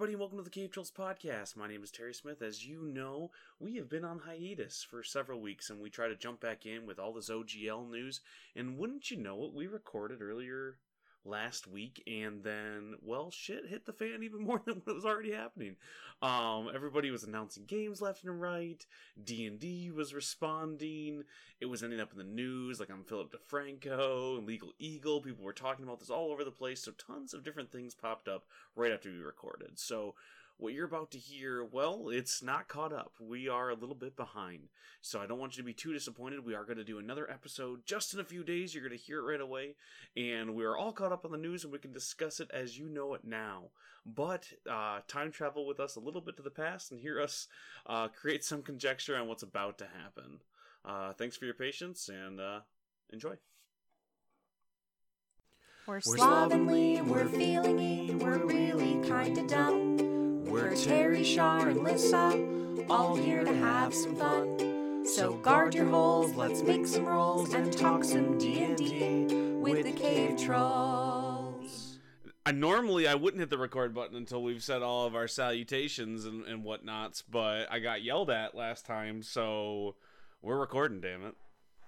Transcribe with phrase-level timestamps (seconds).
[0.00, 1.58] everybody, welcome to the Cave Trolls podcast.
[1.58, 2.40] My name is Terry Smith.
[2.40, 6.16] As you know, we have been on hiatus for several weeks, and we try to
[6.16, 8.22] jump back in with all this OGL news.
[8.56, 10.78] And wouldn't you know it, we recorded earlier
[11.24, 15.32] last week, and then, well, shit hit the fan even more than what was already
[15.32, 15.76] happening.
[16.22, 18.84] Um, everybody was announcing games left and right.
[19.22, 21.24] D and D was responding.
[21.60, 25.20] It was ending up in the news, like I'm Philip DeFranco and Legal Eagle.
[25.20, 26.82] People were talking about this all over the place.
[26.82, 28.44] So tons of different things popped up
[28.76, 29.78] right after we recorded.
[29.78, 30.14] So
[30.60, 33.14] what you're about to hear, well, it's not caught up.
[33.18, 34.68] We are a little bit behind.
[35.00, 36.44] So I don't want you to be too disappointed.
[36.44, 38.74] We are going to do another episode just in a few days.
[38.74, 39.76] You're going to hear it right away.
[40.16, 42.78] And we are all caught up on the news and we can discuss it as
[42.78, 43.70] you know it now.
[44.04, 47.48] But uh, time travel with us a little bit to the past and hear us
[47.86, 50.40] uh, create some conjecture on what's about to happen.
[50.84, 52.60] Uh, thanks for your patience and uh,
[53.10, 53.34] enjoy.
[55.86, 59.89] We're slovenly, we're feelingy, we're really kinda dumb.
[60.50, 62.44] We're Terry, Shar, and Lissa,
[62.90, 65.06] all here to have some fun.
[65.06, 70.36] So guard your holes, let's make some rolls and talk some D&D with the Cave
[70.36, 71.98] Trolls.
[72.44, 76.24] I normally I wouldn't hit the record button until we've said all of our salutations
[76.24, 79.94] and, and whatnots, but I got yelled at last time, so
[80.42, 81.00] we're recording.
[81.00, 81.36] Damn it!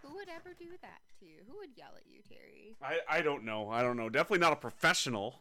[0.02, 1.38] Who would ever do that to you?
[1.48, 2.76] Who would yell at you, Terry?
[2.80, 3.70] I I don't know.
[3.70, 4.08] I don't know.
[4.08, 5.40] Definitely not a professional.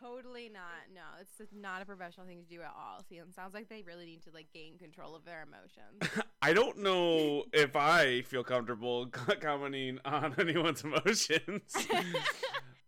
[0.00, 0.62] Totally not.
[0.94, 3.02] No, it's just not a professional thing to do at all.
[3.08, 6.24] See, it sounds like they really need to like gain control of their emotions.
[6.42, 9.06] I don't know if I feel comfortable
[9.40, 11.74] commenting on anyone's emotions.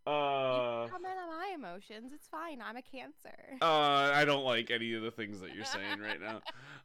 [0.06, 2.12] uh, Comment on my emotions.
[2.14, 2.62] It's fine.
[2.62, 3.36] I'm a cancer.
[3.60, 6.40] uh, I don't like any of the things that you're saying right now.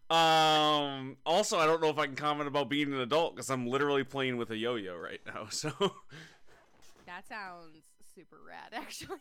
[0.10, 3.68] Um, also, I don't know if I can comment about being an adult because I'm
[3.68, 5.48] literally playing with a yo-yo right now.
[5.50, 5.70] So
[7.06, 7.84] That sounds
[8.16, 9.18] super rad, actually.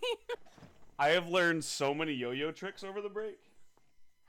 [0.99, 3.39] I have learned so many yo-yo tricks over the break.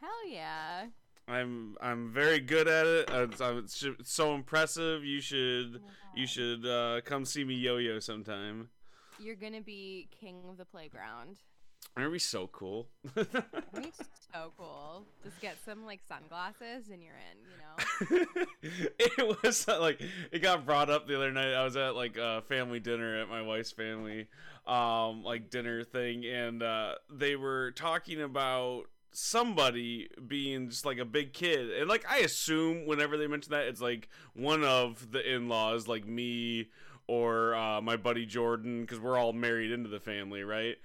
[0.02, 0.88] Hell yeah.
[1.28, 3.12] I'm I'm very good at it.
[3.12, 5.04] Uh, It's, uh, it's it's so impressive.
[5.04, 5.82] You should
[6.16, 8.70] you should uh, come see me yo-yo sometime.
[9.20, 11.38] You're gonna be king of the playground.
[11.96, 12.88] That'd be so cool.
[14.34, 15.06] So cool.
[15.24, 17.38] Just get some like sunglasses and you're in.
[17.50, 18.46] You know.
[19.00, 20.02] it was uh, like
[20.32, 21.54] it got brought up the other night.
[21.54, 24.28] I was at like a family dinner at my wife's family,
[24.68, 31.06] um, like dinner thing, and uh, they were talking about somebody being just like a
[31.06, 35.34] big kid, and like I assume whenever they mention that, it's like one of the
[35.34, 36.68] in-laws, like me
[37.08, 40.76] or uh, my buddy Jordan, because we're all married into the family, right?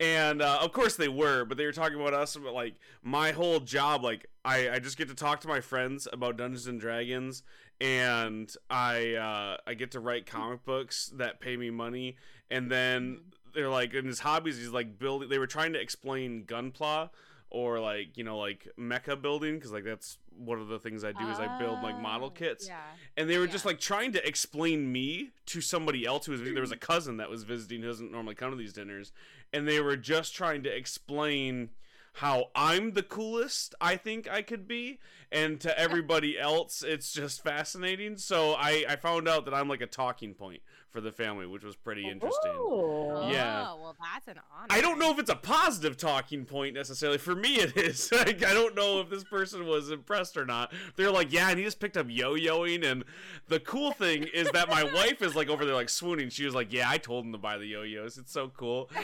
[0.00, 3.32] And uh, of course they were but they were talking about us about like my
[3.32, 6.80] whole job like I, I just get to talk to my friends about dungeons and
[6.80, 7.42] dragons
[7.80, 12.16] and i uh, i get to write comic books that pay me money
[12.50, 13.20] and then
[13.54, 17.10] they're like in his hobbies he's like building they were trying to explain gunpla
[17.50, 21.10] or like you know like mecha building because like that's one of the things i
[21.12, 22.76] do is i build like model Oh, kits Yeah.
[23.16, 23.52] and they were Yeah.
[23.52, 27.16] just like trying to explain me to somebody else who was there was a cousin
[27.16, 29.12] that was visiting who doesn't normally come to these dinners
[29.52, 31.70] and they were just trying to explain
[32.14, 34.98] how I'm the coolest I think I could be
[35.30, 38.16] and to everybody else it's just fascinating.
[38.16, 41.64] So I I found out that I'm like a talking point for the family which
[41.64, 42.98] was pretty interesting Ooh.
[43.30, 43.66] Yeah.
[43.68, 44.66] Oh, well, that's an honor.
[44.70, 47.18] I don't know if it's a positive talking point necessarily.
[47.18, 48.10] For me, it is.
[48.12, 50.72] Like, I don't know if this person was impressed or not.
[50.96, 52.84] They're like, yeah, and he just picked up yo-yoing.
[52.84, 53.04] And
[53.48, 56.30] the cool thing is that my wife is like over there, like swooning.
[56.30, 58.18] She was like, yeah, I told him to buy the yo-yos.
[58.18, 58.90] It's so cool.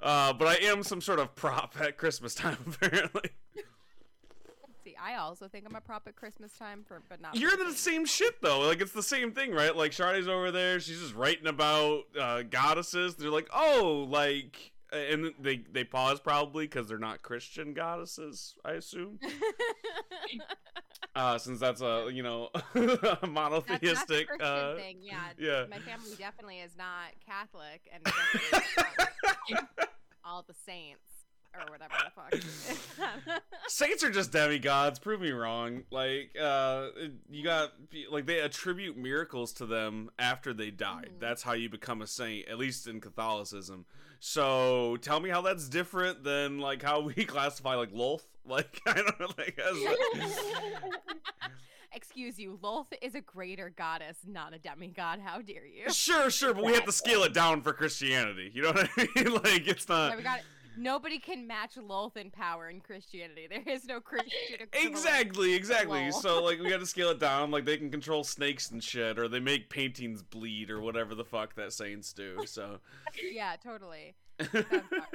[0.00, 3.30] uh, but I am some sort of prop at Christmas time, apparently.
[5.02, 7.36] I also think I'm a prop at Christmas time for, but not.
[7.36, 8.60] You're the same shit though.
[8.60, 9.74] Like it's the same thing, right?
[9.74, 10.78] Like Shardy's over there.
[10.80, 13.14] She's just writing about uh, goddesses.
[13.14, 18.54] They're like, oh, like, and they they pause probably because they're not Christian goddesses.
[18.64, 19.18] I assume,
[21.14, 24.28] uh, since that's a you know a That's, that's monotheistic.
[24.40, 25.28] Uh, thing, yeah.
[25.38, 25.64] yeah.
[25.70, 28.04] My family definitely is not Catholic, and
[30.24, 31.09] all the saints
[31.54, 32.10] or whatever the
[33.00, 33.42] fuck.
[33.68, 34.98] Saints are just demigods.
[34.98, 35.82] Prove me wrong.
[35.90, 36.88] Like, uh,
[37.30, 37.72] you got
[38.10, 41.10] like they attribute miracles to them after they died.
[41.16, 41.20] Mhm.
[41.20, 43.84] That's how you become a saint, at least in Catholicism.
[44.20, 48.22] So tell me how that's different than like how we classify like Lolth.
[48.46, 49.28] Like, I don't know.
[49.36, 49.76] Like, as,
[51.92, 55.18] Excuse you, Lolth is a greater goddess, not a demigod.
[55.20, 55.92] How dare you?
[55.92, 58.50] sure, sure, but we have to scale it down for Christianity.
[58.54, 59.34] You know what I mean?
[59.34, 60.10] Like, it's not.
[60.12, 60.40] Yeah, we got
[60.80, 63.46] Nobody can match Lolth in power in Christianity.
[63.50, 64.30] There is no Christian.
[64.72, 66.04] Exactly, exactly.
[66.04, 66.12] Lol.
[66.12, 67.50] So like we got to scale it down.
[67.50, 71.24] Like they can control snakes and shit, or they make paintings bleed, or whatever the
[71.24, 72.38] fuck that saints do.
[72.46, 72.78] So
[73.30, 74.14] Yeah, totally.
[74.40, 75.08] Sounds about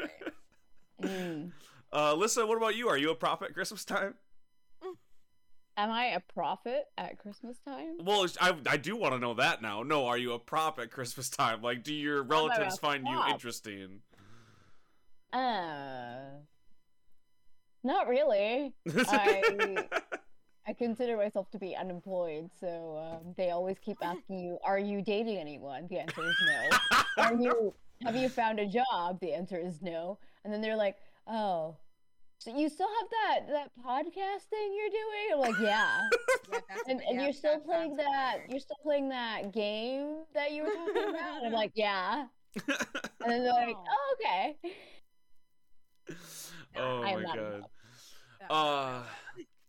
[1.01, 1.51] right.
[1.91, 2.87] Uh, Lissa, what about you?
[2.87, 4.15] Are you a prop at Christmas time?
[5.77, 7.97] Am I a prophet at Christmas time?
[8.01, 9.83] Well, I, I do want to know that now.
[9.83, 11.61] No, are you a prop at Christmas time?
[11.61, 13.99] Like, do your relatives a find you interesting?
[15.35, 16.39] Uh,
[17.83, 18.73] not really.
[18.87, 19.43] I
[20.67, 25.01] I consider myself to be unemployed, so um, they always keep asking you, "Are you
[25.01, 26.77] dating anyone?" The answer is no.
[27.23, 27.73] Are you
[28.03, 29.19] have you found a job?
[29.19, 30.17] The answer is no.
[30.43, 30.95] And then they're like,
[31.27, 31.75] "Oh,
[32.39, 36.01] so you still have that that podcast thing you're doing?" I'm like, "Yeah."
[36.51, 40.53] Yeah, And, and yeah, you're still that playing that you're still playing that game that
[40.53, 41.37] you were talking about?
[41.39, 43.75] And I'm like, "Yeah." And then they're like.
[43.89, 44.57] "Oh, okay."
[46.75, 47.37] oh I my god.
[47.37, 47.65] involved.
[48.49, 49.01] Uh,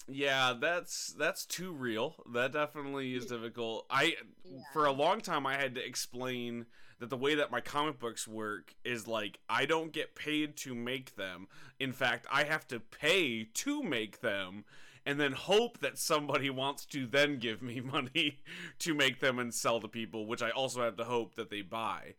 [0.09, 2.15] yeah, that's that's too real.
[2.33, 3.87] That definitely is difficult.
[3.91, 4.61] I Yeah.
[4.73, 6.67] for a long time I had to explain
[6.99, 10.75] that the way that my comic books work is like I don't get paid to
[10.75, 11.49] make them.
[11.79, 14.65] In fact, I have to pay to make them
[15.05, 18.41] and then hope that somebody wants to then give me money
[18.81, 21.63] to make them and sell to people, which I also have to hope that they
[21.63, 22.15] buy.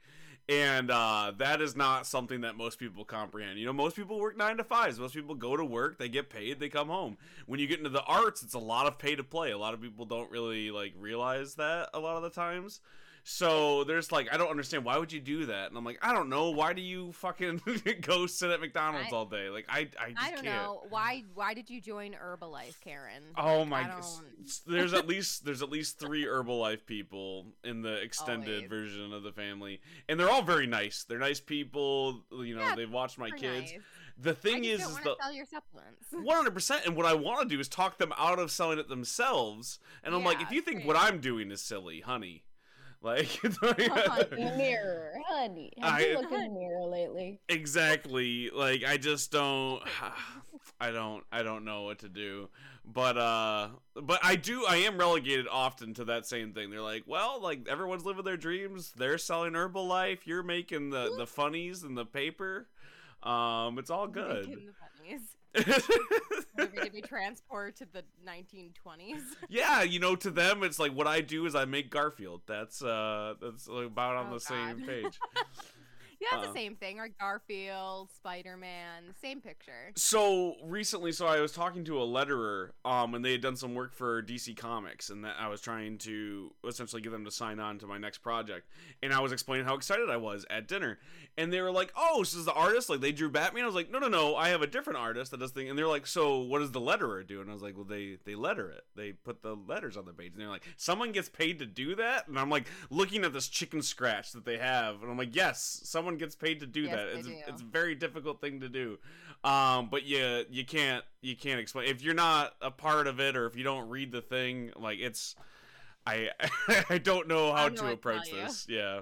[0.49, 3.59] And uh, that is not something that most people comprehend.
[3.59, 4.97] You know, most people work nine to fives.
[4.97, 7.17] Most people go to work, they get paid, they come home.
[7.47, 9.51] When you get into the arts, it's a lot of pay to play.
[9.51, 12.79] A lot of people don't really like realize that a lot of the times.
[13.29, 15.67] So there's like, I don't understand why would you do that?
[15.67, 16.51] And I'm like, I don't know.
[16.51, 17.61] Why do you fucking
[18.01, 19.49] go sit at McDonald's I- all day?
[19.49, 20.45] Like, I, I just I don't can't.
[20.63, 21.23] know why.
[21.33, 23.23] Why did you join Herbalife, Karen?
[23.37, 24.01] Oh Like, my!
[24.65, 28.69] There's at least there's at least three Herbalife people in the extended Always.
[28.69, 31.03] version of the family, and they're all very nice.
[31.03, 32.23] They're nice people.
[32.31, 33.73] You know, Yeah, they've watched my kids.
[33.73, 33.81] nice.
[34.19, 36.05] The thing is, is don't the sell your supplements.
[36.13, 36.85] one hundred percent.
[36.85, 39.79] And what I want to do is talk them out of selling it themselves.
[40.01, 40.87] And I'm like, if you think same.
[40.87, 42.43] what I'm doing is silly, honey,
[43.01, 43.39] like
[44.31, 45.71] mirror, honey.
[45.79, 47.39] Have I- you looked in the mirror lately?
[47.49, 48.49] exactly.
[48.49, 49.81] Like i just don't
[50.81, 52.49] i don't i don't know what to do.
[52.89, 53.69] But uh
[54.01, 56.69] but i do i am relegated often to that same thing.
[56.69, 58.93] They're like well like everyone's living their dreams.
[58.95, 60.19] They're selling herbalife.
[60.25, 62.67] You're making the the funnies and the paper
[63.23, 65.21] um it's all good Making the funnies.
[66.57, 69.21] To be transported to the 1920s.
[69.49, 72.81] yeah you know to them it's like what i do is i make garfield that's
[72.81, 75.19] uh that's about on Oh, the same page
[76.19, 76.51] Yeah, it's Uh.
[76.51, 76.99] the same thing.
[76.99, 79.91] Or Garfield, Spider Man, same picture.
[79.95, 83.75] So recently, so I was talking to a letterer, um, and they had done some
[83.75, 87.59] work for DC Comics, and that I was trying to essentially get them to sign
[87.59, 88.67] on to my next project,
[89.03, 90.99] and I was explaining how excited I was at dinner,
[91.37, 92.89] and they were like, "Oh, this is the artist?
[92.89, 95.29] Like they drew Batman?" I was like, "No, no, no, I have a different artist
[95.31, 97.61] that does thing," and they're like, "So what does the letterer do?" And I was
[97.61, 98.85] like, "Well, they they letter it.
[98.95, 101.93] They put the letters on the page," and they're like, "Someone gets paid to do
[101.95, 105.35] that?" And I'm like, looking at this chicken scratch that they have, and I'm like,
[105.35, 107.07] "Yes, someone gets paid to do Yes, that.
[107.09, 107.33] It's do.
[107.47, 108.97] it's a very difficult thing to do."
[109.43, 113.35] um but you you can't you can't explain if you're not a part of it
[113.37, 115.35] or if you don't read the thing like it's
[116.07, 116.27] i
[116.89, 119.01] i don't know how don't to approach this yeah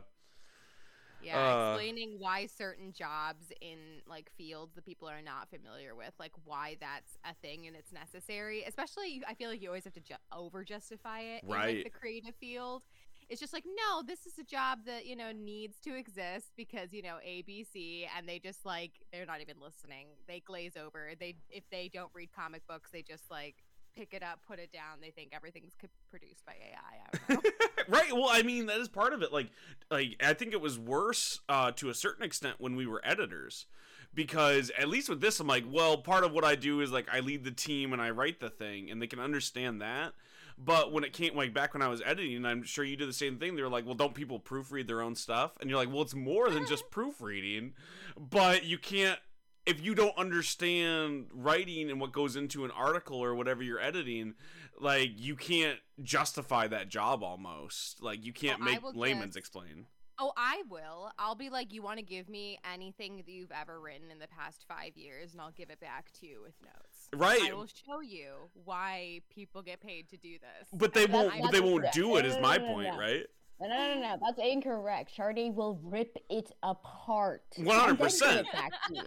[1.24, 1.70] Yeah, Uh.
[1.72, 6.76] explaining why certain jobs in like fields that people are not familiar with, like why
[6.82, 8.64] that's a thing and it's necessary.
[8.64, 11.78] Especially, I feel like you always have to ju- over justify it in Right.
[11.78, 12.84] like the creative field.
[13.30, 16.94] It's just like, no, this is a job that you know needs to exist because
[16.94, 20.08] you know ABC, and they just like they're not even listening.
[20.28, 21.12] They glaze over.
[21.20, 23.56] They if they don't read comic books, they just like
[23.96, 25.00] pick it up, put it down.
[25.02, 25.74] They think everything's
[26.10, 27.38] produced by AI.
[27.88, 29.50] Right well i mean that is part of it like
[29.92, 33.68] like i think it was worse uh to a certain extent when we were editors
[34.14, 37.08] because at least with this i'm like well part of what i do is like
[37.14, 40.14] i lead the team and i write the thing and they can understand that
[40.58, 43.14] but when it came like back when i was editing i'm sure you did the
[43.14, 43.56] same thing.
[43.56, 45.52] They were like well don't people proofread their own stuff?
[45.60, 47.74] And you're like well it's more than just proofreading.
[48.18, 49.20] But you can't
[49.66, 54.36] if you don't understand writing and what goes into an article or whatever you're editing
[54.80, 58.02] like you can't justify that job almost.
[58.02, 59.88] Like you can't make layman's just- explain.
[60.18, 61.12] Oh, I will.
[61.20, 64.30] I'll be like, you want to give me anything that you've ever written in the
[64.30, 66.95] past five years, and I'll give it back to you with notes.
[67.14, 70.68] Right I will show you why people get paid to do this.
[70.74, 72.58] but they And won't I'm- but they won't That's- do it no, is no, my
[72.58, 73.26] no, no, point right
[73.62, 75.12] No, no, no, no, that's incorrect.
[75.16, 77.44] Sade will rip it apart.
[77.58, 77.64] 100%.
[77.64, 79.02] And then give it back to you.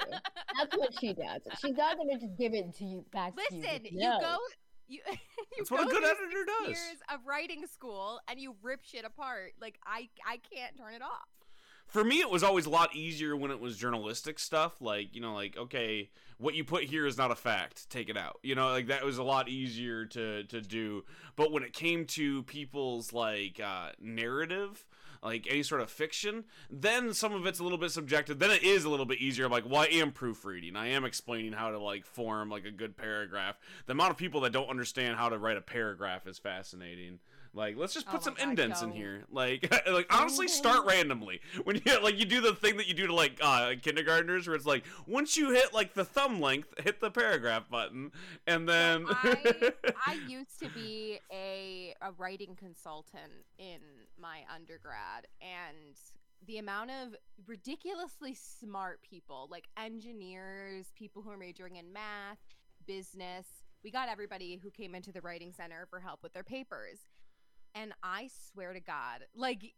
[0.58, 1.42] That's what she does.
[1.60, 3.60] She's not gonna just give it to you back to you.
[3.60, 4.36] Listen, you go.
[4.90, 5.16] You, you
[5.58, 6.68] That's what a good editor does.
[6.68, 9.52] Years of writing school, and you rip shit apart.
[9.60, 11.28] Like I, I can't turn it off.
[11.88, 15.20] For me it was always a lot easier when it was journalistic stuff like you
[15.20, 18.54] know like okay what you put here is not a fact take it out you
[18.54, 21.04] know like that was a lot easier to to do
[21.34, 24.86] but when it came to people's like uh narrative
[25.22, 28.38] like any sort of fiction, then some of it's a little bit subjective.
[28.38, 29.46] Then it is a little bit easier.
[29.46, 30.76] I'm like, well, I am proofreading.
[30.76, 33.58] I am explaining how to like form like a good paragraph.
[33.86, 37.18] The amount of people that don't understand how to write a paragraph is fascinating.
[37.54, 39.24] Like, let's just Oh put my some God, indents in here.
[39.30, 41.40] Like, like honestly, start randomly.
[41.64, 44.56] When you like, you do the thing that you do to like uh, kindergartners, where
[44.56, 48.12] it's like, once you hit like the thumb length, hit the paragraph button,
[48.46, 49.06] and then.
[49.08, 49.72] I,
[50.06, 53.80] I used to be a, a writing consultant in
[54.20, 55.96] my undergrad, and
[56.46, 57.14] the amount of
[57.46, 62.38] ridiculously smart people, like engineers, people who are majoring in math,
[62.86, 63.46] business,
[63.84, 66.98] we got everybody who came into the writing center for help with their papers.
[67.80, 69.74] And I swear to God, like,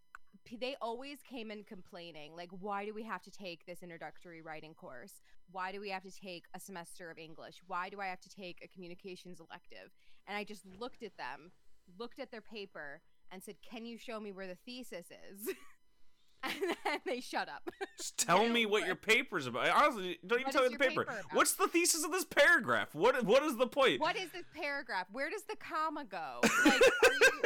[0.59, 4.73] they always came in complaining, like, why do we have to take this introductory writing
[4.73, 5.21] course?
[5.53, 7.57] Why do we have to take a semester of English?
[7.67, 9.93] Why do I have to take a communications elective?
[10.27, 11.53] And I just looked at them,
[11.99, 15.49] looked at their paper, and said, Can you show me where the thesis is?
[16.43, 16.55] and
[16.85, 17.69] then they shut up.
[17.99, 19.69] Just tell me what your paper's about.
[19.69, 21.05] Honestly, don't even What tell me the paper.
[21.05, 21.23] paper?
[21.33, 22.95] What's the thesis of this paragraph?
[22.95, 24.01] What What is the point?
[24.01, 25.07] what is this paragraph?
[25.13, 26.41] Where does the comma go?
[26.43, 27.43] Like, are you...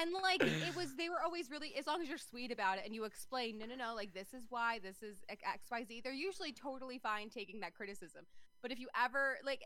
[0.00, 1.74] And like it was, they were always really.
[1.76, 4.32] As long as you're sweet about it and you explain, no, no, no, like this
[4.32, 6.00] is why, this is X, Y, Z.
[6.04, 8.24] They're usually totally fine taking that criticism.
[8.62, 9.62] But if you ever like,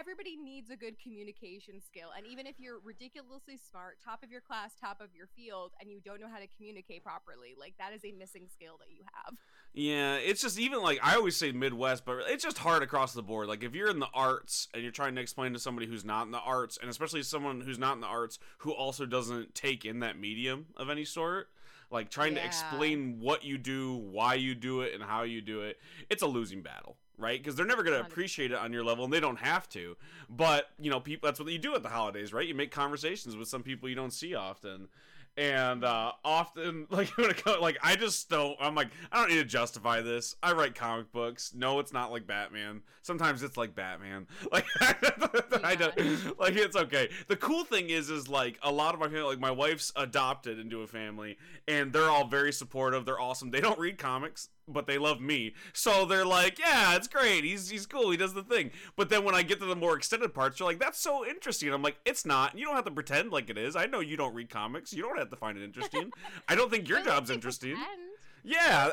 [0.00, 4.40] everybody needs a good communication skill, and even if you're ridiculously smart, top of your
[4.40, 7.92] class, top of your field, and you don't know how to communicate properly, like that
[7.92, 9.34] is a missing skill that you have.
[9.74, 13.22] Yeah, it's just even like I always say Midwest, but it's just hard across the
[13.22, 13.48] board.
[13.48, 16.26] Like if you're in the arts and you're trying to explain to somebody who's not
[16.26, 19.86] in the arts, and especially someone who's not in the arts who also doesn't take
[19.86, 21.48] in that medium of any sort,
[21.90, 25.62] like trying to explain what you do, why you do it, and how you do
[25.62, 25.78] it,
[26.10, 26.96] it's a losing battle.
[27.18, 29.68] Right, because they're never going to appreciate it on your level, and they don't have
[29.68, 29.96] to.
[30.28, 32.48] But you know, people—that's what you do at the holidays, right?
[32.48, 34.88] You make conversations with some people you don't see often,
[35.36, 38.56] and uh, often like when it comes, like I just don't.
[38.60, 40.36] I'm like I don't need to justify this.
[40.42, 41.52] I write comic books.
[41.54, 42.82] No, it's not like Batman.
[43.02, 44.26] Sometimes it's like Batman.
[44.52, 44.66] Like
[45.64, 47.08] I don't like it's okay.
[47.28, 50.58] The cool thing is, is like a lot of my family, like my wife's adopted
[50.58, 53.06] into a family, and they're all very supportive.
[53.06, 53.50] They're awesome.
[53.50, 54.50] They don't read comics.
[54.68, 57.42] But they love me, so they're like, "Yeah, it's great.
[57.42, 58.10] He's he's cool.
[58.10, 60.66] He does the thing." But then when I get to the more extended parts, they're
[60.66, 62.56] like, "That's so interesting." I'm like, "It's not.
[62.56, 63.74] You don't have to pretend like it is.
[63.74, 64.92] I know you don't read comics.
[64.92, 66.12] You don't have to find it interesting.
[66.48, 68.12] I don't think your job's interesting." pretend.
[68.44, 68.90] Yeah.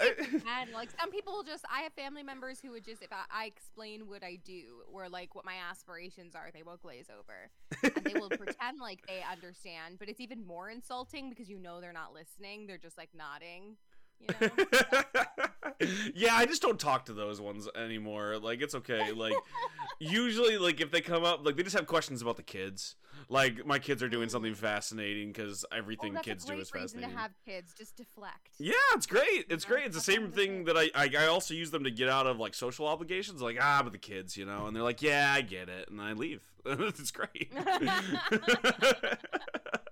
[0.59, 3.45] And like some people just, I have family members who would just, if I, I
[3.45, 7.49] explain what I do or like what my aspirations are, they will glaze over
[7.95, 9.95] and they will pretend like they understand.
[9.97, 13.77] But it's even more insulting because you know they're not listening; they're just like nodding.
[14.19, 15.45] You know?
[16.13, 18.37] yeah, I just don't talk to those ones anymore.
[18.37, 19.11] Like it's okay.
[19.11, 19.33] Like
[19.99, 22.95] usually, like if they come up, like they just have questions about the kids.
[23.27, 27.11] Like my kids are doing something fascinating because everything oh, kids do is fascinating.
[27.11, 27.73] to have kids.
[27.77, 28.49] Just deflect.
[28.57, 29.45] Yeah, it's great.
[29.49, 29.85] It's great.
[29.85, 32.39] It's the same thing that I, I I also use them to get out of
[32.39, 33.41] like social obligations.
[33.41, 36.01] Like ah, but the kids, you know, and they're like, yeah, I get it, and
[36.01, 36.41] I leave.
[36.65, 37.51] it's great.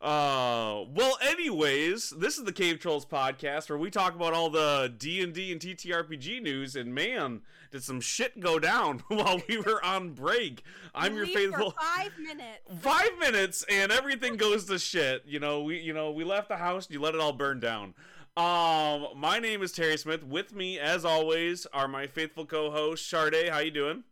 [0.00, 4.90] Uh, well, anyways, this is the Cave Trolls podcast where we talk about all the
[4.96, 6.74] D and D and TTRPG news.
[6.74, 10.62] And man, did some shit go down while we were on break?
[10.94, 12.60] I'm You your faithful five minutes.
[12.80, 15.24] five minutes and everything goes to shit.
[15.26, 17.60] You know, we you know we left the house and you let it all burn
[17.60, 17.94] down.
[18.38, 20.24] Um, my name is Terry Smith.
[20.24, 23.50] With me, as always, are my faithful co-hosts Sade.
[23.50, 24.04] How you doing?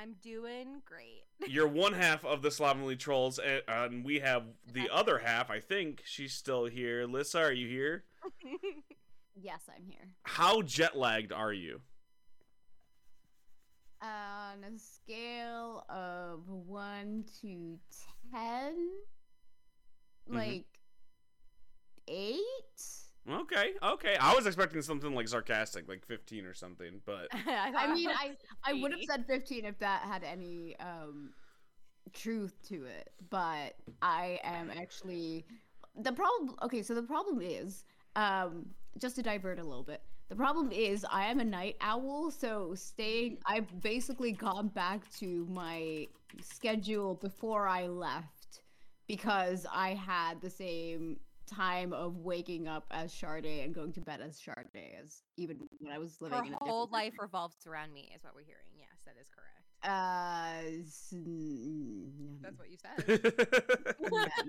[0.00, 1.24] I'm doing great.
[1.48, 5.50] You're one half of the Slovenly Trolls, and, and we have the other half.
[5.50, 7.06] I think she's still here.
[7.06, 8.04] Lissa, are you here?
[9.34, 10.08] Yes, I'm here.
[10.24, 11.80] How jet lagged are you?
[14.02, 17.78] On a scale of one to
[18.30, 18.74] ten,
[20.30, 20.34] Mhm.
[20.34, 20.64] like
[22.08, 22.82] eight.
[23.30, 24.16] Okay, okay.
[24.20, 28.72] I was expecting something like sarcastic, like 15 or something, but I mean, I I
[28.80, 31.30] would have said fifteen if that had any um
[32.12, 35.46] truth to it, but I am actually
[35.96, 36.56] the problem.
[36.62, 37.84] Okay, so the problem is
[38.16, 38.66] um
[38.98, 40.02] just to divert a little bit.
[40.28, 43.38] The problem is I am a night owl, so staying.
[43.46, 46.08] I've basically gone back to my
[46.40, 48.62] schedule before I left
[49.06, 51.18] because I had the same
[51.54, 55.92] time of waking up as Sade and going to bed as Sade as even when
[55.92, 56.38] I was living.
[56.38, 58.70] Her in a whole different life revolves around me, is what we're hearing.
[58.76, 59.48] Yes, that is correct.
[59.84, 63.04] Uh, s- n- That's what you said.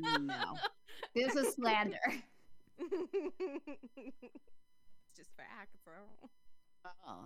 [0.06, 0.56] n- no.
[1.16, 1.98] This is slander.
[2.78, 2.92] it's
[5.18, 5.94] just facts, bro.
[7.08, 7.26] Oh,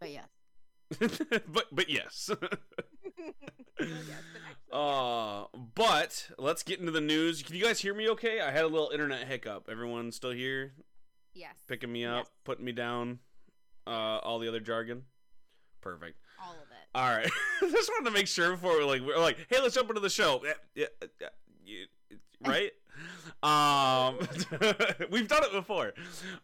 [0.00, 0.28] But yes.
[1.48, 2.30] but but yes.
[4.72, 5.44] Uh,
[5.76, 7.44] but let's get into the news.
[7.44, 8.40] Can you guys hear me okay?
[8.40, 9.68] I had a little internet hiccup.
[9.70, 10.72] Everyone still here?
[11.32, 11.54] Yes.
[11.68, 12.30] Picking me up, Yes.
[12.42, 13.20] putting me down,
[13.86, 15.04] uh, all the other jargon?
[15.80, 16.18] Perfect.
[16.42, 16.88] All of it.
[16.92, 17.30] All right.
[17.70, 20.10] Just wanted to make sure before we're like, we're like, hey, let's jump into the
[20.10, 20.42] show.
[20.44, 21.08] Yeah, yeah,
[21.64, 21.78] yeah,
[22.44, 22.72] right?
[23.42, 24.18] Um,
[25.10, 25.92] we've done it before.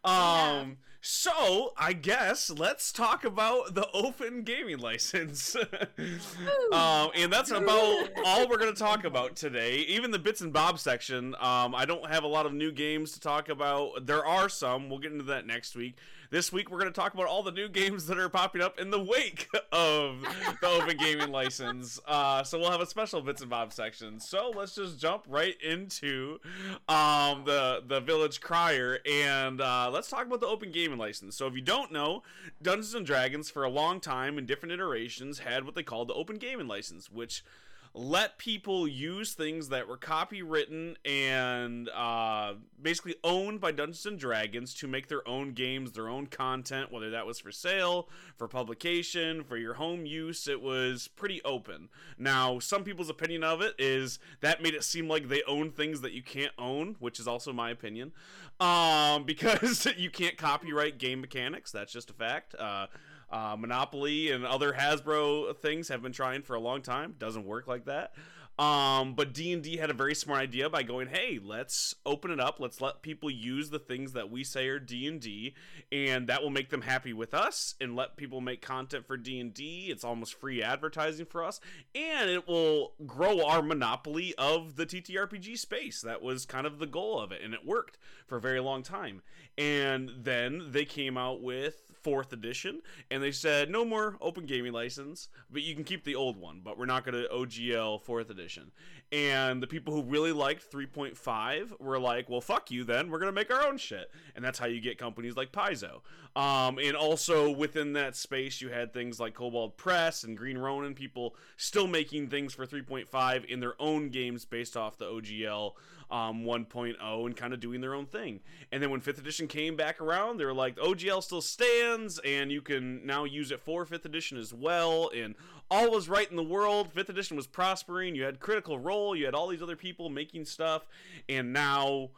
[0.04, 5.57] Um, so I guess let's talk about the open gaming license.
[6.73, 9.78] um, and that's about all we're going to talk about today.
[9.88, 11.35] Even the bits and bobs section.
[11.40, 14.07] Um, I don't have a lot of new games to talk about.
[14.07, 14.90] There are some.
[14.90, 15.97] We'll get into that next week.
[16.30, 18.78] This week we're going to talk about all the new games that are popping up
[18.78, 20.25] in the wake of
[20.60, 21.99] the open gaming license.
[22.10, 24.18] Uh, so we'll have a special bits and bobs section.
[24.18, 26.40] So let's just jump right into
[26.88, 31.37] um, the the Village Crier and uh, let's talk about the open gaming license.
[31.37, 32.22] So if you don't know,
[32.62, 36.14] Dungeons and Dragons for a long time in different iterations had what they called the
[36.14, 37.44] open gaming license, which
[37.92, 44.75] let people use things that were copywritten and uh, basically owned by Dungeons and Dragons
[44.75, 49.42] to make their own games, their own content, whether that was for sale, for publication,
[49.42, 50.47] for your home use.
[50.47, 51.88] It was pretty open.
[52.16, 56.00] Now, some people's opinion of it is that made it seem like they own things
[56.02, 58.12] that you can't own, which is also my opinion,
[58.61, 61.73] um, because you can't copyright game mechanics.
[61.73, 62.54] That's just a fact.
[62.54, 62.87] Uh,
[63.30, 67.14] uh, Monopoly and other Hasbro things have been trying for a long time.
[67.18, 68.12] Doesn't work like that.
[68.60, 72.30] Um, but D and D had a very smart idea by going, "Hey, let's open
[72.30, 72.60] it up.
[72.60, 75.54] Let's let people use the things that we say are D and D,
[75.90, 79.40] and that will make them happy with us, and let people make content for D
[79.40, 79.87] and D.
[79.88, 81.58] It's almost free advertising for us,
[81.94, 86.02] and it will grow our monopoly of the TTRPG space.
[86.02, 87.96] That was kind of the goal of it, and it worked
[88.26, 89.22] for a very long time.
[89.56, 92.80] And then they came out with fourth edition
[93.11, 96.61] and they said no more open gaming license but you can keep the old one
[96.64, 98.71] but we're not going to ogl fourth edition.
[99.12, 103.33] And the people who really liked 3.5 were like well fuck you then we're going
[103.33, 104.11] to make our own shit.
[104.35, 106.00] And that's how you get companies like paizo.
[106.37, 110.95] Um, and also within that space you had things like Kobold Press and green ronin
[110.95, 115.73] people still making things for 3.5 in their own games based off the ogl
[116.10, 118.40] um, 1.0 and kind of doing their own thing.
[118.73, 122.50] And then when 5th edition came back around, they were like, OGL still stands, and
[122.50, 125.10] you can now use it for 5th edition as well.
[125.14, 125.34] And
[125.70, 126.92] all was right in the world.
[126.94, 128.14] 5th edition was prospering.
[128.14, 130.86] You had Critical Role, you had all these other people making stuff,
[131.28, 132.10] and now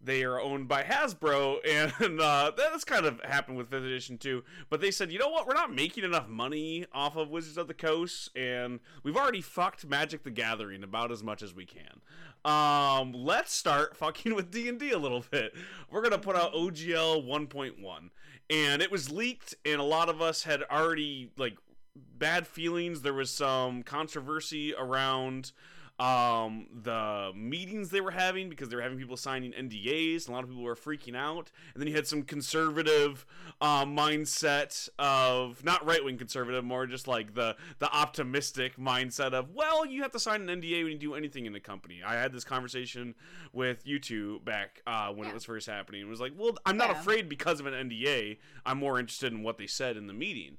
[0.00, 1.58] they are owned by Hasbro,
[2.00, 4.44] and uh, that's kind of happened with 5th edition too.
[4.70, 7.68] But they said, you know what, we're not making enough money off of Wizards of
[7.68, 12.00] the Coast, and we've already fucked Magic the Gathering about as much as we can.
[12.46, 15.52] Um, let's start fucking with D&D a little bit.
[15.90, 18.10] We're to put out OGL 1.1,
[18.48, 21.56] and it was leaked, and a lot of us had already, like,
[21.96, 23.02] bad feelings.
[23.02, 25.50] There was some controversy around
[25.98, 30.28] um, the meetings they were having because they were having people signing NDAs.
[30.28, 31.50] A lot of people were freaking out.
[31.72, 33.24] And then you had some conservative
[33.60, 39.54] uh, mindset of not right wing conservative, more just like the the optimistic mindset of
[39.54, 42.02] well, you have to sign an NDA when you do anything in the company.
[42.04, 43.14] I had this conversation
[43.52, 45.30] with you two back uh, when Yeah.
[45.30, 46.02] it was first happening.
[46.02, 47.00] It was like, well, I'm not Yeah.
[47.00, 48.38] afraid because of an NDA.
[48.64, 50.58] I'm more interested in what they said in the meeting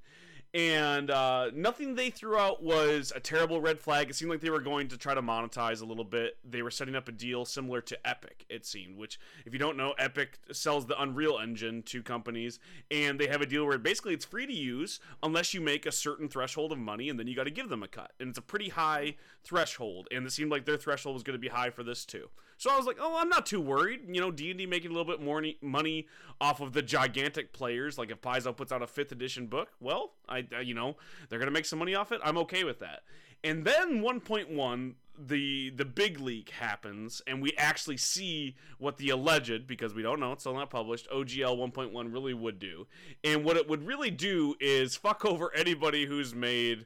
[0.53, 4.09] and uh, nothing they threw out was a terrible red flag.
[4.09, 6.37] It seemed like they were going to try to monetize a little bit.
[6.49, 8.97] They were setting up a deal similar to Epic, it seemed.
[8.97, 13.41] Which, if you don't know, Epic sells the Unreal Engine to companies, and they have
[13.41, 16.77] a deal where basically it's free to use unless you make a certain threshold of
[16.77, 18.13] money, and then you got to give them a cut.
[18.19, 21.39] And it's a pretty high threshold, and it seemed like their threshold was going to
[21.39, 22.29] be high for this too.
[22.57, 24.01] So I was like, oh, I'm not too worried.
[24.07, 26.07] You know, D and D making a little bit more money
[26.41, 27.97] off of the gigantic players.
[27.97, 30.97] Like if Paizo puts out a fifth edition book, well, I, I you know
[31.29, 32.19] they're gonna make some money off it.
[32.23, 33.03] I'm okay with that.
[33.43, 39.67] And then 1.1, the the big leak happens, and we actually see what the alleged,
[39.67, 42.87] because we don't know, it's still not published, OGL 1.1 really would do.
[43.23, 46.85] And what it would really do is fuck over anybody who's made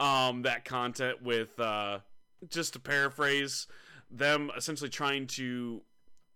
[0.00, 2.00] um, that content with, uh,
[2.48, 3.66] just to paraphrase,
[4.12, 5.82] them essentially trying to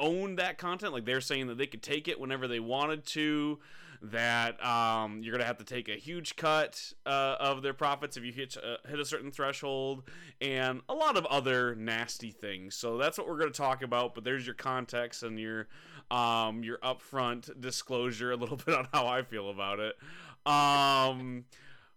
[0.00, 0.92] own that content.
[0.92, 3.58] Like they're saying that they could take it whenever they wanted to.
[4.02, 8.24] That um, you're gonna have to take a huge cut uh, of their profits if
[8.24, 10.02] you hit uh, hit a certain threshold,
[10.40, 12.76] and a lot of other nasty things.
[12.76, 14.14] So that's what we're gonna talk about.
[14.14, 15.68] But there's your context and your
[16.10, 19.96] um, your upfront disclosure a little bit on how I feel about it.
[20.44, 21.46] Um,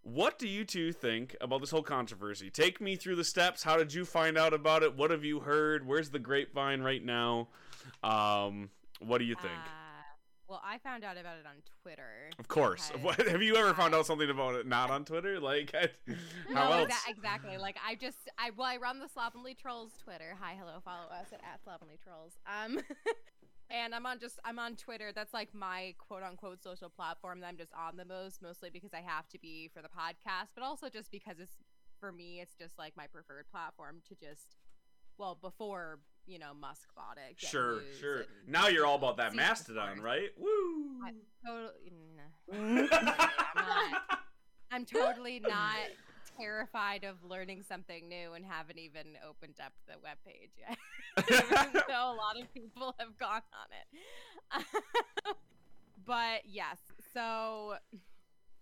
[0.04, 2.50] what do you two think about this whole controversy?
[2.50, 3.64] Take me through the steps.
[3.64, 4.96] How did you find out about it?
[4.96, 5.86] What have you heard?
[5.86, 7.48] Where's the grapevine right now?
[8.04, 9.54] Um, what do you think?
[9.54, 9.70] Uh,
[10.48, 12.32] Well, I found out about it on Twitter.
[12.40, 12.92] Of course.
[13.02, 15.40] What, have you ever found out something about it not on Twitter?
[15.40, 15.90] Like, I,
[16.54, 16.92] how no, else?
[16.92, 17.58] exa- exactly.
[17.58, 20.36] Like I just I well I run the Slovenly Trolls Twitter.
[20.42, 22.34] Hi, hello, follow us at, at Slovenly Trolls.
[22.48, 22.80] Um
[23.70, 25.12] and I'm on just I'm on Twitter.
[25.14, 28.94] That's like my quote unquote social platform that I'm just on the most, mostly because
[28.94, 31.54] I have to be for the podcast, but also just because it's
[32.00, 34.56] for me it's just like my preferred platform to just
[35.18, 37.36] well, before, you know, Musk bought it.
[37.38, 38.20] Sure, sure.
[38.20, 40.30] and, Now you're all about that Mastodon, right?
[40.38, 41.04] Woo!
[41.06, 41.12] I-
[41.46, 42.58] Totally, nah.
[42.58, 42.86] I'm
[43.56, 44.20] not.
[44.72, 45.76] I'm totally not
[46.40, 50.78] terrified of learning something new and haven't even opened up the webpage yet.
[51.88, 54.66] Though a lot of people have gone on it.
[56.06, 56.78] but yes,
[57.14, 57.76] so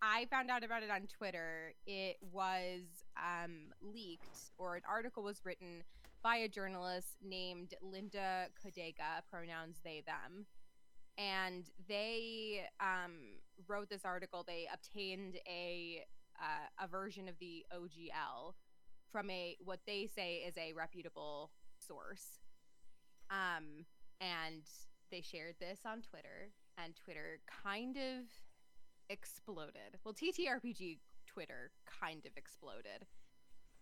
[0.01, 1.73] I found out about it on Twitter.
[1.85, 2.81] It was
[3.17, 5.83] um, leaked, or an article was written
[6.23, 10.45] by a journalist named Linda Codega, pronouns they, them
[11.17, 14.43] and they um, wrote this article.
[14.47, 16.05] They obtained a
[16.39, 18.53] uh, a version of the OGL
[19.11, 22.39] from a what they say is a reputable source,
[23.29, 23.85] um,
[24.19, 24.63] and
[25.11, 28.25] they shared this on Twitter, and Twitter kind of
[29.09, 29.99] exploded.
[30.03, 31.71] Well, TTRPG Twitter
[32.01, 33.05] kind of exploded,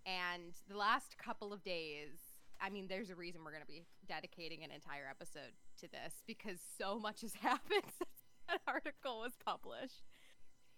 [0.05, 3.85] and the last couple of days I mean, there's a reason we're going to be
[4.07, 9.33] dedicating an entire episode to this because so much has happened since that article was
[9.43, 10.03] published.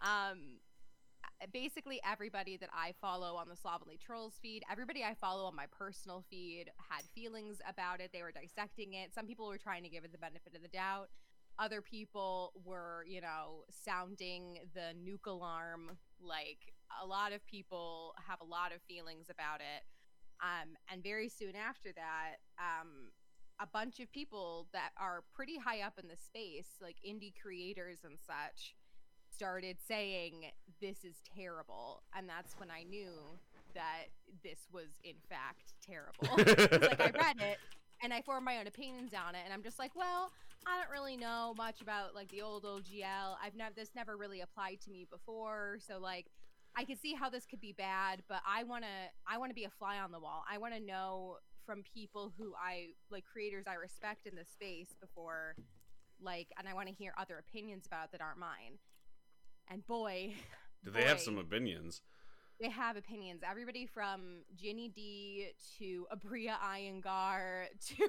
[0.01, 0.59] Um,
[1.51, 5.65] basically, everybody that I follow on the Slovenly Trolls feed, everybody I follow on my
[5.77, 8.11] personal feed had feelings about it.
[8.13, 9.13] They were dissecting it.
[9.13, 11.09] Some people were trying to give it the benefit of the doubt.
[11.59, 15.97] Other people were, you know, sounding the nuke alarm.
[16.21, 19.83] Like, a lot of people have a lot of feelings about it.
[20.41, 23.11] Um, and very soon after that, um,
[23.59, 27.99] a bunch of people that are pretty high up in the space, like indie creators
[28.03, 28.75] and such,
[29.37, 30.45] started saying,
[30.81, 32.01] This is terrible.
[32.15, 33.11] And that's when I knew
[33.75, 34.07] that
[34.43, 36.27] this was, in fact, terrible.
[36.89, 37.59] like, I read it
[38.01, 39.41] and I formed my own opinions on it.
[39.45, 40.31] And I'm just like, Well,
[40.65, 43.35] I don't really know much about like the old OGL.
[43.43, 45.77] I've never, this never really applied to me before.
[45.87, 46.25] So, like,
[46.75, 48.89] I can see how this could be bad, but I want to
[49.31, 50.43] I want to be a fly on the wall.
[50.51, 54.95] I want to know from people who I like creators I respect in this space
[55.01, 55.55] before
[56.21, 58.79] like and I want to hear other opinions about that aren't mine.
[59.69, 60.33] And boy,
[60.83, 62.01] Do they have some opinions?
[62.59, 63.41] they have opinions.
[63.47, 67.65] Everybody from Ginny D to Aabria Iyengar
[67.97, 68.07] to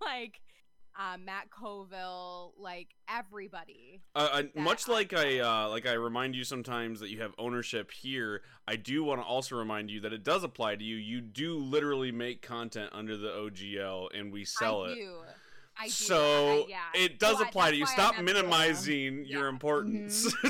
[0.00, 0.40] like
[0.98, 4.00] uh, Matt Colville, like everybody.
[4.14, 7.20] Uh, uh, that much I like I uh, like I remind you sometimes that you
[7.20, 10.84] have ownership here, I do want to also remind you that it does apply to
[10.84, 10.96] you.
[10.96, 14.94] You do literally make content under the OGL, and we sell I it.
[14.94, 15.18] do.
[15.80, 15.90] I do.
[15.90, 16.78] so I- yeah.
[16.94, 17.86] it does So I- apply to you.
[17.86, 19.48] Stop I'm minimizing your Yeah.
[19.48, 20.34] importance.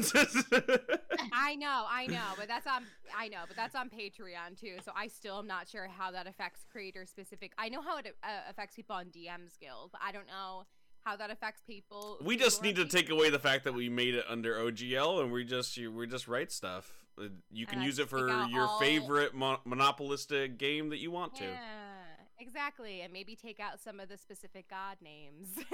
[1.32, 2.84] I know, I know, but that's on
[3.16, 4.76] I know, but that's on Patreon too.
[4.84, 7.52] So I still am not sure how that affects creator specific.
[7.58, 10.64] I know how it uh, affects people on DM's Guild, but I don't know
[11.04, 12.18] how that affects people.
[12.20, 12.90] we just need to Patreon.
[12.90, 16.06] take away the fact that we made it under OGL, and we just you, we
[16.06, 16.92] just write stuff.
[17.18, 20.98] Uh, You can And I use it for your all- favorite mo- monopolistic game that
[20.98, 21.46] you want to.
[22.40, 25.48] Yeah, exactly, and maybe take out some of the specific god names.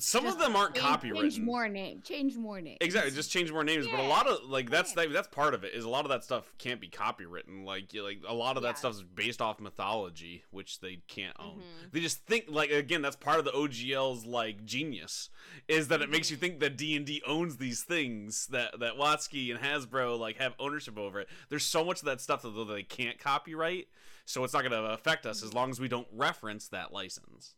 [0.00, 1.22] Some of them aren't change- copywritten.
[1.22, 2.02] Change more name.
[2.04, 2.78] Change more names.
[2.80, 3.88] Exactly, just change more names.
[3.88, 5.08] but a lot of like that's same.
[5.08, 5.74] that, that's part of it.
[5.74, 7.64] Is a lot of that stuff can't be copywritten.
[7.64, 8.74] Like like a lot of that Yeah.
[8.74, 11.56] stuff's based off mythology, which they can't own.
[11.86, 11.90] Mhm.
[11.90, 15.30] They just think like again, that's part of the OGL's like genius
[15.66, 16.40] is that it makes you Mhm.
[16.40, 20.54] think that D and D owns these things that that WotC and Hasbro like have
[20.60, 21.28] ownership over it.
[21.48, 23.88] There's so much of that stuff that they can't copyright,
[24.28, 27.54] so it's not going to affect us as long as we don't reference that license.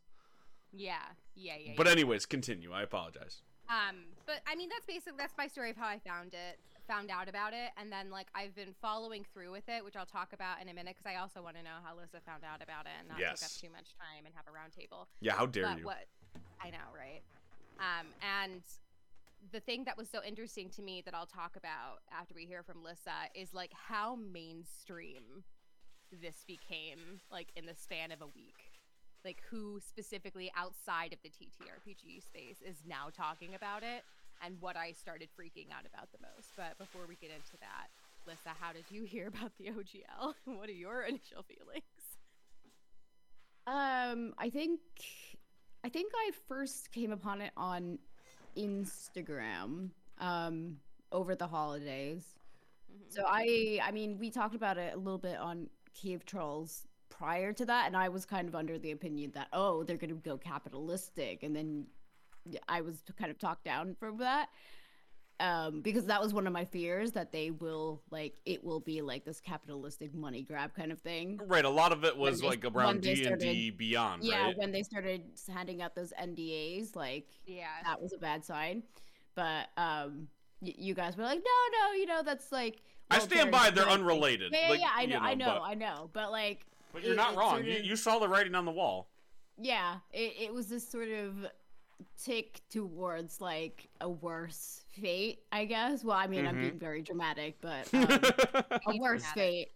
[0.71, 0.95] yeah,
[1.35, 1.73] yeah, yeah.
[1.75, 1.91] But yeah.
[1.91, 2.71] anyways, continue.
[2.71, 3.41] I apologize.
[3.67, 7.11] Um, but I mean, that's basically that's my story of how I found it, found
[7.11, 10.31] out about it, and then like I've been following through with it, which I'll talk
[10.31, 12.85] about in a minute because I also want to know how Lisa found out about
[12.85, 15.07] it and not take up too much time and have a roundtable.
[15.19, 15.85] Yeah, how dare but you?
[15.85, 16.07] what
[16.63, 17.21] I know, right?
[17.79, 18.61] Um, and
[19.51, 22.63] the thing that was so interesting to me that I'll talk about after we hear
[22.63, 25.43] from Lissa is like how mainstream
[26.21, 28.57] this became, like in the span of a week.
[29.23, 34.03] Like who specifically outside of the TTRPG space is now talking about it,
[34.43, 36.49] and what I started freaking out about the most.
[36.57, 37.89] But before we get into that,
[38.25, 40.33] Lissa, how did you hear about the OGL?
[40.57, 41.83] what are your initial feelings?
[43.67, 44.79] Um, I think,
[45.83, 47.99] I think I first came upon it on
[48.57, 49.91] Instagram.
[50.17, 50.77] Um,
[51.11, 52.25] over the holidays.
[52.91, 53.13] Mhm.
[53.13, 57.53] So I, I mean, we talked about it a little bit on Cave Trolls prior
[57.53, 60.15] to that, and I was kind of under the opinion that oh, they're going to
[60.15, 61.85] go capitalistic, and then
[62.67, 64.49] I was kind of talked down from that.
[65.39, 69.01] Um, because that was one of my fears that they will like it will be
[69.01, 71.39] like this capitalistic money grab kind of thing.
[71.47, 74.43] Right, a lot of it was they- like around D and D started- Beyond, Yeah,
[74.45, 74.57] right?
[74.57, 77.65] when they started handing out those NDAs, like Yeah.
[77.85, 78.83] that was a bad sign.
[79.33, 80.27] But um,
[80.61, 82.83] y- you guys were like, no, no, you know that's like.
[83.15, 84.51] I stand by they're Malick, unrelated.
[84.53, 86.65] Yeah, yeah, like, yeah, I you know, I know, but, I know, but like.
[86.93, 87.55] but you're it- not wrong.
[87.55, 89.07] sort You, of- you saw the writing on the wall.
[89.57, 91.45] yeah it, it was this sort of
[92.23, 96.61] tick towards like a worse fate i guess well i mean i'm Mhm.
[96.61, 98.01] being very dramatic but um,
[98.87, 99.33] a worse dramatic.
[99.35, 99.67] fate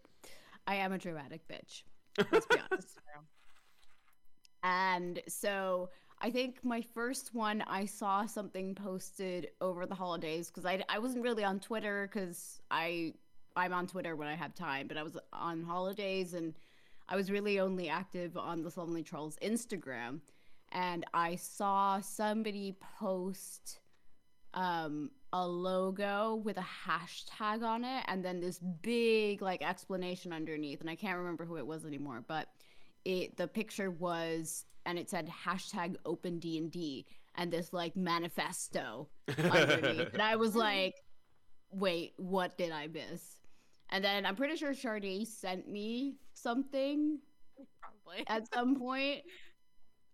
[0.66, 1.84] i am a dramatic bitch
[2.32, 2.98] let's be honest
[4.64, 5.90] and so
[6.22, 10.98] i think my first one i saw something posted over the holidays because I, I
[11.00, 13.14] wasn't really on twitter because i
[13.56, 16.54] i'm on twitter when i have time but i was on holidays and
[17.10, 20.20] i was really only active on the Slovenly trolls instagram.
[20.72, 23.80] And i saw somebody post
[24.54, 30.82] um a logo with a hashtag on it and then this big like explanation underneath.
[30.82, 32.48] And i can't remember who it was anymore but
[33.04, 40.14] it the picture was and it said hashtag open d&d and this like manifesto underneath.
[40.14, 40.96] And i was like
[41.72, 43.36] wait what did i miss
[43.90, 47.20] and then i'm pretty sure Sade sent me something
[47.82, 48.24] Probably.
[48.28, 49.22] at some point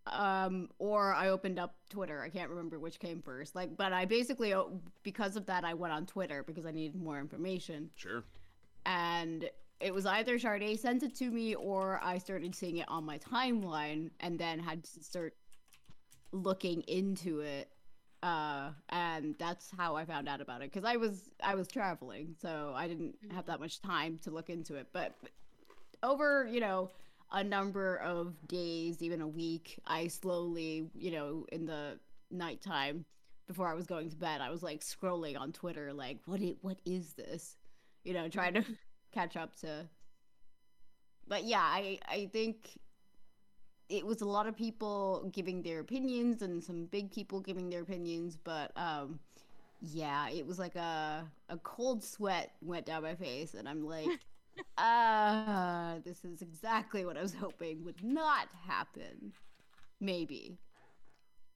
[0.06, 4.04] um or i opened up twitter i can't remember which came first like but i
[4.04, 4.52] basically
[5.02, 8.24] because of that i went on twitter because i needed more information Sure.
[8.84, 9.48] and
[9.80, 13.18] it was either Sade sent it to me or I started seeing it on my
[13.18, 15.34] timeline and then had to start
[16.30, 17.68] looking into it.
[18.22, 22.34] Uh, and that's how I found out about it because I was I was traveling,
[22.40, 24.86] so I didn't have that much time to look into it.
[24.92, 25.14] But
[26.02, 26.90] over you know
[27.32, 31.98] a number of days, even a week, I slowly you know in the
[32.30, 33.04] nighttime
[33.48, 36.58] before I was going to bed, I was like scrolling on Twitter, like what it
[36.62, 37.56] what is this?
[38.04, 38.64] You know, trying to
[39.12, 39.88] catch up to
[41.28, 42.78] but yeah i i think
[43.92, 47.82] it was a lot of people giving their opinions and some big people giving their
[47.82, 49.20] opinions but um
[49.80, 54.26] yeah it was like a a cold sweat went down my face and i'm like
[54.78, 59.32] ah this is exactly what i was hoping would not happen
[60.00, 60.58] maybe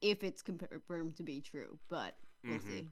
[0.03, 2.17] if it's confirmed to be true but
[2.49, 2.61] we'll Mhm.
[2.61, 2.91] see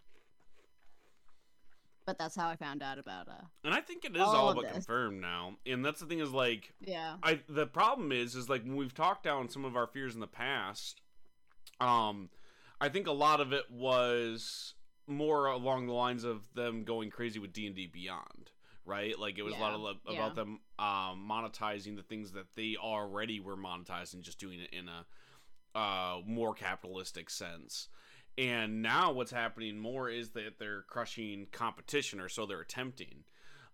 [2.06, 3.32] but that's how i found out about uh
[3.64, 4.72] And I think it is All all, but this.
[4.72, 5.56] confirmed now.
[5.66, 8.94] And that's the thing is like yeah I the problem is is like when we've
[8.94, 11.00] talked down some of our fears in the past,
[11.80, 12.30] um,
[12.80, 14.74] I think a lot of it was
[15.06, 18.50] more along the lines of them going crazy with D and D Beyond,
[18.84, 19.18] right?
[19.18, 20.12] Like it was a lot Yeah, of yeah.
[20.14, 24.88] about them um, monetizing the things that they already were monetizing, just doing it in
[24.88, 25.04] a
[25.78, 27.88] uh, more capitalistic sense.
[28.36, 33.24] And now what's happening more is that they're crushing competition, or so they're attempting.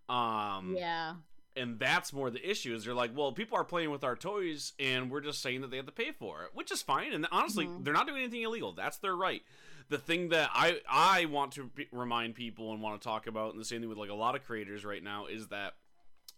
[0.09, 1.13] Um, yeah
[1.53, 4.71] and that's more the issue is they're like well people are playing with our toys
[4.79, 7.27] and we're just saying that they have to pay for it which is fine and
[7.29, 7.83] honestly Mhm.
[7.83, 9.41] they're not doing anything illegal that's their right
[9.89, 13.59] the thing that i i want to remind people and want to talk about and
[13.59, 15.73] the same thing with like a lot of creators right now is that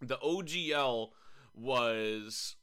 [0.01, 1.11] the ogl
[1.53, 2.55] was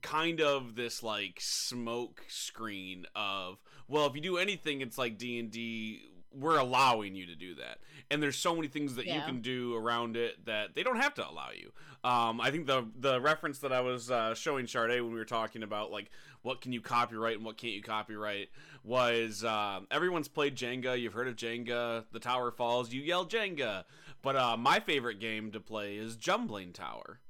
[0.00, 6.08] kind of this like smoke screen of well if you do anything it's like d&d
[6.32, 7.78] we're allowing you to do that.
[8.10, 11.14] And there's so many things that you can do around it that they don't have
[11.14, 11.72] to allow you.
[12.04, 15.24] Um, i think the the reference that i was uh, showing Sade when we were
[15.24, 16.10] talking about like
[16.42, 18.50] what can you copyright and what can't you copyright
[18.84, 20.98] was uh, everyone's played jenga.
[20.98, 22.92] You've heard of jenga the tower falls.
[22.92, 23.84] You yell jenga.
[24.22, 27.20] But uh, my favorite game to play is jumbling tower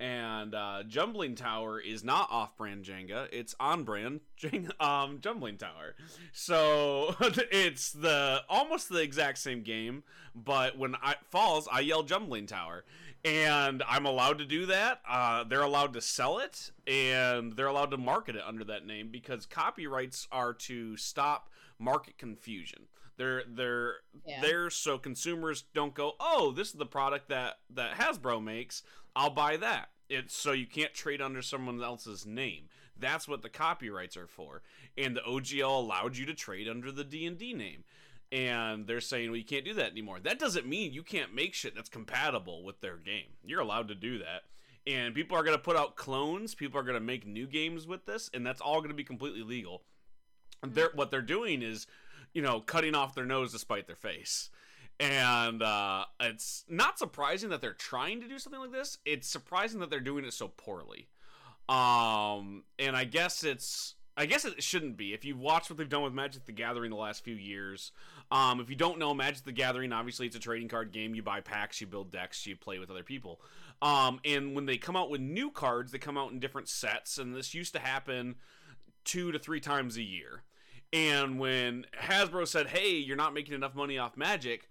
[0.00, 5.94] and uh, Jumbling Tower is not off-brand Jenga; it's on-brand Jenga, um, Jumbling Tower.
[6.32, 10.02] So it's the almost the exact same game,
[10.34, 12.84] but when I falls, I yell Jumbling Tower,
[13.24, 15.00] and I'm allowed to do that.
[15.08, 19.08] Uh, they're allowed to sell it, and they're allowed to market it under that name
[19.10, 22.82] because copyrights are to stop market confusion.
[23.16, 23.94] They're they're
[24.26, 24.40] Yeah.
[24.40, 28.82] there so consumers don't go, oh, this is the product that that Hasbro makes.
[29.16, 29.90] I'll buy that.
[30.08, 32.64] It's so you can't trade under someone else's name.
[32.98, 34.62] That's what the copyrights are for.
[34.96, 37.84] And the OGL allowed you to trade under the D&D name.
[38.30, 40.18] And they're saying, well, you can't do that anymore.
[40.20, 43.36] That doesn't mean you can't make shit that's compatible with their game.
[43.44, 44.42] You're allowed to do that.
[44.86, 46.54] And people are going to put out clones.
[46.54, 48.30] People are going to make new games with this.
[48.34, 49.82] And that's all going to be completely legal.
[50.62, 51.86] They're, what they're doing is,
[52.32, 54.50] you know, cutting off their nose to spite their face
[55.00, 58.98] and uh, it's not surprising that they're trying to do something like this.
[59.04, 61.08] It's surprising that they're doing it so poorly.
[61.68, 65.12] Um, and I guess it's I guess it shouldn't be.
[65.12, 67.90] If you've watched what they've done with Magic the Gathering the last few years,
[68.30, 71.14] um, if you don't know Magic the Gathering, obviously it's a trading card game.
[71.14, 73.40] You buy packs, you build decks, you play with other people.
[73.82, 77.18] Um, and when they come out with new cards, they come out in different sets,
[77.18, 78.36] and this used to happen
[79.04, 80.44] two to three times a year.
[80.92, 84.68] And when Hasbro said, "Hey, you're not making enough money off Magic,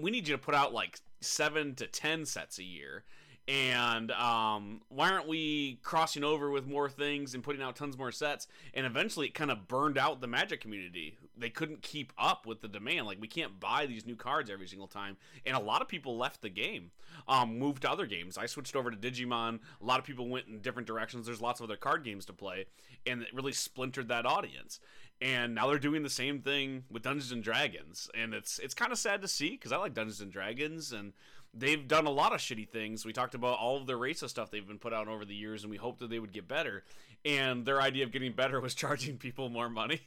[0.00, 3.04] we need you to put out like seven to ten sets a year."
[3.48, 8.12] and um, why aren't we crossing over with more things and putting out tons more
[8.12, 8.46] sets?
[8.72, 11.18] And eventually it kind of burned out the magic community.
[11.36, 13.06] They couldn't keep up with the demand.
[13.06, 15.16] Like we can't buy these new cards every single time.
[15.44, 16.92] And a lot of people left the game
[17.26, 18.38] um, moved to other games.
[18.38, 19.58] I switched over to digimon.
[19.80, 21.26] A lot of people went in different directions.
[21.26, 22.66] There's lots of other card games to play.
[23.06, 24.78] And it really splintered that audience
[25.22, 28.92] and now they're doing the same thing with dungeons and dragons and it's it's kind
[28.92, 31.12] of sad to see because i like dungeons and dragons and
[31.54, 33.04] they've done a lot of shitty things.
[33.04, 35.64] We talked about all of the racist stuff they've been put out over the years,
[35.64, 36.84] and we hoped that they would get better.
[37.24, 40.00] And their idea of getting better was charging people more money.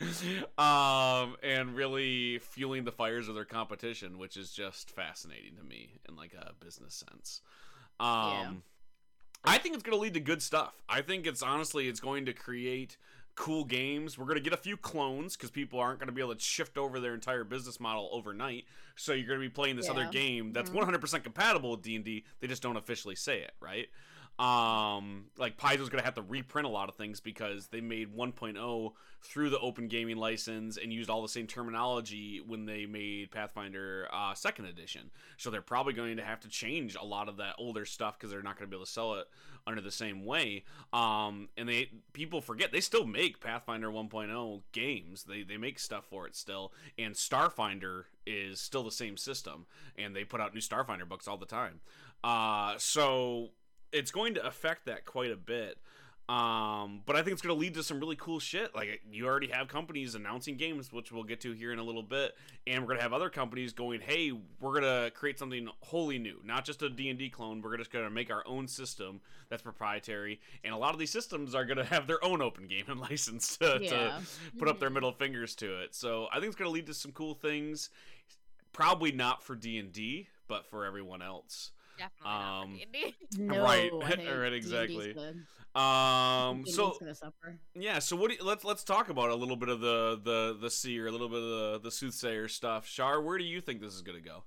[0.58, 6.00] um, and really fueling the fires of their competition, which is just fascinating to me
[6.08, 7.40] in like a business sense.
[7.98, 8.50] Um, yeah.
[9.44, 10.74] I think it's going to lead to good stuff.
[10.88, 12.96] I think it's honestly it's going to create
[13.38, 14.18] cool games.
[14.18, 16.40] We're going to get a few clones because people aren't going to be able to
[16.40, 18.64] shift over their entire business model overnight.
[18.96, 19.92] So you're going to be playing this yeah.
[19.92, 20.90] other game that's mm-hmm.
[20.90, 22.24] 100% compatible with D&D.
[22.40, 23.86] They just don't officially say it, right?
[24.38, 28.14] Um, like Paizo's going to have to reprint a lot of things because they made
[28.14, 33.30] 1.0 through the open gaming license and used all the same terminology when they made
[33.30, 35.10] Pathfinder uh, second edition.
[35.36, 38.30] So they're probably going to have to change a lot of that older stuff because
[38.30, 39.28] they're not going to be able to sell it
[39.68, 40.64] under the same way.
[40.92, 45.24] Um, and they people forget they still make Pathfinder 1.0 games.
[45.24, 50.16] They they make stuff for it still, and Starfinder is still the same system, and
[50.16, 51.80] they put out new Starfinder books all the time.
[52.24, 53.50] Uh, so
[53.92, 55.78] it's going to affect that quite a bit.
[56.28, 58.74] Um, but I think it's going to lead to some really cool shit.
[58.74, 62.02] Like you already have companies announcing games, which we'll get to here in a little
[62.02, 62.36] bit,
[62.66, 66.18] and we're going to have other companies going, "Hey, we're going to create something wholly
[66.18, 67.62] new, not just a D&D clone.
[67.62, 71.10] We're just going to make our own system that's proprietary." And a lot of these
[71.10, 73.88] systems are going to have their own open game and license to, yeah.
[73.90, 74.22] to
[74.58, 75.94] put up their middle fingers to it.
[75.94, 77.88] So I think it's going to lead to some cool things.
[78.74, 81.70] Probably not for D&D, but for everyone else.
[81.98, 82.78] Definitely um,
[83.38, 83.90] no, right,
[84.38, 85.14] right, exactly.
[85.74, 86.98] Um, so
[87.74, 88.30] yeah, so what?
[88.30, 91.10] Do you, let's let's talk about a little bit of the the the seer, a
[91.10, 92.86] little bit of the the soothsayer stuff.
[92.86, 94.44] Shar, where do you think this is gonna go?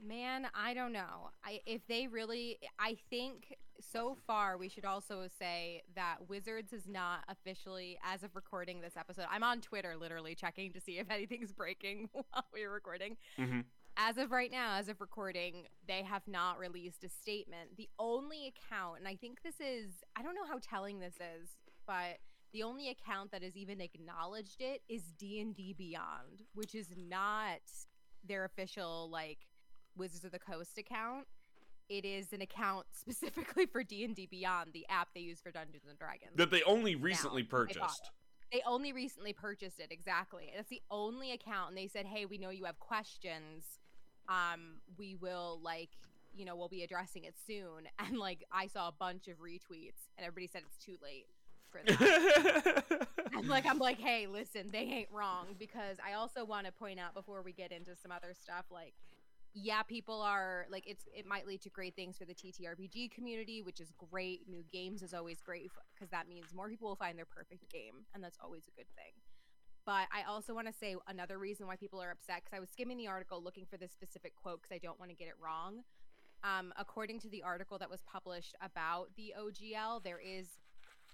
[0.00, 1.30] Man, I don't know.
[1.44, 6.88] I if they really, I think so far we should also say that Wizards is
[6.88, 9.26] not officially, as of recording this episode.
[9.30, 13.16] I'm on Twitter, literally checking to see if anything's breaking while we're recording.
[13.38, 13.60] Mm-hmm
[13.98, 17.76] as of right now, as of recording, they have not released a statement.
[17.76, 21.48] The only account, and I think this is, I don't know how telling this is,
[21.84, 22.18] but
[22.52, 27.58] the only account that has even acknowledged it is D&D Beyond, which is not
[28.26, 29.48] their official like
[29.96, 31.26] Wizards of the Coast account.
[31.88, 35.98] It is an account specifically for D&D Beyond, the app they use for Dungeons and
[35.98, 36.36] Dragons.
[36.36, 38.12] That they only recently now, purchased.
[38.52, 40.52] They only recently purchased it, exactly.
[40.54, 43.78] That's the only account and they said, "Hey, we know you have questions
[44.28, 45.90] um, we will like
[46.34, 47.88] you know we'll be addressing it soon.
[47.98, 51.26] And like i saw a bunch of retweets and everybody said it's too late
[51.70, 53.08] for that.
[53.34, 55.46] And like i'm like hey listen they ain't wrong.
[55.58, 58.94] Because i also want to point out before we get into some other stuff like
[59.54, 63.62] yeah people are like it's it might lead to great things for the ttrpg community
[63.62, 64.42] which is great.
[64.48, 68.04] New games is always great because that means more people will find their perfect game.
[68.14, 69.12] And that's always a good thing
[69.88, 72.68] but I also want to say another reason why people are upset because I was
[72.68, 75.34] skimming the article looking for this specific quote because I don't want to get it
[75.42, 75.82] wrong.
[76.44, 80.58] Um, according to the article that was published about the OGL, there is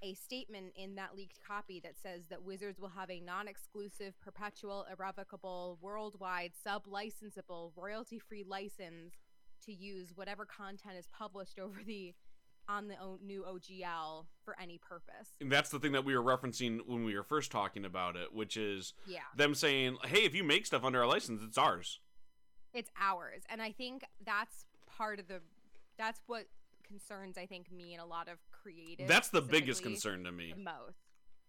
[0.03, 4.21] a statement in that leaked copy that says that Wizards will have a non exclusive,
[4.21, 9.15] perpetual, irrevocable, worldwide, sub licensable, royalty free license
[9.67, 12.13] to use whatever content is published over the
[12.69, 15.31] on the new OGL for any purpose.
[15.41, 18.33] And that's the thing that we were referencing when we were first talking about it,
[18.33, 19.21] which is yeah.
[19.37, 22.01] them saying, "Hey, if you make stuff under our license, it's ours."
[22.73, 25.41] It's ours, and I think that's part of the.
[25.97, 26.47] That's what
[26.87, 29.09] concerns I think me and a lot of creative.
[29.09, 30.55] That's the biggest concern to me.
[30.57, 30.99] most.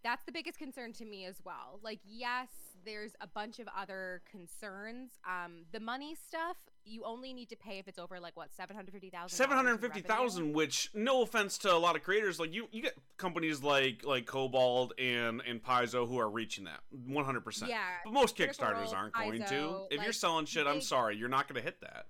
[0.03, 1.79] That's the biggest concern to me as well.
[1.81, 2.49] Like, yes,
[2.85, 5.11] there's a bunch of other concerns.
[5.27, 8.75] Um, the money stuff, you only need to pay if it's over like what seven
[8.75, 9.35] hundred fifty thousand.
[9.35, 12.81] Seven hundred fifty thousand, which no offense to a lot of creators, like you, you
[12.81, 17.71] get companies like like Kobold and and Paizo who are reaching that one hundred percent.
[17.71, 19.87] Yeah, but most Kickstarters aren't going to.
[19.89, 22.05] If like, you're selling shit, I'm sorry, you're not going to hit that.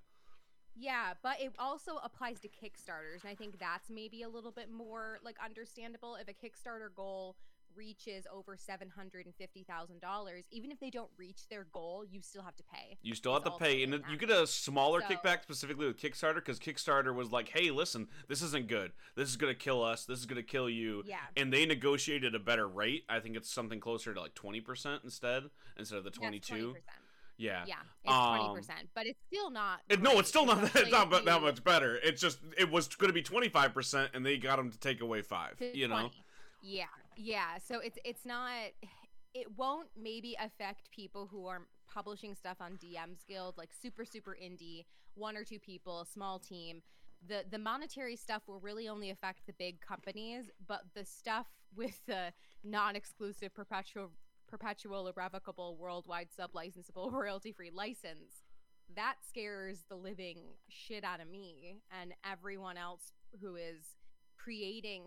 [0.77, 4.69] Yeah, but it also applies to Kickstarters, and I think that's maybe a little bit
[4.69, 6.15] more like understandable.
[6.15, 7.37] If a Kickstarter goal
[7.75, 12.03] reaches over seven hundred and fifty thousand dollars, even if they don't reach their goal,
[12.09, 12.97] you still have to pay.
[13.01, 15.97] You still have to pay, and it- you get a smaller So- kickback specifically with
[15.97, 18.93] Kickstarter because Kickstarter was like, "Hey, listen, this isn't good.
[19.15, 20.05] This is gonna kill us.
[20.05, 21.17] This is gonna kill you." Yeah.
[21.37, 23.05] And they negotiated a better rate.
[23.09, 26.73] I think it's something closer to like twenty percent instead, instead of the twenty-two.
[26.73, 26.83] 20%.
[27.37, 27.65] Yeah.
[27.67, 29.81] Yeah, it's twenty Um, percent, but it's still not.
[29.89, 31.97] It- no, it's still not that, it's especially not if that much better.
[31.97, 34.77] It's just it was going to be twenty five percent, and they got them to
[34.79, 35.57] take away five.
[35.57, 36.11] to You know,
[36.61, 36.85] Yeah,
[37.17, 37.57] yeah.
[37.65, 38.51] So it's it's not.
[39.33, 41.61] It won't maybe affect people who are
[41.91, 44.85] publishing stuff on DM's Guild, like super super indie,
[45.15, 46.81] one or two people, small team.
[47.27, 52.05] The the monetary stuff will really only affect the big companies, but the stuff with
[52.05, 54.11] the non-exclusive perpetual
[54.47, 58.43] perpetual irrevocable worldwide sub-licensable royalty-free license
[58.93, 60.37] that scares the living
[60.69, 63.11] shit out of me and everyone else
[63.41, 63.97] who is
[64.37, 65.03] creating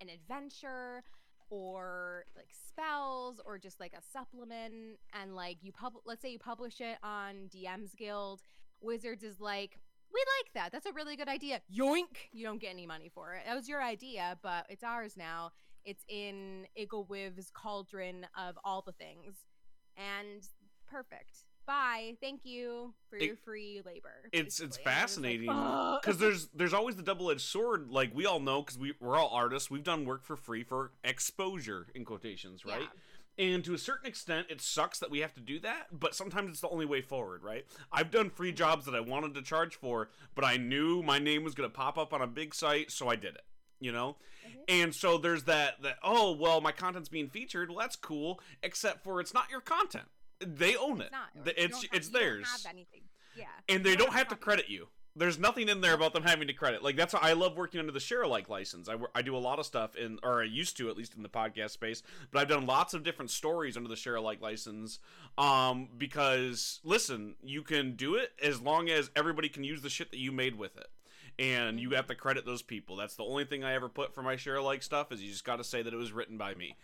[0.00, 1.02] an adventure
[1.50, 6.38] or like spells or just like a supplement and like you pub let's say you
[6.38, 8.40] publish it on DM's Guild
[8.80, 9.78] Wizards is like
[10.12, 10.70] we like that.
[10.70, 11.60] That's a really good idea.
[11.76, 12.30] Yoink!
[12.30, 13.42] You don't get any money for it.
[13.46, 15.52] That was your idea but it's ours now.
[15.84, 19.34] It's in Iggwilv's cauldron of all the things.
[19.96, 20.42] And
[20.86, 24.60] perfect bye thank you for It- your free labor it's it's basically.
[24.60, 25.46] And I was like, fascinating
[26.02, 27.90] because there's there's always the double edged sword.
[27.90, 29.70] Like we all know, because we we're all artists.
[29.70, 32.88] We've done work for free for exposure in quotations, right?
[33.36, 36.50] And to a certain extent, it sucks that we have to do that, but sometimes
[36.50, 37.66] it's the only way forward, right?
[37.90, 41.42] I've done free jobs that I wanted to charge for, but I knew my name
[41.42, 43.44] was going to pop up on a big site, so I did it,
[43.80, 44.14] you know?
[44.46, 44.54] Mhm.
[44.68, 47.70] And so there's that, that, oh, well, my content's being featured.
[47.70, 50.06] Well, that's cool, except for it's not your content.
[50.40, 51.04] They own it.
[51.04, 51.54] It's not.
[51.56, 53.02] It's, have- it's theirs have anything.
[53.36, 53.46] Yeah.
[53.68, 54.88] and You they don't a have to credit you.
[55.16, 56.82] There's nothing in there about them having to credit.
[56.82, 58.88] Like that's why I love working under the share alike license.
[58.88, 61.22] I, I do a lot of stuff in, or I used to at least in
[61.22, 64.98] the podcast space, but I've done lots of different stories under the share alike license.
[65.38, 70.10] Um, because listen, you can do it as long as everybody can use the shit
[70.10, 70.88] that you made with it,
[71.38, 72.96] and you have to credit those people.
[72.96, 75.44] That's the only thing I ever put for my share alike stuff is you just
[75.44, 76.76] got to say that it was written by me.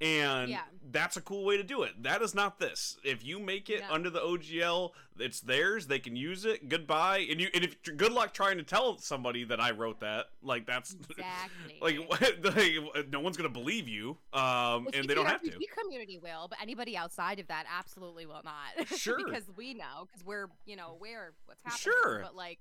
[0.00, 0.62] And Yeah.
[0.92, 2.02] that's a cool way to do it.
[2.04, 2.96] That is not this.
[3.02, 3.90] If you make it No.
[3.90, 5.88] under the OGL, it's theirs.
[5.88, 6.68] They can use it.
[6.68, 7.26] Goodbye.
[7.30, 10.26] And you and if good luck trying to tell somebody that I wrote that.
[10.40, 11.78] Like that's Exactly.
[11.82, 12.44] like,
[12.94, 14.10] like no one's gonna believe you.
[14.32, 15.50] Um, Well, and they don't have to.
[15.50, 18.86] TTRPG community will, but anybody outside of that absolutely will not.
[18.98, 19.18] Sure.
[19.24, 21.80] because we know, because we're you know aware of what's happening.
[22.02, 22.20] Sure.
[22.22, 22.60] But like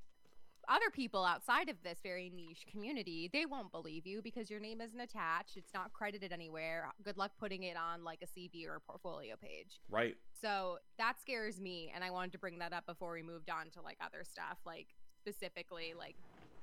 [0.69, 4.81] other people outside of this very niche community, they won't believe you because your name
[4.81, 5.57] isn't attached.
[5.57, 6.91] It's not credited anywhere.
[7.03, 9.79] Good luck putting it on like a CV or a portfolio page.
[9.89, 10.15] Right.
[10.41, 13.69] So that scares me, and I wanted to bring that up before we moved on
[13.71, 14.87] to like other stuff, like
[15.19, 16.15] specifically like.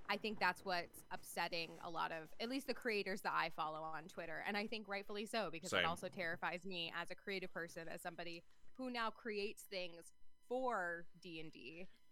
[0.07, 3.81] I think that's what's upsetting a lot of, at least the creators that I follow
[3.81, 5.81] on Twitter, and I think rightfully so because Same.
[5.81, 8.43] it also terrifies me as a creative person, as somebody
[8.75, 10.13] who now creates things
[10.47, 11.87] for D and D.
[11.87, 12.04] It's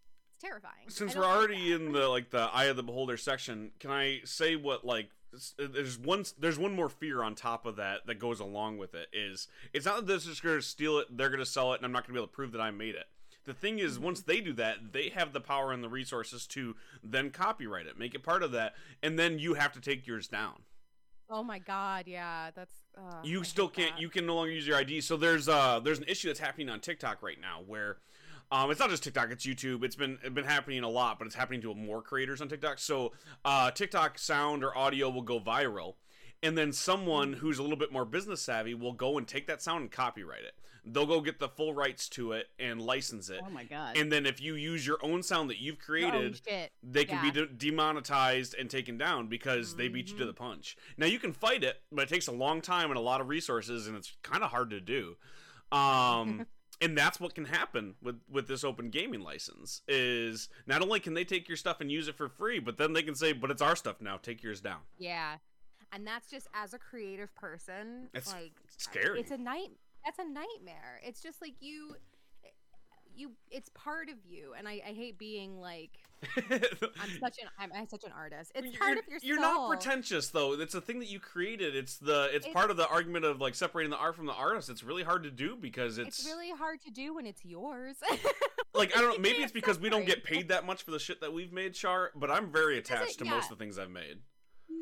[0.43, 0.89] terrifying.
[0.89, 4.57] Since we're already in the like the eye of the beholder section, can I say
[4.57, 5.11] what like
[5.59, 9.09] there's one there's one more fear on top of that that goes along with it
[9.15, 11.93] is it's not that they're just gonna steal it, they're gonna sell it, and I'm
[11.93, 13.07] not gonna be able to prove that I made it.
[13.45, 14.05] The thing is, Mm-hmm.
[14.05, 17.99] once they do that, they have the power and the resources to then copyright it,
[17.99, 20.63] make it part of that, and then you have to take yours down.
[21.31, 22.75] Oh my god, yeah, that's.
[22.97, 24.01] Uh, you I still can't that.
[24.03, 26.69] you can no longer use your id so there's uh there's an issue that's happening
[26.69, 27.97] on tiktok right now where
[28.53, 31.27] um it's not just tiktok it's youtube it's been it's been happening a lot but
[31.27, 33.13] it's happening to more creators on tiktok so
[33.45, 35.95] uh tiktok sound or audio will go viral
[36.45, 39.61] and then someone who's a little bit more business savvy will go and take that
[39.63, 40.53] sound and copyright it
[40.85, 43.97] they'll go get the full rights to it and license it Oh my god.
[43.97, 46.73] and then if you use your own sound that you've Oh, created shit.
[46.83, 47.31] they can Yeah.
[47.31, 50.77] be de- demonetized and taken down because they beat you to the punch.
[50.97, 53.29] Now you can fight it, but it takes a long time and a lot of
[53.29, 55.17] resources, and it's kind of hard to do.
[55.71, 56.47] Um,
[56.83, 59.83] and that's what can happen with with this open gaming license.
[59.89, 62.93] Is not only can they take your stuff and use it for free, but then
[62.93, 64.17] they can say, "But it's our stuff now.
[64.17, 65.37] Take yours down." Yeah,
[65.93, 69.21] and that's just as a creative person, It's like scary.
[69.21, 69.71] It's a night.
[70.05, 71.01] That's a nightmare.
[71.05, 71.95] It's just like you,
[73.17, 73.33] you.
[73.51, 75.91] It's part of you, and I, I hate being like
[76.37, 78.53] I'm such an I'm, I'm such an artist.
[78.55, 79.69] It's you're, part of your you're soul.
[79.69, 80.53] not pretentious though.
[80.53, 81.75] It's a thing that you created.
[81.75, 84.33] It's the it's, It's- part of the argument of like separating the art from the
[84.33, 84.71] artist.
[84.71, 87.97] It's really hard to do because it's, It's really hard to do when it's yours.
[88.75, 89.23] like I don't know.
[89.23, 91.75] Maybe it's because we don't get paid that much for the shit that we've made,
[91.75, 92.13] Char.
[92.15, 93.33] But I'm very attached to yeah.
[93.33, 94.19] most of the things I've made.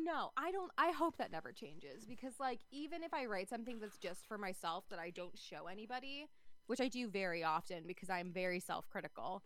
[0.03, 0.71] No, I don't.
[0.77, 4.37] I hope that never changes because, like, even if I write something that's just for
[4.37, 6.27] myself that I don't show anybody,
[6.71, 9.43] which I do very often because I'm very self-critical,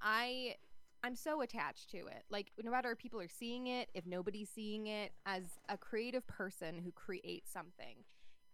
[0.00, 0.54] I
[1.02, 2.24] I'm so attached to it.
[2.30, 6.26] Like no matter if people are seeing it, if nobody's seeing it, as a creative
[6.26, 7.96] person who creates something,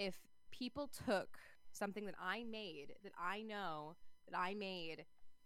[0.00, 0.16] if
[0.50, 1.38] people took
[1.70, 3.94] something that I made, that I know
[4.28, 5.04] that I made,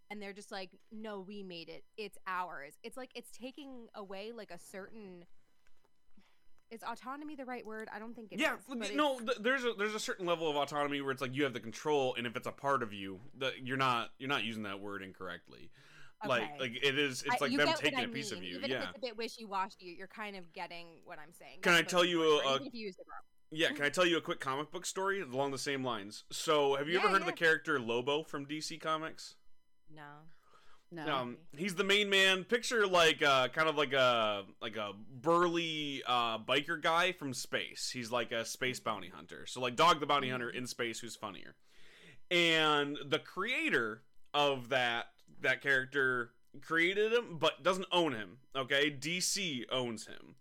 [0.09, 1.83] and they're just like, no, we made it.
[1.99, 2.73] It's ours.
[2.81, 5.25] It's like it's taking away like a certain.
[6.71, 7.87] Is autonomy the right word?
[7.93, 8.41] I don't think it is.
[8.41, 11.35] yeah, th- no, th- there's a there's a certain level of autonomy where it's like
[11.35, 14.29] you have the control, and if it's a part of you, that you're not you're
[14.29, 15.69] not using that word incorrectly.
[16.25, 16.59] Like Okay.
[16.59, 18.57] like it is, it's I- like them taking I a piece of you.
[18.57, 18.83] Even yeah.
[18.83, 21.59] if it's a bit wishy-washy, you're kind of getting what I'm saying.
[21.61, 22.59] Can That's I tell you a- a-
[23.51, 26.23] Yeah, can I tell you a quick comic book story along the same lines?
[26.31, 29.35] So, have you ever Yeah, heard of the character Lobo from DC Comics?
[29.93, 30.01] No.
[30.91, 31.13] No.
[31.13, 32.43] Um, he's the main man.
[32.43, 37.89] Picture like uh, kind of like a like a burly uh, biker guy from space.
[37.91, 39.45] He's like a space bounty hunter.
[39.45, 41.55] So like Dog the Bounty Hunter in space, who's funnier.
[42.31, 45.07] And the creator of that
[45.41, 46.31] that character
[46.61, 48.37] created him, but doesn't own him.
[48.55, 50.35] Okay, DC owns him.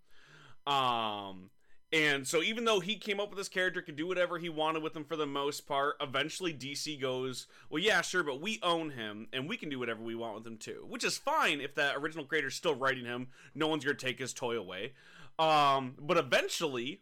[0.72, 1.50] Um,
[1.92, 4.82] and so even though he came up with this character, could do whatever he wanted
[4.82, 8.90] with him for the most part, eventually DC goes, well, yeah, sure, but we own
[8.90, 11.74] him and we can do whatever we want with him too, which is fine if
[11.76, 13.28] that original creator's still writing him.
[13.54, 14.92] No one's gonna take his toy away.
[15.38, 17.00] Um, but eventually,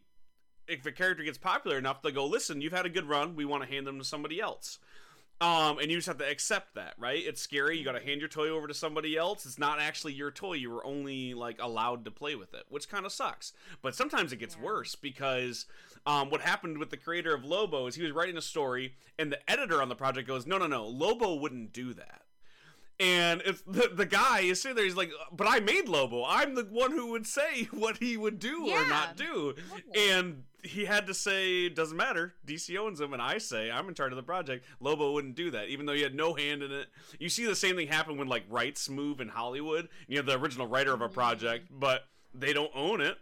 [0.69, 3.37] if the character gets popular enough, they'll go, listen, you've had a good run.
[3.37, 4.79] We want to hand them to somebody else.
[5.43, 7.21] Um, and you just have to accept that, right?
[7.27, 7.77] It's scary.
[7.77, 9.45] You got to hand your toy over to somebody else.
[9.45, 10.53] It's not actually your toy.
[10.55, 13.53] You were only like allowed to play with it, which kind of sucks.
[13.83, 14.63] But sometimes it gets Yeah.
[14.63, 15.67] worse because
[16.07, 19.33] um, what happened with the creator of Lobo is he was writing a story, and
[19.33, 22.23] the editor on the project goes, "No, no, no, Lobo wouldn't do that."
[23.03, 24.85] And it's the, the guy is sitting there.
[24.85, 26.25] He's like, "But I made Lobo.
[26.25, 30.11] I'm the one who would say what he would do or not do." Totally.
[30.11, 32.35] And he had to say, "Doesn't matter.
[32.47, 35.51] DC owns him, and I say I'm in charge of the project." Lobo wouldn't do
[35.51, 36.87] that, even though he had no hand in it.
[37.19, 39.89] You see the same thing happen when like rights move in Hollywood.
[40.07, 43.19] You have the original writer of a project, but they don't own it.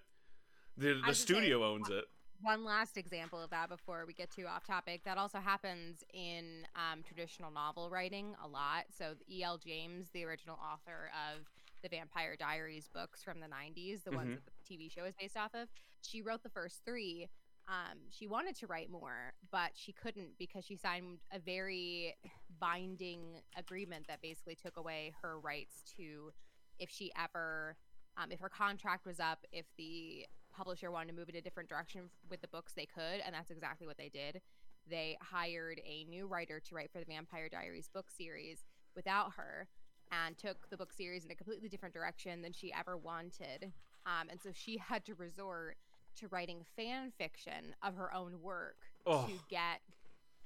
[0.76, 2.04] The, the was gonna say, studio owns it.
[2.42, 5.02] One last example of that before we get too off topic.
[5.04, 8.84] That also happens in um, traditional novel writing a lot.
[8.96, 11.46] So el james the original author of
[11.82, 14.44] the vampire diaries books from the 90s the ones Mhm.
[14.44, 15.68] that the tv show is based off of
[16.02, 17.28] she wrote the first three.
[17.68, 22.16] Um, she wanted to write more but she couldn't because she signed a very
[22.58, 26.32] binding agreement that basically took away her rights to
[26.78, 27.76] if she ever
[28.16, 31.68] um, if her contract was up if the publisher wanted to move in a different
[31.68, 34.40] direction with the books they could and that's exactly what they did.
[34.88, 38.64] They hired a new writer to write for the vampire diaries book series
[38.96, 39.68] without her
[40.10, 43.72] and took the book series in a completely different direction than she ever wanted.
[44.06, 45.76] Um, and so she had to resort
[46.16, 48.76] to writing fan fiction of her own work
[49.06, 49.26] Oh.
[49.26, 49.80] to get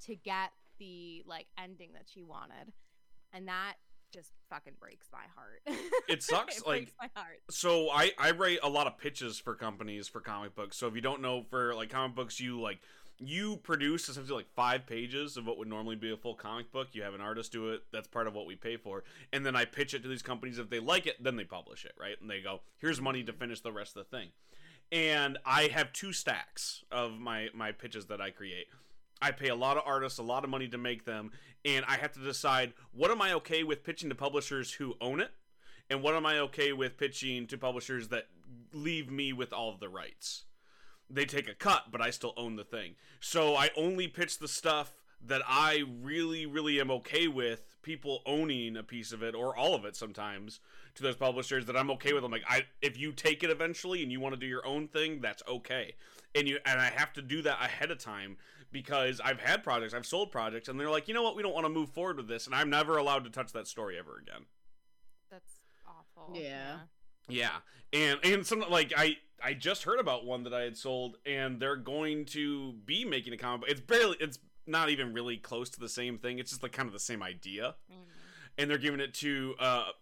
[0.04, 2.72] to get the like ending that she wanted.
[3.32, 3.74] And that
[4.14, 5.60] just fucking breaks my heart
[6.08, 9.38] It sucks, it like- breaks my heart so I I write a lot of pitches
[9.38, 10.76] for companies for comic books.
[10.76, 12.80] So if you don't know for like comic books, you like
[13.18, 16.88] you produce essentially like five pages of what would normally be a full comic book.
[16.92, 17.82] You have an artist do it.
[17.92, 19.04] That's part of what we pay for.
[19.32, 20.58] And then I pitch it to these companies.
[20.58, 22.20] If they like it, then they publish it, right?
[22.20, 23.40] And they go, "Here's money to mm-hmm.
[23.40, 24.28] finish the rest of the thing."
[24.92, 28.66] And I have two stacks of my my pitches that I create.
[29.22, 31.30] I pay a lot of artists a lot of money to make them,
[31.64, 35.20] and I have to decide what am I okay with pitching to publishers who own
[35.20, 35.30] it,
[35.88, 38.28] and what am I okay with pitching to publishers that
[38.72, 40.44] leave me with all of the rights.
[41.08, 42.94] They take a cut, but I still own the thing.
[43.20, 44.92] So I only pitch the stuff
[45.26, 49.74] that I really, really am okay with people owning a piece of it or all
[49.74, 50.60] of it sometimes
[50.94, 52.24] to those publishers that I'm okay with.
[52.24, 54.88] I'm like, I if you take it eventually and you want to do your own
[54.88, 55.94] thing, that's okay.
[56.34, 58.36] And you and I have to do that ahead of time
[58.74, 61.54] because I've had projects, I've sold projects, and they're like, you know what, we don't
[61.54, 64.18] want to move forward with this, and I'm never allowed to touch that story ever
[64.20, 64.44] again.
[65.30, 66.80] that's awful Yeah.
[67.28, 67.56] Yeah,
[67.94, 71.58] and and some like I I just heard about one that I had sold, and
[71.58, 73.70] they're going to be making a comic book.
[73.70, 76.38] It's barely it's not even really close to the same thing.
[76.38, 78.04] It's just like kind of the same idea, Mhm.
[78.58, 79.92] and they're giving it to uh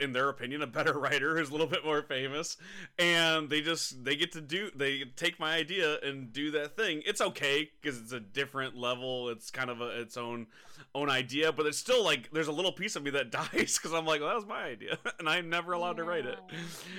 [0.00, 2.56] in their opinion a better writer who's a little bit more famous,
[2.98, 7.02] and they just they get to do they take my idea and do that thing.
[7.06, 9.28] It's okay because it's a different level.
[9.28, 10.46] It's kind of a, its own
[10.94, 13.92] own idea, but it's still like there's a little piece of me that dies because
[13.92, 16.38] I'm like, well, that was my idea, and I'm never allowed to write it.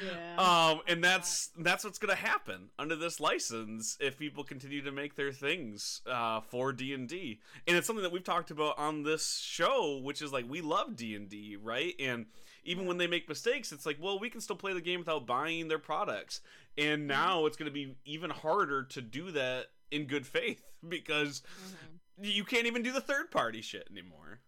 [0.05, 0.16] Yeah.
[0.39, 5.16] Um, and that's that's what's gonna happen under this license if people continue to make
[5.16, 9.03] their things uh, for D and D, and it's something that we've talked about on
[9.03, 11.93] this show, which is like we love D and D, right?
[11.99, 12.28] And
[12.70, 15.26] even when they make mistakes, it's like, well, we can still play the game without
[15.26, 16.41] buying their products,
[16.78, 21.99] and now it's gonna be even harder to do that in good faith because Mhm.
[22.26, 24.41] you can't even do the third party shit anymore.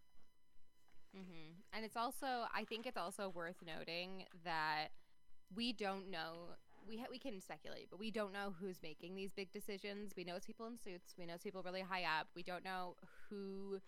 [1.13, 4.89] hmm And it's also, I think it's also worth noting that
[5.55, 6.55] we don't know.
[6.88, 10.13] We ha- we can speculate, but we don't know who's making these big decisions.
[10.17, 11.15] We know it's people in suits.
[11.17, 12.28] We know it's people really high up.
[12.36, 12.95] We don't know
[13.30, 13.80] who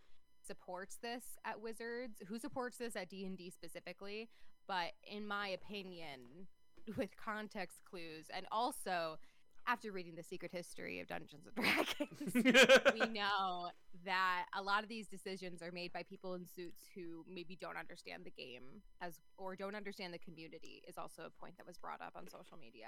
[0.45, 4.29] supports this at Wizards, who supports this at D and D specifically.
[4.67, 6.47] But in my opinion,
[6.97, 9.17] with context clues, and also
[9.65, 11.55] after reading the secret history of Dungeons and
[12.35, 13.69] Dragons, we know
[14.05, 17.77] that a lot of these decisions are made by people in suits who maybe don't
[17.77, 21.77] understand the game as or don't understand the community is also a point that was
[21.77, 22.87] brought up on social media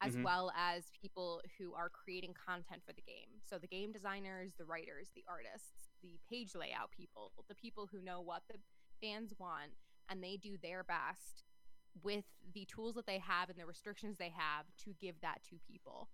[0.00, 0.24] as Mhm.
[0.24, 3.40] well as people who are creating content for the game.
[3.44, 8.00] So the game designers the writers the artists the page layout people the people who
[8.00, 8.60] know what the
[9.00, 9.72] fans want
[10.08, 11.44] and they do their best
[12.02, 15.58] with the tools that they have and the restrictions they have to give that to
[15.58, 16.08] people.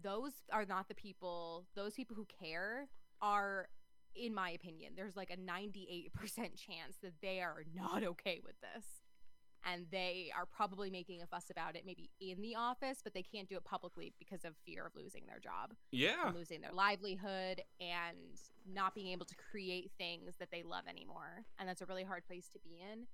[0.00, 2.88] Those are not the people those people who care
[3.20, 3.68] are
[4.14, 8.84] in my opinion there's like a 98% chance that they are not okay with this
[9.64, 13.22] and they are probably making a fuss about it maybe in the office but they
[13.22, 16.30] can't do it publicly because of fear of losing their job yeah.
[16.34, 18.38] losing their livelihood and
[18.72, 21.44] not being able to create things that they love anymore.
[21.58, 23.06] And that's a really hard place to be in.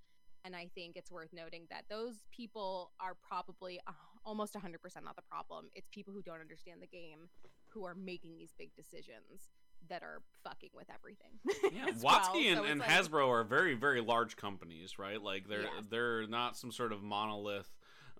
[0.44, 3.92] And i think it's worth noting that those people are probably uh,
[4.24, 5.70] almost 100% not the problem.
[5.74, 7.28] It's people who don't understand the game
[7.68, 9.50] who are making these big decisions
[9.88, 11.30] that are fucking with everything
[11.74, 12.20] Yeah, as well.
[12.20, 15.22] WotC and, So and like- Hasbro are very, very large companies, right?
[15.22, 15.84] Like they're Yes.
[15.90, 17.68] they're not some sort of monolith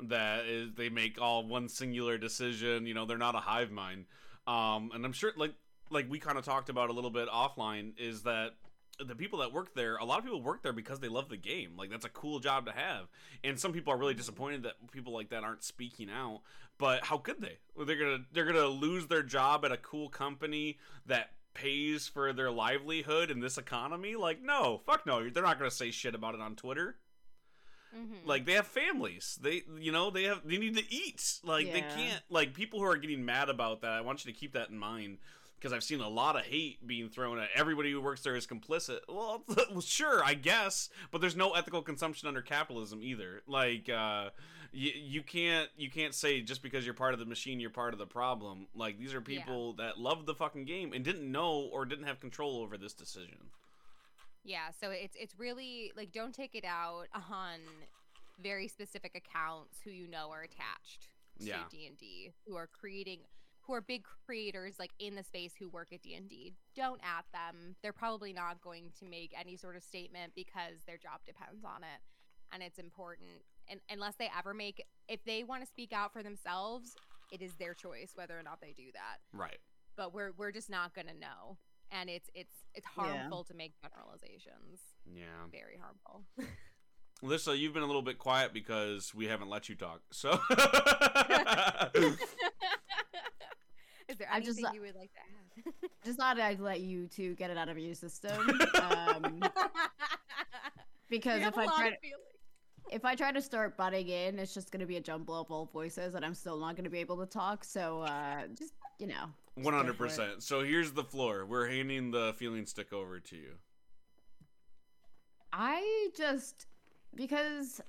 [0.00, 2.86] that is they make all one singular decision.
[2.86, 4.06] You know, they're not a hive mind.
[4.46, 5.54] Um, and I'm sure, like
[5.90, 8.54] like we kind of talked about a little bit offline, is that
[9.04, 11.36] the people that work there, a lot of people work there because they love the
[11.36, 11.72] game.
[11.76, 13.06] Like that's a cool job to have.
[13.42, 16.40] And some people are really disappointed that people like that aren't speaking out.
[16.78, 17.58] But how could they?
[17.76, 22.32] Well, They're gonna they're gonna lose their job at a cool company that pays for
[22.32, 24.16] their livelihood in this economy.
[24.16, 25.28] Like no, fuck no.
[25.28, 26.96] They're not gonna say shit about it on Twitter.
[27.96, 28.26] Mhm.
[28.26, 29.38] Like they have families.
[29.40, 31.40] They you know they have they need to eat.
[31.44, 33.92] Like they can't like people who are getting mad about that.
[33.92, 35.18] I want you to keep that in mind
[35.56, 38.46] because I've seen a lot of hate being thrown at everybody who works there is
[38.46, 38.98] complicit.
[39.08, 43.42] Well, well, sure, I guess, but there's no ethical consumption under capitalism either.
[43.46, 44.30] Like uh
[44.74, 47.92] you, you can't you can't say just because you're part of the machine you're part
[47.92, 48.66] of the problem.
[48.74, 49.38] Like these are Yeah.
[49.44, 52.92] people that love the fucking game and didn't know or didn't have control over this
[52.92, 53.50] decision.
[54.44, 57.60] Yeah, so it's it's really like don't take it out on
[58.42, 61.08] very specific accounts who you know are attached
[61.38, 61.62] to Yeah.
[61.70, 63.20] D&D who are creating
[63.62, 66.54] who are big creators like in the space who work at D&D.
[66.76, 67.76] Don't at them.
[67.82, 71.82] They're probably not going to make any sort of statement because their job depends on
[71.82, 72.00] it.
[72.52, 76.22] And it's important and unless they ever make if they want to speak out for
[76.22, 76.94] themselves,
[77.32, 79.58] it is their choice whether or not they do that Right.
[79.96, 81.56] but we're we're just not gonna know
[81.90, 83.04] and it's it's it's Yeah.
[83.04, 85.24] harmful to make generalizations Yeah.
[85.50, 86.24] very harmful
[87.22, 90.02] Alyssa, you've been a little bit quiet because we haven't let you talk.
[90.10, 90.32] So
[94.08, 95.72] is there I just- anything you would like to add
[96.04, 98.36] Just thought I'd let you two get it out of your system.
[98.74, 99.42] Um,
[101.08, 102.24] because You have if a I lot try of to, feelings.
[102.90, 105.72] If I try to start butting in, it's just gonna be a jumble of old
[105.72, 107.64] voices, and I'm still not gonna be able to talk.
[107.64, 110.42] So uh, just you know, one hundred percent.
[110.42, 111.46] So here's the floor.
[111.46, 113.52] We're handing the feeling stick over to you.
[115.52, 116.66] I just
[117.14, 117.80] because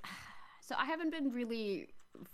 [0.60, 1.88] so I haven't been really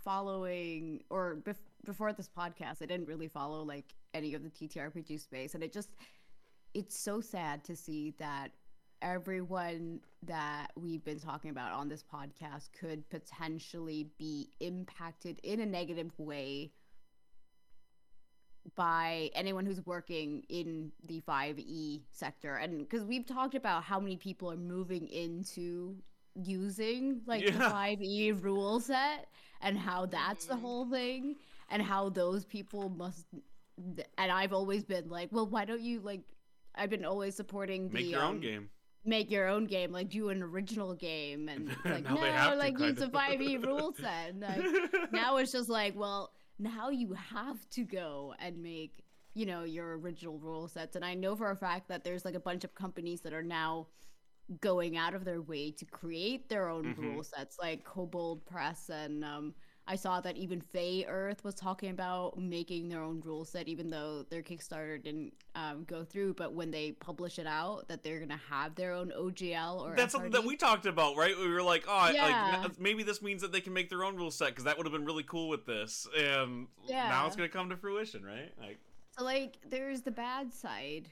[0.04, 5.18] following or bef- before this podcast I didn't really follow like any of the TTRPG
[5.20, 5.90] space and it just
[6.74, 8.52] it's so sad to see that
[9.02, 15.66] everyone that we've been talking about on this podcast could potentially be impacted in a
[15.66, 16.70] negative way
[18.76, 24.16] by anyone who's working in the 5e sector and because we've talked about how many
[24.16, 25.96] people are moving into
[26.40, 29.26] using like the 5e rule set
[29.62, 30.60] and how that's the Mhm.
[30.60, 31.36] whole thing
[31.70, 33.26] and how those people must
[34.16, 36.20] and I've always been like well why don't you like
[36.76, 38.70] I've been always supporting the Make your own um, game.
[39.04, 42.90] Make your own game like do an original game and like no to, like kind
[42.90, 43.12] use the of.
[43.12, 48.34] 5e rule set and like, now it's just like well now you have to go
[48.38, 49.02] and make
[49.34, 52.34] you know your original rule sets and i know for a fact that there's like
[52.34, 53.86] a bunch of companies that are now
[54.60, 56.98] going out of their way to create their own Mhm.
[56.98, 59.54] rule sets like kobold press and um
[59.92, 63.90] I saw that even Faye Earth was talking about making their own rule set, even
[63.90, 66.32] though their Kickstarter didn't um, go through.
[66.32, 70.12] But when they publish it out, that they're gonna have their own OGL or That's
[70.12, 71.36] something that we talked about, right?
[71.38, 72.62] We were like, oh, Yeah.
[72.62, 74.86] like maybe this means that they can make their own rule set because that would
[74.86, 78.50] have been really cool with this, and now it's gonna come to fruition, right?
[78.58, 78.78] Like,
[79.18, 81.10] So like there's the bad side,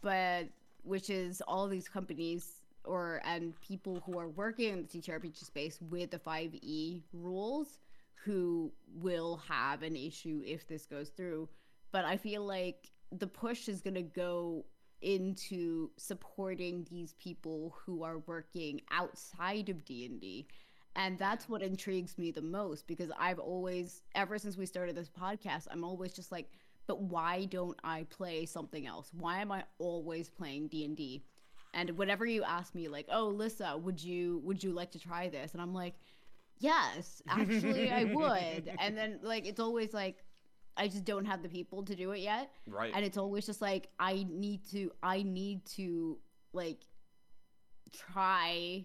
[0.00, 0.48] but
[0.82, 2.52] which is all these companies
[2.84, 7.80] or and people who are working in the TTRPG space with the 5e rules
[8.24, 11.48] who will have an issue if this goes through.
[11.92, 14.64] But I feel like the push is going to go
[15.02, 20.46] into supporting these people who are working outside of D&D.
[20.96, 25.10] And that's what intrigues me the most because I've always ever since we started this
[25.10, 26.48] podcast, I'm always just like
[26.86, 29.10] but why don't I play something else?
[29.16, 31.24] Why am I always playing D&D?
[31.72, 35.28] And whenever you ask me like, "Oh, Lissa, would you would you like to try
[35.28, 35.94] this?" and I'm like,
[36.64, 40.24] "Yes, actually I would." and then like it's always like
[40.76, 42.50] I just don't have the people to do it yet.
[42.66, 42.92] Right.
[42.94, 46.18] And it's always just like I need to I need to
[46.52, 46.82] like
[47.92, 48.84] try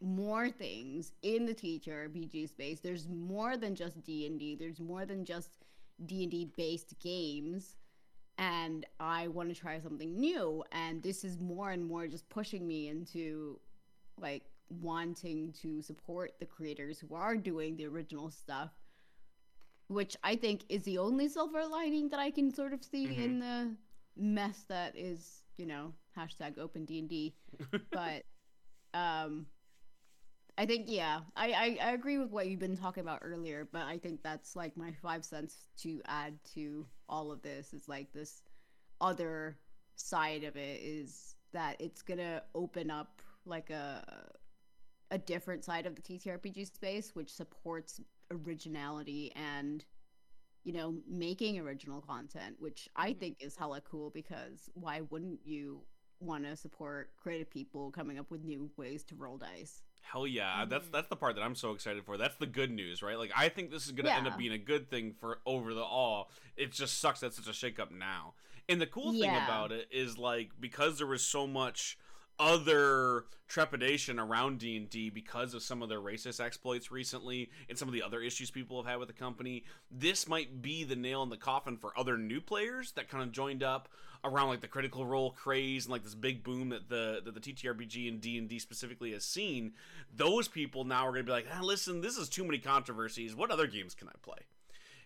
[0.00, 2.80] more things in the teacher TTRPG space.
[2.80, 4.56] There's more than just D&D.
[4.56, 5.50] There's more than just
[6.06, 7.76] D&D based games
[8.38, 12.66] and I want to try something new and this is more and more just pushing
[12.66, 13.60] me into
[14.18, 14.42] like
[14.80, 18.70] wanting to support the creators who are doing the original stuff
[19.88, 23.18] which I think is the only silver lining that I can sort of see Mhm.
[23.18, 23.76] in the
[24.16, 27.34] mess that is, you know, hashtag open D and D.
[27.92, 28.24] But
[28.94, 29.46] um,
[30.56, 33.68] I think yeah, I, I I agree with what you've been talking about earlier.
[33.70, 37.88] But I think that's like my five cents to add to all of this is
[37.88, 38.42] like this
[39.00, 39.58] other
[39.96, 44.30] side of it is that it's gonna open up like a
[45.12, 48.00] a different side of the TTRPG space, which supports
[48.30, 49.84] originality and
[50.64, 53.18] you know making original content, which I Mhm.
[53.20, 55.84] think is hella cool because why wouldn't you
[56.18, 59.82] want to support creative people coming up with new ways to roll dice?
[60.00, 60.92] Hell yeah, that's Mhm.
[60.92, 62.16] that's the part that I'm so excited for.
[62.16, 63.18] That's the good news, right?
[63.18, 65.84] Like I think this is gonna end up being a good thing for over the
[65.84, 66.30] all.
[66.56, 68.34] It just sucks that it's such a shakeup now.
[68.68, 71.98] And the cool thing about it is like because there was so much
[72.42, 77.94] other trepidation around D&D because of some of their racist exploits recently and some of
[77.94, 79.64] the other issues people have had with the company.
[79.90, 83.30] This might be the nail in the coffin for other new players that kind of
[83.30, 83.88] joined up
[84.24, 87.40] around like the critical role craze and like this big boom that the that the
[87.40, 89.72] TTRPG and D&D specifically has seen.
[90.14, 93.34] Those people now are going to be like ah, listen this is too many controversies.
[93.34, 94.38] What other games can I play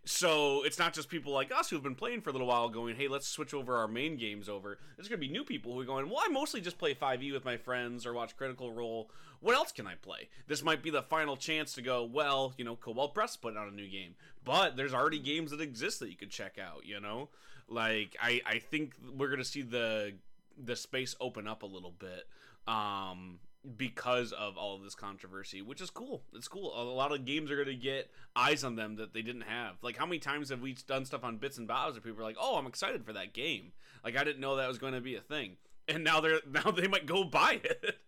[0.09, 2.95] so it's not just people like us who've been playing for a little while going,
[2.95, 4.79] hey, let's switch over our main games over.
[4.97, 7.33] There's going to be new people who are going, well, I mostly just play 5e
[7.33, 9.11] with my friends or watch Critical Role.
[9.41, 10.29] What else can I play?
[10.47, 13.69] This might be the final chance to go, well, you know, Kobold Press put out
[13.69, 14.15] a new game.
[14.45, 17.29] But there's already games that exist that you could check out, you know?
[17.69, 20.13] Like, I, I think we're going to see the
[20.59, 22.27] the space open up a little bit.
[22.67, 23.41] Um,
[23.77, 26.23] because of all of this controversy, which is cool.
[26.35, 26.73] It's cool.
[26.81, 29.77] A lot of games are going to get eyes on them that they didn't have.
[29.83, 32.25] Like, how many times have we done stuff on bits and bobs where people are
[32.25, 33.73] like, "Oh, I'm excited for that game."
[34.05, 35.57] Like, I didn't know that was going to be a thing,
[35.89, 37.99] and now they're now they might go buy it.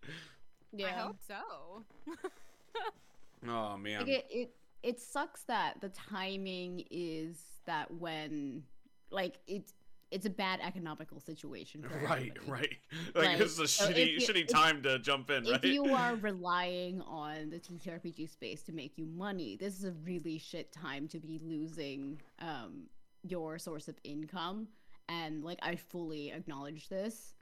[0.73, 1.85] Yeah, I hope so.
[3.49, 4.51] oh man, Like it, it
[4.83, 8.63] it sucks that the timing is that when
[9.11, 9.73] like it's
[10.11, 12.33] it's a bad economical situation right, everybody.
[12.47, 12.77] right.
[13.15, 15.63] Like, Like, this is a so shitty you- shitty if- time to jump in, right?
[15.63, 19.93] If you are relying on the TTRPG space to make you money, this is a
[20.05, 22.85] really shit time to be losing um,
[23.23, 24.69] your source of income.
[25.11, 27.35] And like I fully acknowledge this,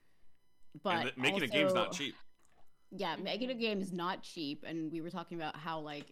[0.82, 2.14] but th- making a game's not cheap.
[2.90, 6.06] yeah, making a game is not cheap, and we were talking about how like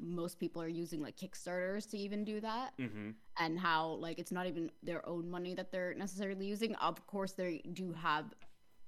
[0.00, 3.10] most people are using like Kickstarters to even do that, Mm-hmm.
[3.38, 6.74] and how like it's not even their own money that they're necessarily using.
[6.76, 8.26] Of course, they do have,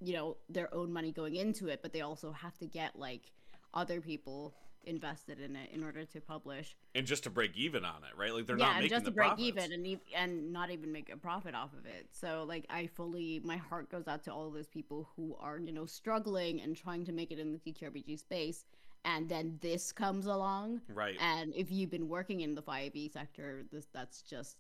[0.00, 3.32] you know, their own money going into it, but they also have to get like
[3.74, 6.74] other people invested in it in order to publish.
[6.94, 8.32] And just to break even on it, right?
[8.32, 9.48] Like they're yeah, not and making just the to break profits.
[9.48, 12.06] even and ev- and not even make a profit off of it.
[12.12, 15.72] So like I fully my heart goes out to all those people who are, you
[15.72, 18.64] know, struggling and trying to make it in the TTRPG space
[19.04, 21.16] and then this comes along Right.
[21.20, 24.56] and if you've been working in the 5e sector, this that's just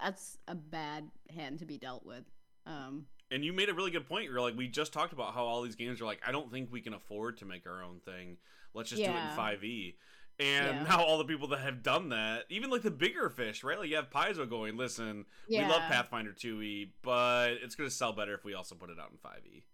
[0.00, 2.24] that's a bad hand to be dealt with.
[2.66, 4.24] Um And you made a really good point.
[4.24, 6.70] You're like, we just talked about how all these games are like, I don't think
[6.70, 8.36] we can afford to make our own thing.
[8.74, 9.12] Let's just Yeah.
[9.12, 9.96] do it in 5e.
[10.38, 10.84] And Yeah.
[10.84, 13.78] now all the people that have done that, even like the bigger fish, right?
[13.78, 18.12] Like you have Paizo going, listen, we love Pathfinder 2e, but it's going to sell
[18.12, 19.64] better if we also put it out in 5e.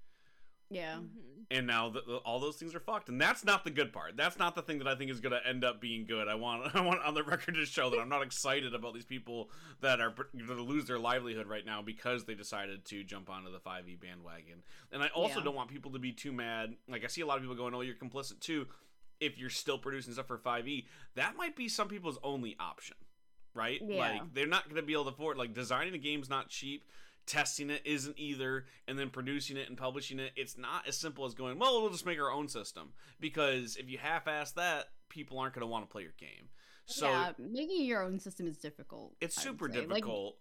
[0.73, 0.97] Yeah.
[0.97, 1.29] Mhm.
[1.51, 4.17] And now the, the- all those things are fucked, and that's not the good part.
[4.17, 6.27] That's not the thing that I think is going to end up being good.
[6.27, 9.05] I want I want on the record to show that I'm not excited about these
[9.05, 9.51] people
[9.83, 13.53] that are going to lose their livelihood right now because they decided to jump onto
[13.53, 14.63] the 5e bandwagon.
[14.93, 15.45] And I also Yeah.
[15.45, 16.75] don't want people to be too mad.
[16.89, 18.67] Like I see a lot of people going, "Oh, you're complicit too."
[19.21, 22.97] If you're still producing stuff for 5e, that might be some people's only option,
[23.55, 23.79] right?
[23.87, 23.99] Yeah.
[23.99, 25.37] Like they're not going to be able to afford.
[25.37, 26.87] Like designing a game's not cheap
[27.27, 30.33] testing it isn't either, and then producing it and publishing it.
[30.37, 32.93] It's not as simple as going, well, we'll just make our own system.
[33.21, 36.49] Because if you half ass that, people aren't going to want to play your game.
[36.87, 39.15] So yeah, making your own system is difficult.
[39.21, 39.81] it's I super say.
[39.81, 40.37] Like, difficult.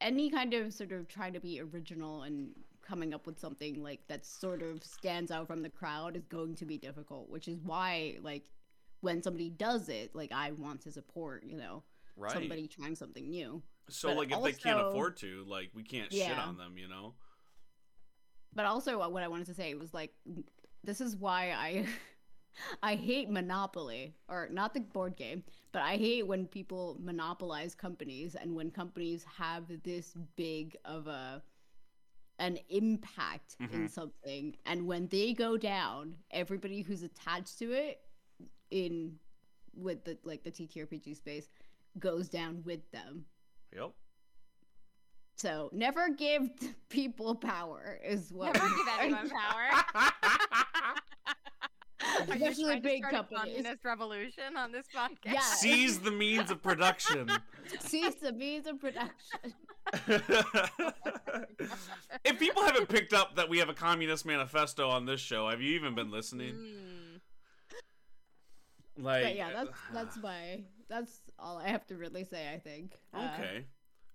[0.00, 2.52] any kind of sort of trying to be original and
[2.82, 6.54] coming up with something like that sort of stands out from the crowd is going
[6.56, 8.50] to be difficult which is why like
[9.00, 11.82] when somebody does it like i want to support you know
[12.16, 12.32] right.
[12.32, 16.12] somebody trying something new so, but like, if they can't afford to, like, we can't
[16.12, 17.14] shit on them, you know?
[18.54, 20.12] but also uh, what i wanted to say was like
[20.84, 21.86] this is why i
[22.82, 28.34] i hate monopoly or not the board game but i hate when people monopolize companies
[28.34, 31.42] and when companies have this big of a
[32.38, 33.90] an impact in Mhm.
[33.90, 38.02] something and when they go down everybody who's attached to it
[38.70, 39.18] in
[39.74, 41.48] with the like the ttrpg space
[41.98, 43.24] goes down with them
[43.74, 43.90] Yep.
[45.36, 46.42] so never give
[46.88, 49.68] people power is what Never give anyone power.
[52.04, 53.40] Are you Especially trying to big a companies.
[53.54, 55.32] communist revolution on this podcast.
[55.34, 55.40] Yeah.
[55.40, 57.30] Seize the means of production.
[57.80, 59.54] Seize the means of production.
[62.24, 65.60] if people haven't picked up that we have a communist manifesto on this show, have
[65.62, 66.54] you even been listening?
[66.54, 67.20] Mm.
[69.02, 70.60] Like, But yeah, that's that's my
[70.92, 72.52] that's all I have to really say.
[72.52, 72.92] I think.
[73.14, 73.64] Uh, Okay.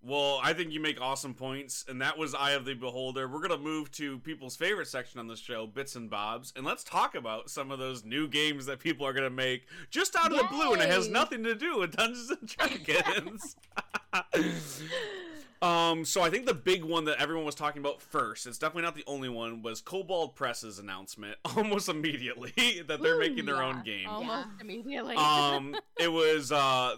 [0.03, 3.27] Well, I think you make awesome points, and that was Eye of the Beholder.
[3.27, 6.83] We're gonna move to people's favorite section on the show, bits and bobs, and let's
[6.83, 10.37] talk about some of those new games that people are gonna make just out of
[10.37, 13.55] the blue, and it has nothing to do with Dungeons and Dragons.
[15.61, 18.83] um, so I think the big one that everyone was talking about first, it's definitely
[18.83, 23.55] not the only one, was Kobold Press's announcement almost immediately that they're Ooh, making their
[23.55, 23.65] yeah.
[23.65, 25.15] own game Almost immediately.
[25.15, 26.95] um it was uh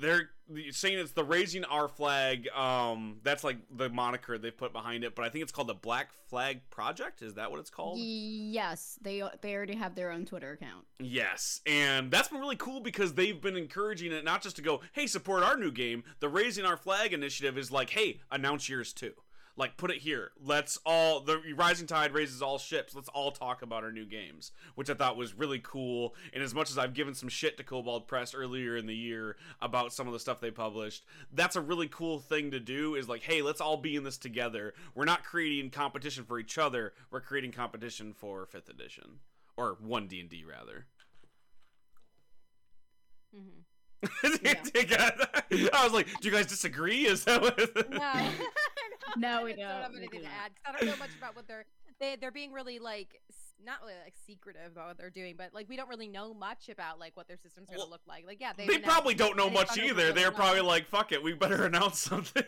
[0.00, 0.30] they're
[0.70, 5.14] saying it's the raising our flag um that's like the moniker they've put behind it
[5.14, 7.22] but i think it's called the black flag project.
[7.22, 7.98] Is that what it's called?
[7.98, 10.84] Yes, they they already have their own Twitter account.
[10.98, 11.60] yes.
[11.66, 15.06] And that's been really cool because they've been encouraging it not just to go hey
[15.06, 16.04] support our new game.
[16.20, 19.12] The raising our flag initiative is like hey announce yours too
[19.56, 23.62] like put it here let's all the rising tide raises all ships let's all talk
[23.62, 26.94] about our new games which i thought was really cool and as much as i've
[26.94, 30.40] given some shit to Kobold Press earlier in the year about some of the stuff
[30.40, 33.96] they published that's a really cool thing to do is like hey let's all be
[33.96, 38.68] in this together we're not creating competition for each other we're creating competition for fifth
[38.68, 39.20] edition
[39.56, 40.86] or 1d&d rather
[43.34, 43.60] Mm-hmm.
[45.72, 47.90] I was like, "Do you guys disagree?" Is that what?
[47.90, 48.30] No.
[49.18, 49.82] No, we I don't.
[49.82, 50.32] have anything do to not.
[50.44, 51.64] add 'cause I don't know much about what they're
[51.98, 53.20] they they're being really like
[53.64, 56.68] not really like secretive about what they're doing, but like we don't really know much
[56.68, 58.26] about like what their system's gonna Well, look like.
[58.26, 60.12] Like yeah, They, they've probably don't know much either.
[60.12, 60.66] They're probably low.
[60.68, 62.44] like, "Fuck it, we better announce something."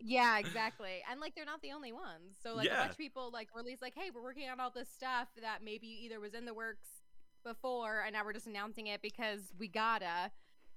[0.00, 1.02] Yeah, exactly.
[1.10, 2.36] And like they're not the only ones.
[2.42, 2.74] So like Yeah.
[2.74, 5.62] a bunch of people like release like, hey, we're working on all this stuff that
[5.64, 6.88] maybe either was in the works
[7.44, 10.30] before and now we're just announcing it because we gotta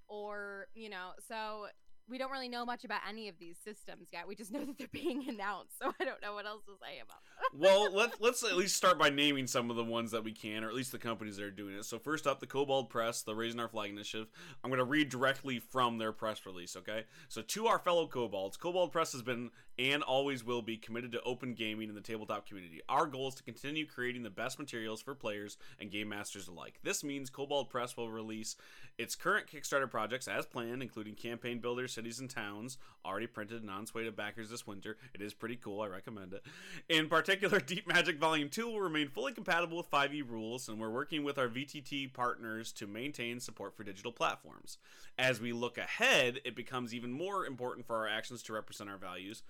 [0.08, 1.66] or you know, so
[2.10, 4.28] we don't really know much about any of these systems yet.
[4.28, 7.00] We just know that they're being announced, so I don't know what else to say
[7.00, 7.60] about them.
[7.60, 10.64] well, let's let's at least start by naming some of the ones that we can,
[10.64, 11.86] or at least the companies that are doing it.
[11.86, 14.28] So first up, the Kobold Press, the Raising Our Flag Initiative.
[14.64, 16.76] I'm going to read directly from their press release.
[16.76, 21.12] Okay, so to our fellow Kobolds, Kobold Press has been and always will be committed
[21.12, 22.82] to open gaming in the tabletop community.
[22.90, 26.80] Our goal is to continue creating the best materials for players and game masters alike.
[26.84, 28.56] This means Kobold Press will release
[28.98, 33.70] its current Kickstarter projects as planned, including campaign builders, cities, and towns, already printed and
[33.70, 34.98] on its way to backers this winter.
[35.14, 35.82] It is pretty cool.
[35.82, 36.44] I recommend it.
[36.90, 40.90] In particular, Deep Magic Volume 2 will remain fully compatible with 5e rules, and we're
[40.90, 44.78] working with our VTT partners to maintain support for digital platforms.
[45.18, 48.98] As we look ahead, it becomes even more important for our actions to represent our
[48.98, 49.44] values.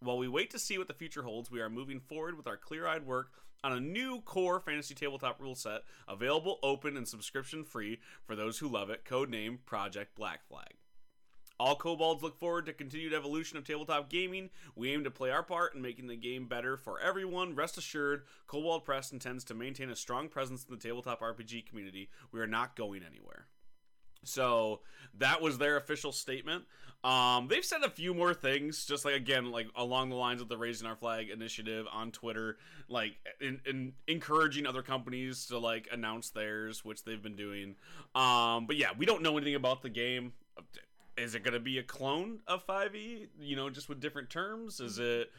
[0.00, 2.56] While we wait to see what the future holds, we are moving forward with our
[2.56, 3.32] clear eyed work
[3.64, 8.58] on a new core fantasy tabletop rule set, available open and subscription free for those
[8.58, 10.74] who love it, codename Project Black Flag.
[11.58, 14.50] All kobolds look forward to continued evolution of tabletop gaming.
[14.74, 17.54] We aim to play our part in making the game better for everyone.
[17.54, 22.10] Rest assured, Kobold Press intends to maintain a strong presence in the tabletop RPG community.
[22.32, 23.46] We are not going anywhere.
[24.24, 24.80] So
[25.18, 26.64] that was their official statement.
[27.04, 30.48] Um, they've said a few more things, just like again, like along the lines of
[30.48, 32.56] the Raising Our Flag initiative on Twitter,
[32.88, 37.76] like in, in encouraging other companies to like announce theirs, which they've been doing.
[38.14, 40.32] Um, but yeah, we don't know anything about the game.
[41.18, 43.28] Is it going to be a clone of 5e?
[43.38, 44.80] You know, just with different terms?
[44.80, 45.30] Is it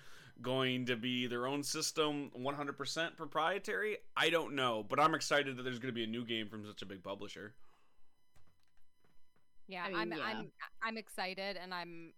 [0.44, 3.98] going to be their own system, 100% proprietary?
[4.16, 6.64] I don't know, but I'm excited that there's going to be a new game from
[6.66, 7.56] such a big publisher.
[9.68, 10.24] Yeah, I mean, I'm yeah.
[10.24, 10.52] I'm
[10.84, 12.14] I'm excited and I'm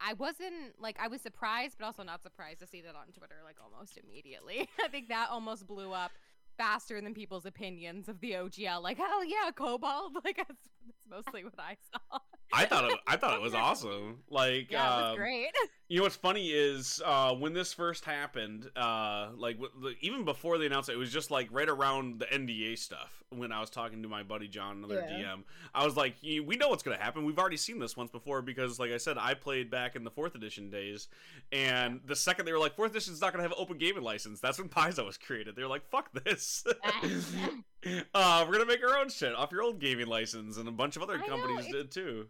[0.00, 3.36] I wasn't like I was surprised, but also not surprised to see that on Twitter
[3.44, 4.68] like almost immediately.
[4.84, 6.10] I think that almost blew up
[6.58, 8.82] faster than people's opinions of the OGL.
[8.82, 10.16] Like, hell yeah, Kobold.
[10.24, 12.18] Like that's, that's mostly what I saw.
[12.52, 14.18] I thought it, I thought it was awesome.
[14.28, 15.50] Like, Yeah, it was um, great.
[15.88, 20.24] You know what's funny is uh, when this first happened, uh, like w- the- even
[20.24, 23.21] before they announced it, it was just like right around the NDA stuff.
[23.34, 25.34] When I was talking to my buddy John, another Yeah.
[25.34, 27.24] DM, I was like, "We know what's gonna happen.
[27.24, 30.10] We've already seen this once before because, like I said, I played back in the
[30.10, 31.08] fourth edition days,
[31.50, 34.02] and the second they were like, fourth edition is not gonna have an open gaming
[34.02, 34.40] license.
[34.40, 35.56] That's when Paizo was created.
[35.56, 36.64] They're like, fuck this.
[38.14, 40.96] uh, we're gonna make our own shit off your old gaming license, and a bunch
[40.96, 42.28] of other I companies it's- did too.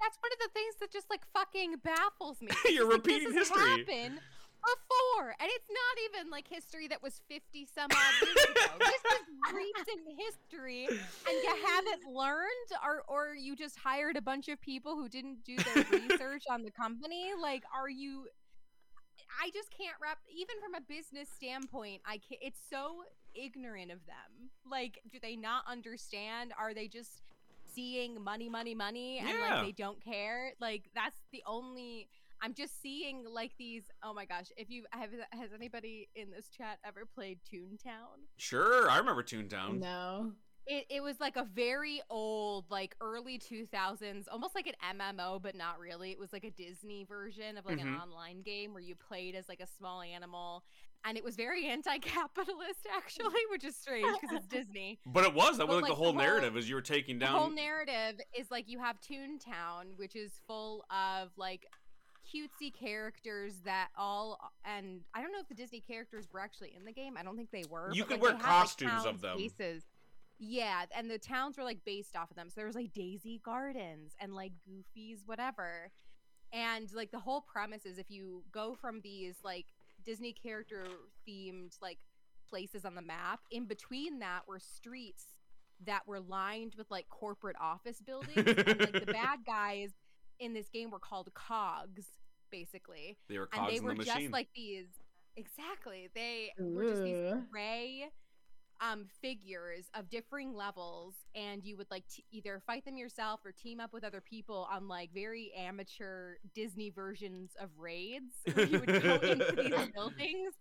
[0.00, 2.48] That's one of the things that just like fucking baffles me.
[2.74, 3.80] You're like, repeating has history.
[3.80, 4.18] Happened
[4.62, 8.78] before, and it's not even like history that was fifty some odd years ago.
[8.80, 14.48] this is recent history, and you haven't learned, or or you just hired a bunch
[14.48, 17.30] of people who didn't do their research on the company.
[17.40, 18.26] Like, are you?
[19.42, 20.18] I just can't wrap.
[20.34, 22.40] Even from a business standpoint, I can't.
[22.42, 23.04] It's so
[23.34, 24.50] ignorant of them.
[24.68, 26.52] Like, do they not understand?
[26.58, 27.22] Are they just
[27.72, 29.40] seeing money, money, money, and Yeah.
[29.56, 30.52] like they don't care?
[30.60, 32.08] Like, that's the only.
[32.42, 33.84] I'm just seeing like these.
[34.02, 34.46] Oh my gosh!
[34.56, 38.26] If you have, has anybody in this chat ever played Toontown?
[38.38, 39.78] Sure, I remember Toontown.
[39.80, 40.32] no.
[40.66, 45.56] It, it was like a very old, like early 2000s, almost like an MMO, but
[45.56, 46.10] not really.
[46.12, 48.00] It was like a Disney version of like an Mhm.
[48.00, 50.62] online game where you played as like a small animal.
[51.02, 55.00] And it was very anti capitalist, actually, which is strange because it's Disney.
[55.06, 56.74] But it was that But, was like, like, the the whole whole- narrative as you
[56.74, 57.32] were taking down.
[57.32, 61.66] The whole narrative is like you have Toontown, which is full of like
[62.34, 66.84] cutesy characters that all and I don't know if the Disney characters were actually in
[66.84, 67.16] the game.
[67.16, 67.90] I don't think they were.
[67.92, 69.38] You could like, wear they had, like, costumes of them.
[69.38, 69.84] Faces.
[70.38, 72.48] Yeah, and the towns were like based off of them.
[72.48, 75.90] So there was like Daisy Gardens and like Goofy's whatever.
[76.52, 79.66] And like the whole premise is if you go from these like
[80.04, 80.86] Disney character
[81.28, 81.98] themed like
[82.48, 85.24] places on the map, in between that were streets
[85.86, 88.36] that were lined with like corporate office buildings.
[88.36, 89.90] and like the bad guys
[90.38, 92.06] in this game were called cogs,
[92.50, 93.16] basically.
[93.28, 94.30] They were and cogs they in were the just machine.
[94.30, 94.86] like these
[95.36, 96.08] exactly.
[96.14, 98.10] They were just these gray
[98.80, 103.52] um figures of differing levels and you would like t- either fight them yourself or
[103.52, 108.80] team up with other people on like very amateur disney versions of raids where you
[108.80, 110.54] would go into these buildings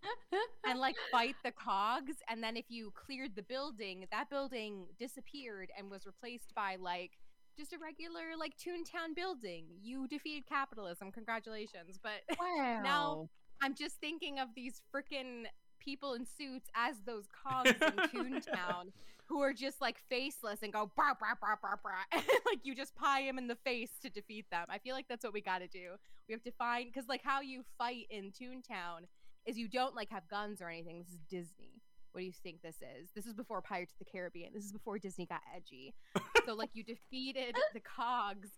[0.65, 5.69] and like fight the cogs and then if you cleared the building that building disappeared
[5.77, 7.11] and was replaced by like
[7.59, 12.81] just a regular like toontown building you defeated capitalism congratulations but Wow.
[12.83, 13.29] Now-
[13.61, 15.43] I'm just thinking of these freaking
[15.79, 18.91] people in suits as those cogs in Toontown
[19.25, 22.05] who are just like faceless and go brah brah brah brah brah.
[22.11, 24.65] And, like you just pie them in the face to defeat them.
[24.69, 25.95] I feel like that's what we got to do.
[26.27, 29.07] We have to find because like how you fight in Toontown
[29.45, 30.99] is you don't like have guns or anything.
[30.99, 31.81] This is Disney.
[32.11, 33.09] What do you think this is?
[33.15, 34.51] This is before Pirates of the Caribbean.
[34.53, 35.93] This is before Disney got edgy.
[36.45, 38.49] so like you defeated the cogs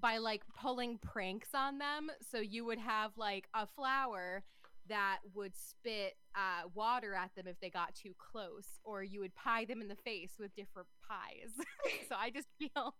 [0.00, 2.10] by like pulling pranks on them.
[2.30, 4.42] So you would have like a flower
[4.88, 9.34] that would spit uh, water at them if they got too close, or you would
[9.34, 11.52] pie them in the face with different pies.
[12.08, 12.94] so I just feel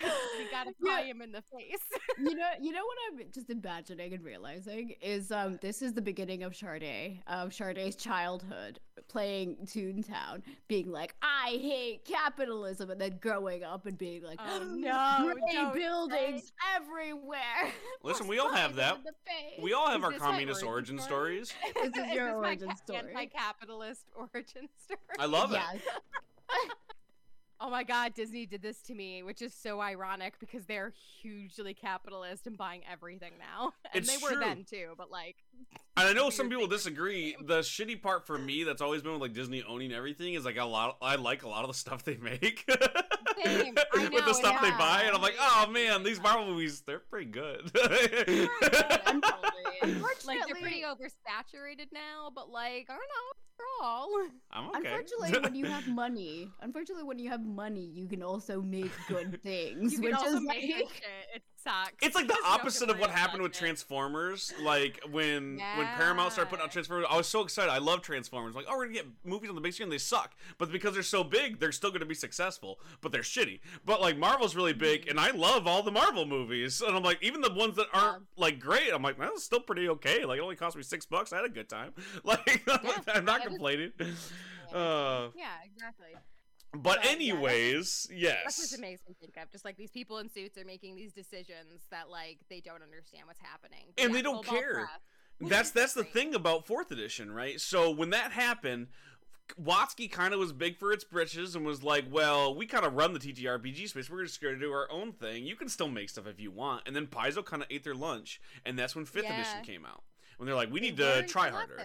[0.00, 1.02] we gotta Yeah.
[1.02, 1.78] him in the face.
[2.18, 6.02] you know, you know what I'm just imagining and realizing is um this is the
[6.02, 8.78] beginning of Sade, of Sade's childhood,
[9.08, 14.62] playing Toontown, being like, I hate capitalism, and then growing up and being like, Oh,
[14.76, 17.72] no, gray don't buildings everywhere.
[18.02, 18.96] Listen, we all have that.
[18.96, 21.44] them in the face." We all have Is our communist origin origin story?
[21.44, 21.54] stories.
[21.94, 22.98] This is your my origin ca- story.
[23.14, 24.98] Anti-capitalist origin story.
[25.18, 25.60] I love it.
[25.60, 25.80] Yes.
[27.58, 30.92] Oh my god, Disney did this to me, which is so ironic because they're
[31.22, 33.72] hugely capitalist and buying everything now.
[33.94, 34.40] And It's they were true.
[34.40, 35.36] then too, but like
[35.96, 37.34] And I know some people disagree.
[37.42, 40.58] The shitty part for me that's always been with like Disney owning everything is like
[40.58, 40.98] a lot.
[41.00, 42.68] I like a lot of the stuff they make.
[43.44, 43.74] Same.
[43.94, 47.00] I with the stuff they buy, and I'm like, oh man, these Marvel movies, they're
[47.00, 47.70] pretty good.
[47.74, 48.48] Unfortunately,
[50.26, 53.32] like they're pretty oversaturated now, but like I don't know,
[53.80, 54.08] overall.
[54.52, 54.78] I'm okay.
[54.78, 59.42] Unfortunately, when you have money, unfortunately, when you have money, you can also make good
[59.42, 61.04] things, You which also is make good like, shit.
[61.34, 61.92] It sucks.
[62.02, 63.58] It's like the opposite of what happened with it.
[63.58, 64.52] Transformers.
[64.62, 67.70] Like when when Paramount started putting out Transformers, I was so excited.
[67.70, 68.54] I love Transformers.
[68.54, 69.88] Like, oh, we're gonna get movies on the big screen.
[69.88, 72.78] They suck, but because they're so big, they're still gonna be successful.
[73.00, 73.60] But they're shitty.
[73.84, 76.80] But like Marvel's really big, and I love all the Marvel movies.
[76.80, 79.88] And I'm like, even the ones that aren't like great, I'm like, that's still pretty
[79.88, 80.24] okay.
[80.24, 81.32] Like, it only cost me six bucks.
[81.32, 81.92] I had a good time.
[82.24, 82.62] Like,
[83.14, 83.92] I'm not complaining.
[84.72, 86.08] Uh, Yeah, exactly.
[86.82, 88.38] But But, yeah, anyways, That's yes.
[88.44, 89.50] That's just amazing to think of.
[89.50, 93.26] Just like these people in suits are making these decisions that like they don't understand
[93.26, 93.86] what's happening.
[93.96, 94.88] But And yeah, they don't care.
[95.40, 97.60] That's that's the thing about fourth edition, right?
[97.60, 98.88] So when that happened,
[99.62, 102.94] WotC kind of was big for its britches and was like, "Well, we kind of
[102.94, 104.10] run the TTRPG space.
[104.10, 105.46] We're just going to do our own thing.
[105.46, 107.94] You can still make stuff if you want." And then Paizo kind of ate their
[107.94, 110.02] lunch, and that's when fifth edition came out.
[110.36, 111.78] When they're like, "We They need to try harder."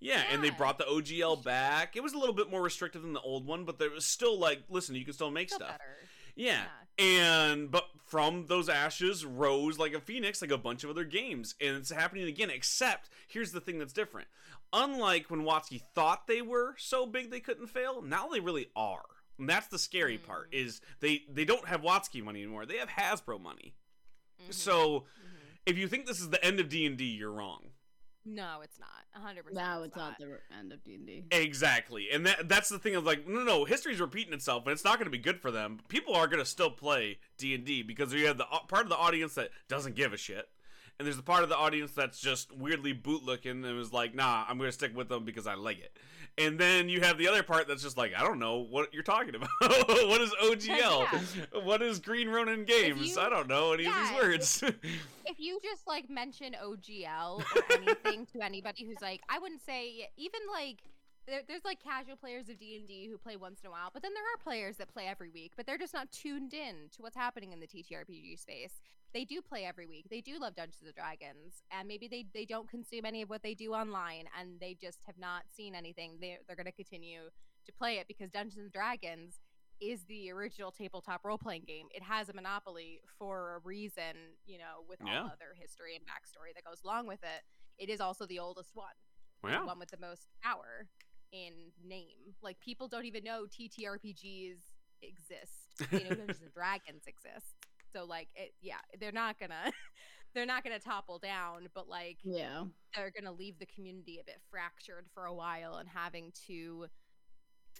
[0.00, 1.94] Yeah, and they brought the OGL back.
[1.94, 4.38] It was a little bit more restrictive than the old one, but there was still
[4.38, 5.72] like, listen, you can still make Still stuff.
[5.78, 5.98] better.
[6.34, 6.64] Yeah.
[6.98, 11.54] And but from those ashes rose like a phoenix, like a bunch of other games,
[11.60, 12.50] and it's happening again.
[12.50, 14.28] Except here's the thing that's different.
[14.72, 19.02] Unlike when WotC thought they were so big they couldn't fail, now they really are.
[19.38, 20.64] And that's the scary part Mm.
[20.66, 22.66] is they they don't have WotC money anymore.
[22.66, 23.74] They have Hasbro money.
[24.42, 25.04] Mhm, So mhm.
[25.66, 27.70] if you think this is the end of D and D, you're wrong.
[28.24, 28.88] No, it's not.
[29.22, 29.64] hundred percent.
[29.64, 31.24] Now it's not the end of D and D.
[31.30, 34.84] Exactly, and that that's the thing of like, no, no, history's repeating itself, and it's
[34.84, 35.80] not going to be good for them.
[35.88, 38.84] People are going to still play D and D because you have the uh, part
[38.84, 40.48] of the audience that doesn't give a shit,
[40.98, 44.44] and there's the part of the audience that's just weirdly bootlicking and was like, nah,
[44.48, 45.96] I'm going to stick with them because I like it.
[46.40, 49.02] And then you have the other part that's just like, I don't know what you're
[49.02, 49.50] talking about.
[49.60, 51.64] what is OGL?
[51.64, 53.14] What is Green Ronin Games?
[53.14, 54.62] you- I don't know any yeah, of these words.
[55.26, 60.08] if you just like mention OGL or anything to anybody who's like, I wouldn't say
[60.16, 60.78] even like
[61.26, 63.90] there, there's like casual players of D and D who play once in a while,
[63.92, 66.88] but then there are players that play every week, but they're just not tuned in
[66.96, 68.80] to what's happening in the TTRPG space.
[69.12, 70.06] They do play every week.
[70.10, 73.42] They do love Dungeons and Dragons, and maybe they they don't consume any of what
[73.42, 76.18] they do online, and they just have not seen anything.
[76.20, 77.22] They they're going to continue
[77.66, 79.40] to play it because Dungeons and Dragons
[79.80, 81.86] is the original tabletop role playing game.
[81.94, 85.20] It has a monopoly for a reason, you know, with Yeah.
[85.22, 87.42] all other history and backstory that goes along with it.
[87.78, 88.92] It is also the oldest one,
[89.60, 90.86] the one with the most power
[91.32, 92.34] in name.
[92.42, 94.58] Like people don't even know TTRPGs
[95.02, 95.92] exist.
[95.92, 97.56] You know, Dungeons and Dragons exist.
[97.94, 99.72] So like it yeah, they're not gonna
[100.34, 102.64] they're not gonna topple down, but like Yeah.
[102.94, 106.86] they're to leave the community a bit fractured for a while and having to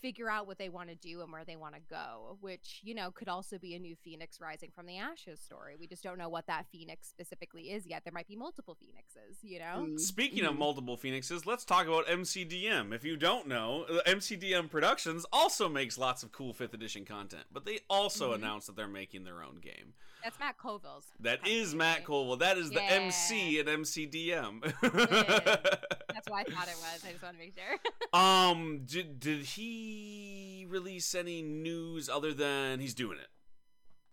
[0.01, 2.95] figure out what they want to do and where they want to go, which, you
[2.95, 5.77] know, could also be a new Phoenix rising from the ashes story.
[5.79, 8.03] We just don't know what that Phoenix specifically is yet.
[8.05, 9.87] There might be multiple Phoenixes, you know?
[9.89, 10.59] Mm, Speaking of mhm.
[10.59, 12.93] multiple phoenixes, let's talk about MCDM.
[12.93, 17.45] If you don't know, uh, MCDM Productions also makes lots of cool 5th edition content,
[17.53, 18.37] but they also Mhm.
[18.37, 19.95] announced that they're making their own game.
[20.23, 21.05] That's Matt Colville's.
[21.21, 22.05] That is Matt?
[22.05, 22.37] Colwell.
[22.37, 22.89] That is the Yeah.
[22.91, 24.61] MC at MCDM.
[24.63, 27.05] That's what I thought it was.
[27.07, 27.79] I just want to make sure.
[28.13, 33.29] um, did, did he release any news other than he's doing it?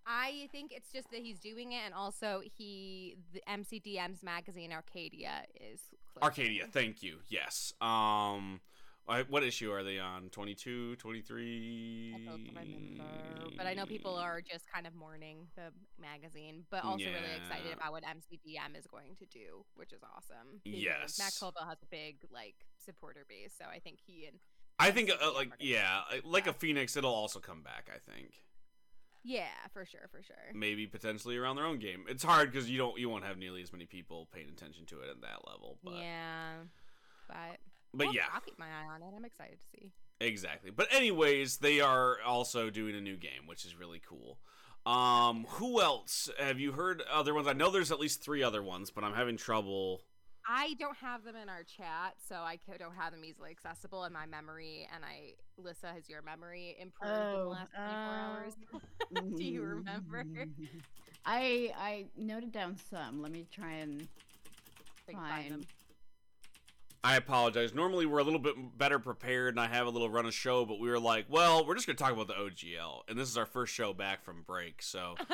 [0.05, 5.41] I think it's just that he's doing it, and also he, the MCDM's magazine Arcadia
[5.55, 5.81] is
[6.13, 6.23] closing.
[6.23, 7.17] Arcadia, thank you.
[7.27, 7.73] Yes.
[7.81, 8.61] Um,
[9.09, 10.29] I, what issue are they on?
[10.29, 12.13] 22, 23?
[12.15, 13.03] I don't remember,
[13.55, 17.73] but I know people are just kind of mourning the magazine, but also really excited
[17.73, 20.61] about what MCDM is going to do, which is awesome.
[20.65, 21.39] Matt Yes.
[21.39, 24.37] Colville has a big like supporter base, so I think he and
[24.79, 26.53] I think, uh, like, yeah, uh, like a.
[26.53, 27.89] Phoenix, it'll also come back.
[27.91, 28.33] I think
[29.27, 30.35] yeah, for sure, for sure.
[30.53, 32.05] maybe potentially around their own game.
[32.07, 35.01] It's hard because you don't, you won't have nearly as many people paying attention to
[35.01, 35.77] it at that level.
[35.83, 36.53] But, yeah,
[37.27, 37.57] but
[37.93, 39.13] but I'll- yeah, I'll keep my eye on it.
[39.15, 39.91] I'm excited to see.
[40.19, 40.71] exactly.
[40.71, 44.39] But anyways, they are also doing a new game, which is really cool.
[44.85, 47.01] Um, who else have you heard?
[47.11, 47.47] Other ones?
[47.47, 50.01] I know there's at least three other ones, but I'm having trouble.
[50.49, 54.13] I don't have them in our chat, so I don't have them easily accessible in
[54.13, 54.87] my memory.
[54.95, 58.53] And I, Lissa, has your memory improved in the Oh, last 24 hours?
[59.37, 60.23] Do you remember?
[61.25, 63.21] I I noted down some.
[63.21, 64.07] Let me try and
[65.09, 65.61] I can find them.
[67.07, 67.73] I apologize.
[67.73, 70.65] Normally we're a little bit better prepared and I have a little run of show,
[70.65, 73.03] but we were like, well, we're just going to talk about the OGL.
[73.07, 74.81] And this is our first show back from break.
[74.81, 75.15] So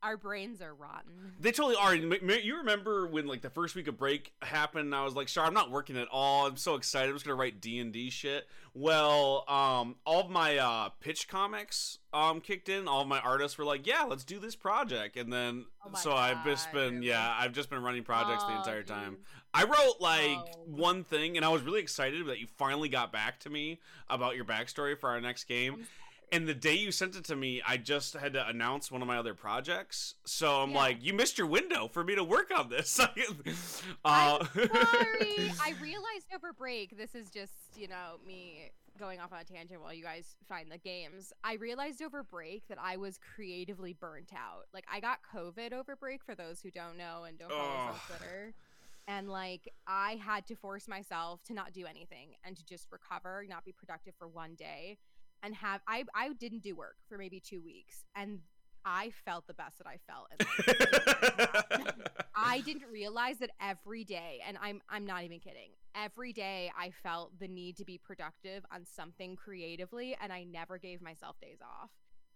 [0.00, 1.32] Our brains are rotten.
[1.40, 1.92] they totally are.
[1.92, 5.14] And ma- ma- You remember when like the first week of break happened I was
[5.16, 6.46] like, sure, I'm not working at all.
[6.46, 7.08] I'm so excited.
[7.08, 8.46] I'm just going to write D&D shit.
[8.74, 12.86] Well, um, all of my uh, pitch comics um, kicked in.
[12.86, 15.16] All of my artists were like, yeah, let's do this project.
[15.16, 18.58] And then, Oh so I've just been, yeah, I've just been running projects the Oh,
[18.58, 19.16] entire time.
[19.54, 20.62] I wrote like Oh.
[20.66, 24.36] one thing, and I was really excited that you finally got back to me about
[24.36, 25.86] your backstory for our next game.
[26.30, 29.08] And the day you sent it to me, I just had to announce one of
[29.08, 30.14] my other projects.
[30.26, 30.76] So I'm Yeah.
[30.76, 33.00] like, you missed your window for me to work on this.
[33.00, 33.06] uh,
[34.04, 35.50] I'm sorry.
[35.64, 39.80] I realized over break, this is just, you know, me going off on a tangent
[39.80, 41.32] while you guys find the games.
[41.44, 44.66] I realized over break that I was creatively burnt out.
[44.74, 47.94] Like, I got COVID over break, for those who don't know and don't follow us
[48.10, 48.52] on Twitter.
[49.08, 53.44] And, like, I had to force myself to not do anything and to just recover,
[53.48, 54.98] not be productive for one day.
[55.42, 58.40] and have I I didn't do work for maybe two weeks, and
[58.84, 60.26] I felt the best that I felt.
[60.32, 61.86] in,
[62.36, 65.70] I didn't realize that every day, and I'm I'm not even kidding.
[65.94, 70.78] Every day I felt the need to be productive on something creatively, and I never
[70.78, 71.90] gave myself days off.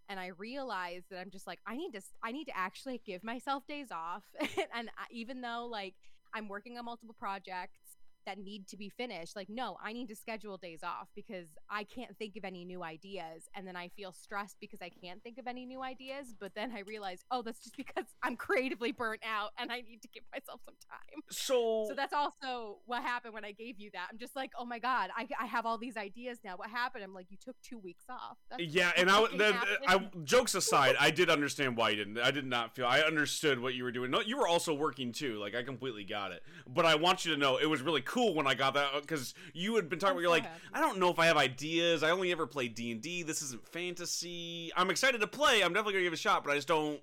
[0.08, 3.22] And I realized that I'm just like I need to I need to actually give
[3.24, 5.94] myself days off, and I- uh, even though like
[6.34, 7.81] I'm working on multiple projects
[8.26, 11.84] that need to be finished, like no, I need to schedule days off because I
[11.84, 15.38] can't think of any new ideas, and then I feel stressed because I can't think
[15.38, 16.34] of any new ideas.
[16.38, 20.02] But then I realize, oh, that's just because I'm creatively burnt out, and I need
[20.02, 21.22] to give myself some time.
[21.30, 24.08] so, So that's also what happened when I gave you that.
[24.10, 26.56] I'm just like, oh my god, I, I have all these ideas now.
[26.56, 27.04] What happened?
[27.04, 28.36] I'm like, you took two weeks off.
[28.50, 29.54] That's yeah, and I, then,
[29.86, 32.18] I jokes aside, I did understand why you didn't.
[32.18, 32.86] I did not feel.
[32.86, 34.10] I understood what you were doing.
[34.10, 35.38] No, you were also working too.
[35.38, 36.42] Like I completely got it.
[36.66, 39.00] But I want you to know, it was really cool when I got that uh,
[39.00, 40.18] because you had been talking.
[40.18, 40.60] You're so like, happy.
[40.74, 42.02] I don't know if I have ideas.
[42.02, 43.22] I only ever play D and D.
[43.22, 44.70] This isn't fantasy.
[44.76, 45.62] I'm excited to play.
[45.62, 47.00] I'm definitely gonna give it a shot, but I just don't.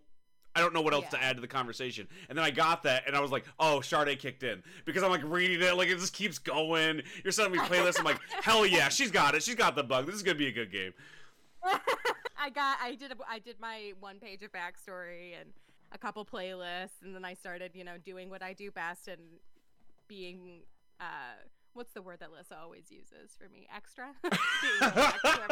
[0.56, 2.08] I don't know what else to add to the conversation.
[2.28, 5.10] And then I got that, and I was like, "Oh, Sade kicked in," because I'm
[5.10, 7.02] like reading it, like it just keeps going.
[7.24, 8.00] You're sending me playlists.
[8.00, 9.44] I'm like, "Hell yeah, she's got it.
[9.44, 10.06] She's got the bug.
[10.06, 10.94] This is gonna be a good game."
[12.40, 15.50] I got I did a, I did my one page of backstory and
[15.92, 19.20] a couple playlists and then I started, you know, doing what I do best and
[20.08, 20.62] being
[21.00, 21.36] uh
[21.74, 23.68] what's the word that Lissa always uses for me?
[23.76, 24.08] Extra?
[24.24, 25.48] Extra.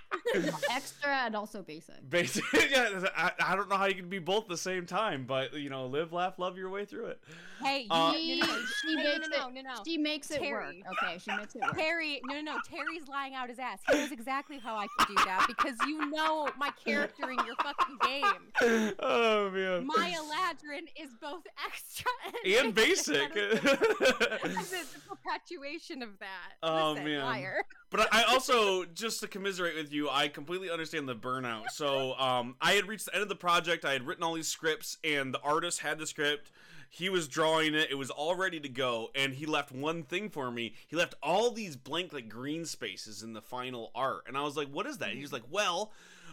[0.70, 2.08] Extra and also basic.
[2.08, 5.24] Basically, yeah, I, I don't know how you can be both at the same time,
[5.26, 7.20] but you know, live, laugh, love your way through it.
[7.62, 9.54] Hey, Uh, She, no, no, she no, makes no, no, it.
[9.54, 9.82] no, no.
[9.86, 10.74] She makes it work.
[10.92, 11.76] Okay, she makes it work.
[11.76, 12.56] Terry, no, no, no.
[12.68, 13.78] Terry's lying out his ass.
[13.90, 17.54] He knows exactly how I can do that because you know my character in your
[17.56, 18.92] fucking game.
[19.00, 22.10] oh man, Maya Ladrin is both extra
[22.46, 23.30] and basic.
[23.34, 26.52] It's the perpetuation of that.
[26.62, 27.24] Oh, Listen, man.
[27.24, 27.64] liar.
[27.90, 31.70] But I also, just to commiserate with you, I completely understand the burnout.
[31.72, 33.84] So, um, I had reached the end of the project.
[33.84, 36.52] I had written all these scripts, and the artist had the script.
[36.88, 37.90] He was drawing it.
[37.90, 40.74] It was all ready to go, and he left one thing for me.
[40.86, 44.56] He left all these blank, like green spaces in the final art, and I was
[44.56, 45.92] like, "What is that?" He was like, "Well."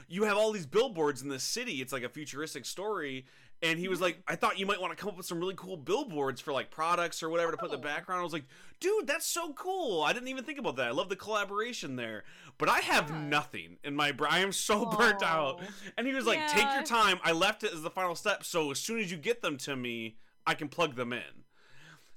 [0.10, 1.82] You have all these billboards in the city.
[1.82, 3.26] It's like a futuristic story,
[3.62, 5.56] and he was like, "I thought you might want to come up with some really
[5.56, 7.82] cool billboards for like products or whatever to put in the Oh.
[7.92, 8.46] background." I was like,
[8.80, 10.04] dude, that's so cool.
[10.04, 10.88] I didn't even think about that.
[10.88, 12.24] I love the collaboration there.
[12.60, 13.22] But I have Yeah.
[13.22, 14.32] nothing in my brain.
[14.32, 15.62] I am so burnt out.
[15.98, 17.20] And he was like, take your time.
[17.24, 18.44] I left it as the final step.
[18.44, 21.44] So as soon as you get them to me, I can plug them in.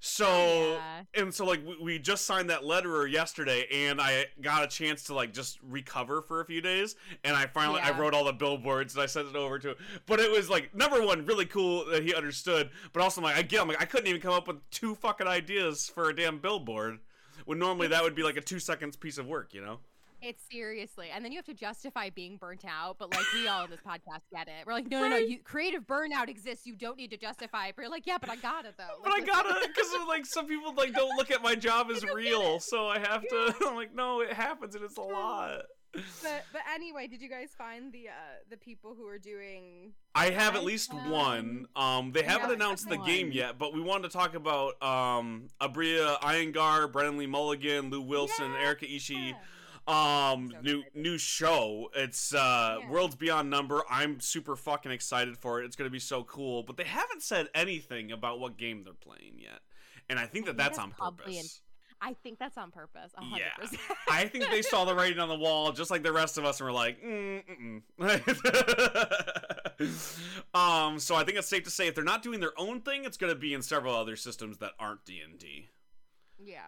[0.02, 1.02] So, Yeah.
[1.14, 5.04] and so like we, we just signed that letterer yesterday and I got a chance
[5.04, 6.96] to like just recover for a few days.
[7.22, 9.76] And I finally, I wrote all the billboards and I sent it over to him.
[10.06, 12.70] But it was like, number one, really cool that he understood.
[12.94, 15.26] But also, like, I get, I'm like, I couldn't even come up with two fucking
[15.26, 16.98] ideas for a damn billboard.
[17.44, 19.80] When normally that would be like a two seconds piece of work, you know?
[20.22, 22.96] It's seriously, and then you have to justify being burnt out.
[22.98, 24.66] But like we all in this podcast get it.
[24.66, 25.16] We're like, no, no, no.
[25.16, 26.66] You, creative burnout exists.
[26.66, 27.76] You don't need to justify it.
[27.76, 28.84] But you're like, yeah, but I got it though.
[29.04, 32.60] But I gotta, because like some people like don't look at my job as real,
[32.60, 33.54] so I have to.
[33.66, 35.62] I'm like, no, it happens and it's a lot.
[35.92, 38.12] But but anyway, did you guys find the uh
[38.48, 39.92] the people who are doing?
[40.14, 41.66] I have at least found- one.
[41.74, 45.48] Um, they haven't have announced the game yet, but we wanted to talk about um
[45.60, 48.66] Aabria Iyengar, Brennan Lee Mulligan, Lou Wilson, Yeah.
[48.66, 49.34] Erika Ishii.
[49.90, 51.90] Um, So new new show.
[51.94, 52.90] It's uh Yeah.
[52.90, 53.82] Worlds Beyond Number.
[53.90, 55.66] I'm super fucking excited for it.
[55.66, 56.62] It's gonna be so cool.
[56.62, 59.60] But they haven't said anything about what game they're playing yet,
[60.08, 61.60] and I think that think that's that's on probably an- purpose.
[62.02, 63.12] I think that's on purpose.
[63.14, 63.42] a hundred
[63.72, 63.78] Yeah.
[64.10, 66.58] I think they saw the writing on the wall, just like the rest of us,
[66.58, 67.42] and were like, mm,
[68.00, 70.44] mm-mm.
[70.58, 70.98] um.
[70.98, 73.18] So I think it's safe to say if they're not doing their own thing, it's
[73.18, 75.68] going to be in several other systems that aren't D and D.
[76.38, 76.60] Yeah,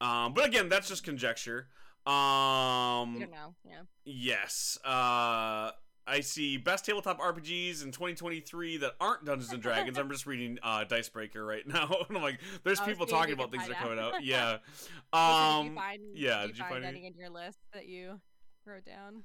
[0.00, 0.34] Um.
[0.34, 1.66] But again, that's just conjecture.
[2.06, 3.18] We Um.
[3.20, 3.54] don't know.
[3.64, 3.82] Yeah.
[4.04, 4.78] Yes.
[4.84, 5.70] Uh.
[6.06, 9.96] I see best tabletop RPGs in 2023 that aren't Dungeons and Dragons.
[9.96, 13.52] I'm just reading uh, Dicebreaker right now, and I'm like, there's Oh, people talking about
[13.52, 14.14] things that are coming out.
[14.14, 14.24] out.
[14.24, 14.56] Yeah.
[14.56, 15.66] Listen, did Um.
[15.66, 18.20] you find, yeah, Did did you you find, find any in your list that you
[18.64, 19.22] wrote down?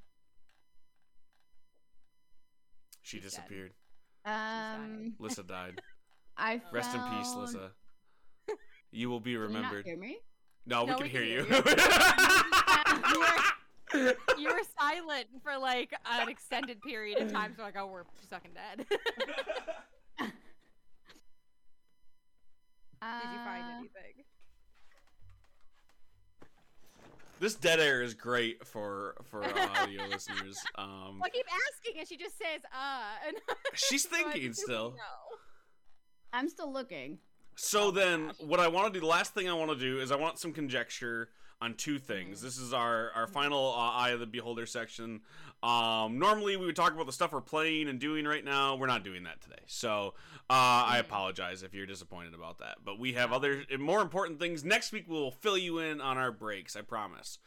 [3.02, 3.30] She She's dead.
[3.30, 3.72] disappeared.
[4.24, 5.80] Um, Lissa died.
[6.36, 7.70] I Rest in peace, found- Lissa.
[8.92, 9.84] You will be Can you not remembered.
[9.86, 10.18] hear me?
[10.66, 11.62] No, we No, can we hear can you.
[13.92, 18.04] Hear You were silent for like an extended period of time, so like, oh, we're
[18.30, 18.86] fucking dead.
[20.18, 20.28] Did
[23.32, 24.24] you find Uh, anything?
[27.38, 30.58] this dead air is great for for our audio listeners.
[30.76, 33.36] Um, Well, I keep asking, and she just says, "Uh," and
[33.74, 34.90] she's thinking assume still.
[34.92, 35.36] no.
[36.32, 37.18] I'm still looking.
[37.54, 38.36] So Oh then, gosh.
[38.40, 40.38] what I want to do, the last thing I want to do is I want
[40.38, 41.28] some conjecture
[41.60, 42.40] on two things.
[42.42, 45.22] This is our our final uh, eye of the beholder section.
[45.62, 48.76] Um, normally we would talk about the stuff we're playing and doing right now.
[48.76, 50.14] We're not doing that today, so
[50.50, 51.00] uh, I Mm.
[51.00, 52.78] apologize if you're disappointed about that.
[52.84, 54.64] But we have other more important things.
[54.64, 56.76] Next week we'll fill you in on our breaks.
[56.76, 57.38] I promise.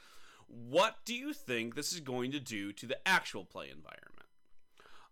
[0.48, 4.16] What do you think this is going to do to the actual play environment?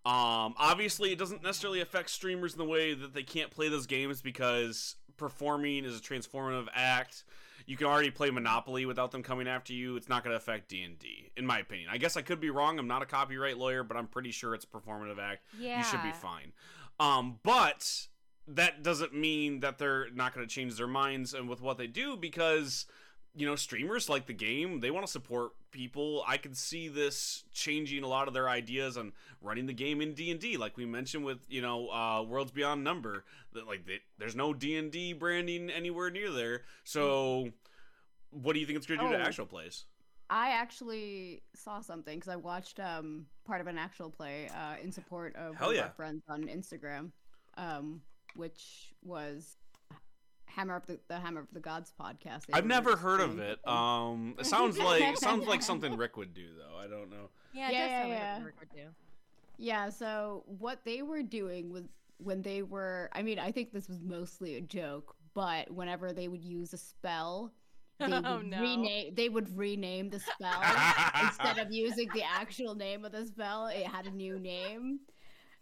[0.04, 3.86] Um, obviously, it doesn't necessarily affect streamers in the way that they can't play those
[3.86, 7.24] games because performing is a transformative act.
[7.68, 9.98] You can already play Monopoly without them coming after you.
[9.98, 11.90] It's not going to affect D and D, in my opinion.
[11.92, 12.80] I guess I could be wrong.
[12.80, 15.44] I'm not a copyright lawyer, but I'm pretty sure it's a performative act.
[15.60, 15.78] Yeah.
[15.78, 16.54] You should be fine.
[16.98, 18.08] Um, but
[18.48, 21.88] that doesn't mean that they're not going to change their minds and with what they
[21.88, 22.86] do because
[23.38, 27.44] you know streamers like the game they want to support people i could see this
[27.54, 31.24] changing a lot of their ideas on running the game in d&d like we mentioned
[31.24, 33.24] with you know uh, worlds beyond number
[33.54, 37.50] that like they, there's no d&d branding anywhere near there so
[38.32, 39.26] what do you think it's going to do to Oh.
[39.26, 39.86] actual plays
[40.30, 44.92] I actually saw something because I watched um part of an actual play uh, in
[44.92, 45.84] support of Hell one of yeah.
[45.84, 47.12] our friends on Instagram,
[47.56, 48.02] um,
[48.36, 49.56] which was
[50.58, 52.46] Hammer of the, the Hammer of the Gods podcast.
[52.52, 56.48] I've never heard of it um it sounds like sounds like something rick would do
[56.58, 58.44] though i don't know Yeah, Yeah, yeah, yeah.
[58.44, 58.88] Rick would do.
[59.60, 61.84] Yeah, so what they were doing was
[62.18, 66.28] when they were I mean, I think this was mostly a joke, but whenever they
[66.28, 67.54] would use a spell,
[68.00, 68.62] they would Oh, no.
[68.62, 70.62] rename they would rename the spell
[71.24, 75.00] instead of using the actual name of the spell, it had a new name.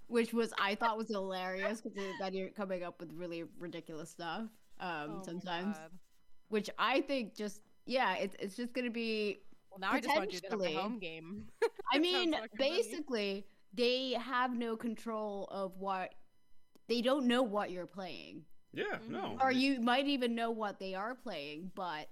[0.07, 4.43] Which was I thought was hilarious because then you're coming up with really ridiculous stuff
[4.79, 5.77] um, Oh sometimes,
[6.49, 9.41] which I think just yeah, it's it's just gonna be
[9.71, 10.81] Well, now I just want to do that Potentially.
[10.81, 11.47] home game.
[11.93, 12.69] I mean, sounds funny.
[12.71, 16.13] basically, they have no control of what
[16.87, 18.43] they don't know what you're playing,
[18.73, 19.41] yeah no Mhm.
[19.41, 22.09] or you might even know what they are playing, but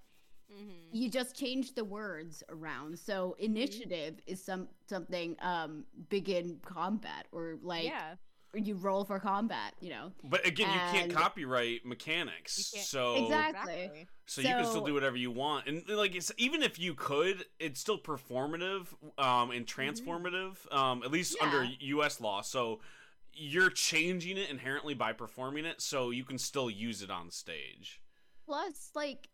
[0.52, 0.90] Mhm.
[0.92, 2.98] you just change the words around.
[3.00, 8.16] So initiative is some something um begin combat or like yeah.
[8.54, 10.12] Or you roll for combat, you know.
[10.24, 14.08] but again you can't copyright mechanics can't- so Exactly.
[14.26, 17.44] So, you can still do whatever you want, and like it's even if you could,
[17.60, 22.22] it's still performative um, and transformative, um, at least under U.S.
[22.22, 22.42] law.
[22.42, 22.80] So
[23.34, 28.00] you're changing it inherently by performing it, so you can still use it on stage.
[28.46, 29.28] Plus, like,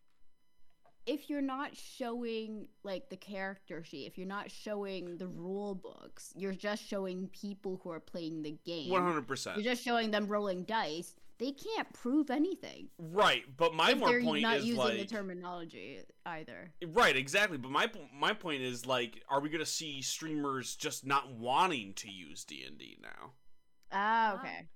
[1.06, 6.32] if you're not showing like the character sheet, if you're not showing the rule books,
[6.36, 8.90] you're just showing people who are playing the game.
[8.90, 11.16] One hundred percent, You're just showing them rolling dice.
[11.38, 12.88] They can't prove anything.
[12.98, 13.44] right?
[13.56, 16.70] But my more they're point not is using like the terminology either.
[16.88, 17.56] right, exactly.
[17.56, 22.10] But my my point is like, are we gonna see streamers just not wanting to
[22.10, 23.30] use D and D now?
[23.90, 24.68] Ah, okay.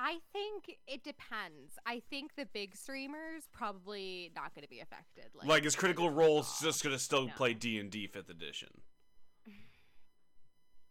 [0.00, 1.72] I think it depends.
[1.84, 5.24] I think the big streamers probably not going to be affected.
[5.34, 7.32] Like, Like, is Critical Role just gonna still No.
[7.34, 8.80] play D and D Fifth Edition?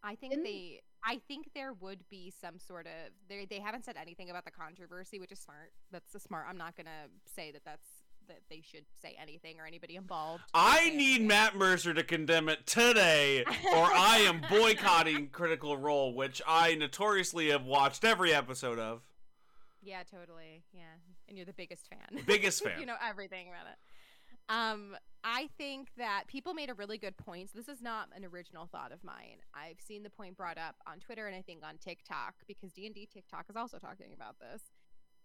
[0.03, 0.81] I think Didn't- they.
[1.03, 3.13] I think there would be some sort of.
[3.29, 5.71] They they haven't said anything about the controversy, which is smart.
[5.89, 6.45] That's the smart.
[6.49, 7.96] I'm not gonna say that that's
[8.27, 10.43] that they should say anything or anybody involved.
[10.53, 11.21] I need.
[11.21, 17.49] Matt Mercer to condemn it today, or I am boycotting Critical Role, which I notoriously
[17.49, 19.01] have watched every episode of.
[19.81, 20.63] Yeah, totally.
[20.73, 20.81] Yeah,
[21.27, 22.23] and you're the biggest fan.
[22.25, 22.79] Biggest fan.
[22.79, 23.77] you know everything about it.
[24.49, 27.49] Um, I think that people made a really good point.
[27.51, 29.39] So this is not an original thought of mine.
[29.53, 32.85] I've seen the point brought up on Twitter and I think on TikTok because D
[32.85, 34.61] and D TikTok is also talking about this.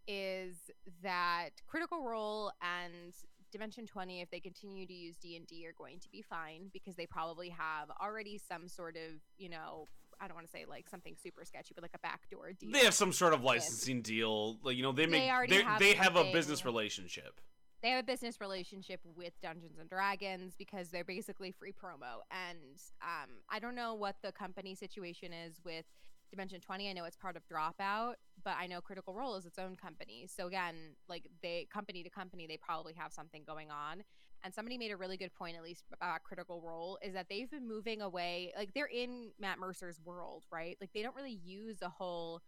[0.08, 0.56] Is
[1.02, 3.14] that Critical Role and
[3.52, 6.70] Dimension 20, if they continue to use D and D, are going to be fine
[6.72, 9.88] because they probably have already some sort of, you know,
[10.20, 12.72] I don't want to say like something super sketchy, but like a backdoor deal.
[12.72, 15.62] They have some sort of licensing deal, like you know, they They make already they
[15.62, 17.40] have they have a business relationship.
[17.82, 22.22] they have a business relationship with Dungeons and Dragons because they're basically free promo.
[22.30, 25.84] And um, I don't know what the company situation is with
[26.32, 26.90] Dimension 20.
[26.90, 30.26] I know it's part of Dropout, but I know Critical Role is its own company.
[30.26, 30.74] So again,
[31.08, 34.02] like they company to company, they probably have something going on.
[34.44, 37.48] And somebody made a really good point, at least about Critical Role, is that they've
[37.48, 38.52] been moving away.
[38.56, 40.76] Like they're in Matt Mercer's world, right?
[40.80, 42.42] Like they don't really use a whole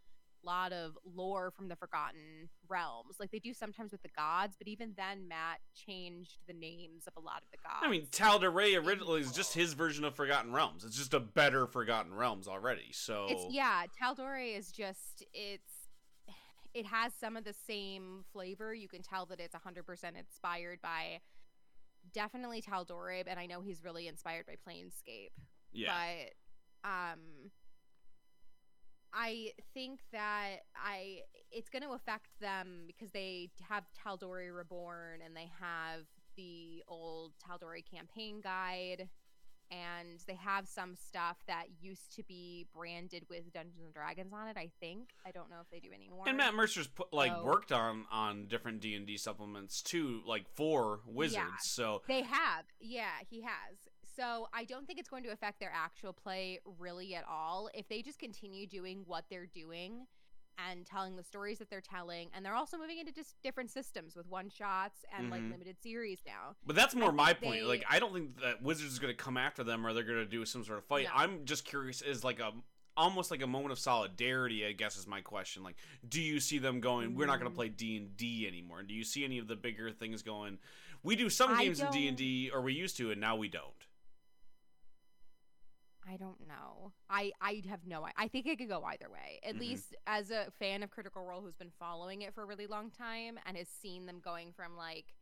[0.44, 3.16] lot of lore from the Forgotten Realms.
[3.18, 7.14] Like they do sometimes with the gods, but even then, Matt changed the names of
[7.16, 7.82] a lot of the gods.
[7.82, 10.84] I mean, Tal'Dorei originally is just his version of Forgotten Realms.
[10.84, 12.90] It's just a better Forgotten Realms already.
[12.92, 15.88] So it's yeah, Tal'Dorei is just it's
[16.74, 18.74] it has some of the same flavor.
[18.74, 19.84] You can tell that it's 100%
[20.18, 21.20] inspired by
[22.12, 25.30] definitely Tal'Dorei, and I know he's really inspired by Planescape.
[25.72, 25.92] yeah,
[26.82, 27.18] But um
[29.14, 31.20] I think that I
[31.52, 36.00] it's going to affect them because they have Tal'Dorei Reborn and they have
[36.36, 39.08] the old Tal'Dorei campaign guide
[39.70, 44.48] and they have some stuff that used to be branded with Dungeons and Dragons on
[44.48, 44.56] it.
[44.56, 46.24] I think I don't know if they do anymore.
[46.26, 50.22] And Matt Mercer's put, like So- worked on on different D and D supplements too,
[50.26, 51.36] like for Wizards.
[51.36, 51.48] Yeah.
[51.60, 53.76] So They have, yeah, he has.
[54.16, 57.68] So I don't think it's going to affect their actual play really at all.
[57.74, 60.06] If they just continue doing what they're doing
[60.56, 64.14] and telling the stories that they're telling, and they're also moving into just different systems
[64.14, 65.50] with one shots and like Mhm.
[65.50, 66.54] limited series now.
[66.64, 67.62] But that's more my point.
[67.62, 70.04] they- Like, I don't think that Wizards is going to come after them or they're
[70.04, 71.06] going to do some sort of fight.
[71.06, 71.12] No.
[71.14, 72.02] I'm just curious.
[72.02, 72.52] Is like a
[72.96, 74.64] almost like a moment of solidarity.
[74.64, 75.64] I guess is my question.
[75.64, 75.74] Like,
[76.08, 77.16] do you see them going?
[77.16, 77.56] We're not going to Mhm.
[77.56, 78.84] play D and D anymore.
[78.84, 80.60] Do you see any of the bigger things going?
[81.02, 83.83] We do some games in d&d or we used to, and now we don't.
[86.06, 86.92] I don't know.
[87.08, 88.04] I I have no.
[88.04, 89.40] i- I think it could go either way.
[89.42, 89.60] At Mhm.
[89.60, 92.90] least as a fan of Critical Role who's been following it for a really long
[92.90, 95.14] time and has seen them going from like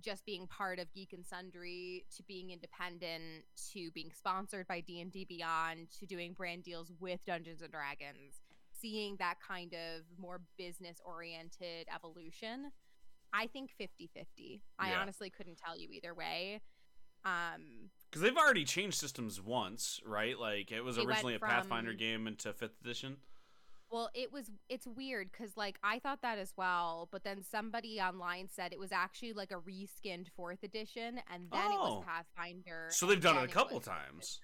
[0.00, 5.24] just being part of Geek and Sundry to being independent to being sponsored by D&D
[5.24, 8.42] Beyond to doing brand deals with Dungeons and Dragons.
[8.72, 12.72] Seeing that kind of more business oriented evolution.
[13.32, 14.60] I think 50-50.
[14.78, 16.60] I honestly couldn't tell you either way.
[17.24, 20.38] Um Because they've already changed systems once, right?
[20.40, 23.18] Like it was They originally a Pathfinder game into fifth edition.
[23.90, 28.00] Well, it was it's weird because like I thought that as well, but then somebody
[28.00, 31.96] online said it was actually like a reskinned fourth edition, and then it Oh.
[31.96, 32.88] was Pathfinder.
[32.90, 34.40] So they've done it a couple fifth times.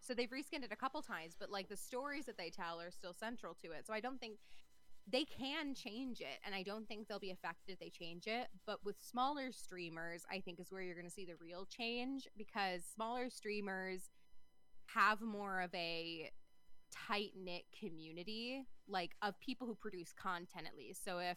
[0.00, 2.90] So they've reskinned it a couple times, but like the stories that they tell are
[2.90, 3.86] still central to it.
[3.86, 4.34] So I don't think
[5.10, 8.48] they can change it, and I don't think they'll be affected if they change it.
[8.66, 12.26] But with smaller streamers, I think is where you're going to see the real change
[12.36, 14.10] because smaller streamers
[14.86, 16.30] have more of a
[16.90, 21.04] tight knit community, like of people who produce content at least.
[21.04, 21.36] So if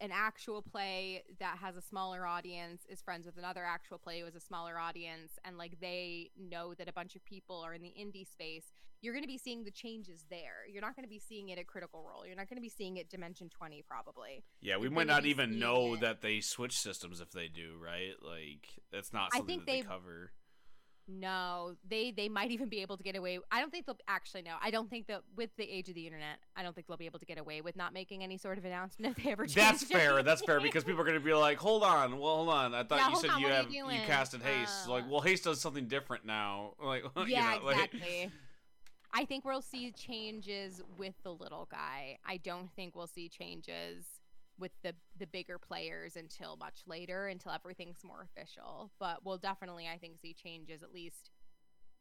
[0.00, 4.24] an actual play that has a smaller audience is friends with another actual play who
[4.26, 7.82] has a smaller audience and like they know that a bunch of people are in
[7.82, 8.72] the indie space
[9.04, 11.58] you're going to be seeing the changes there you're not going to be seeing it
[11.58, 14.84] at critical role you're not going to be seeing it dimension 20 probably Yeah, we
[14.84, 16.00] You're might not even know it.
[16.00, 18.14] that they switch systems if they do, right?
[18.22, 20.32] Like it's not I something think that they cover.
[21.06, 24.40] no they they might even be able to get away i don't think they'll actually
[24.40, 26.96] no i don't think that with the age of the internet i don't think they'll
[26.96, 29.44] be able to get away with not making any sort of announcement if they ever
[29.44, 30.22] change That's fair.
[30.22, 32.74] That's fair because people are going to be like, "Hold on, well, hold on.
[32.74, 35.20] I thought Yeah, you said on, you have you you, casted haste." like, Uh, well,
[35.20, 36.72] haste does something different now.
[36.82, 38.30] Like, you yeah, know, like- exactly.
[39.14, 42.18] I think we'll see changes with the little guy.
[42.26, 44.04] I don't think we'll see changes
[44.58, 48.90] with the the bigger players until much later, until everything's more official.
[48.98, 51.30] But we'll definitely, I think, see changes at least,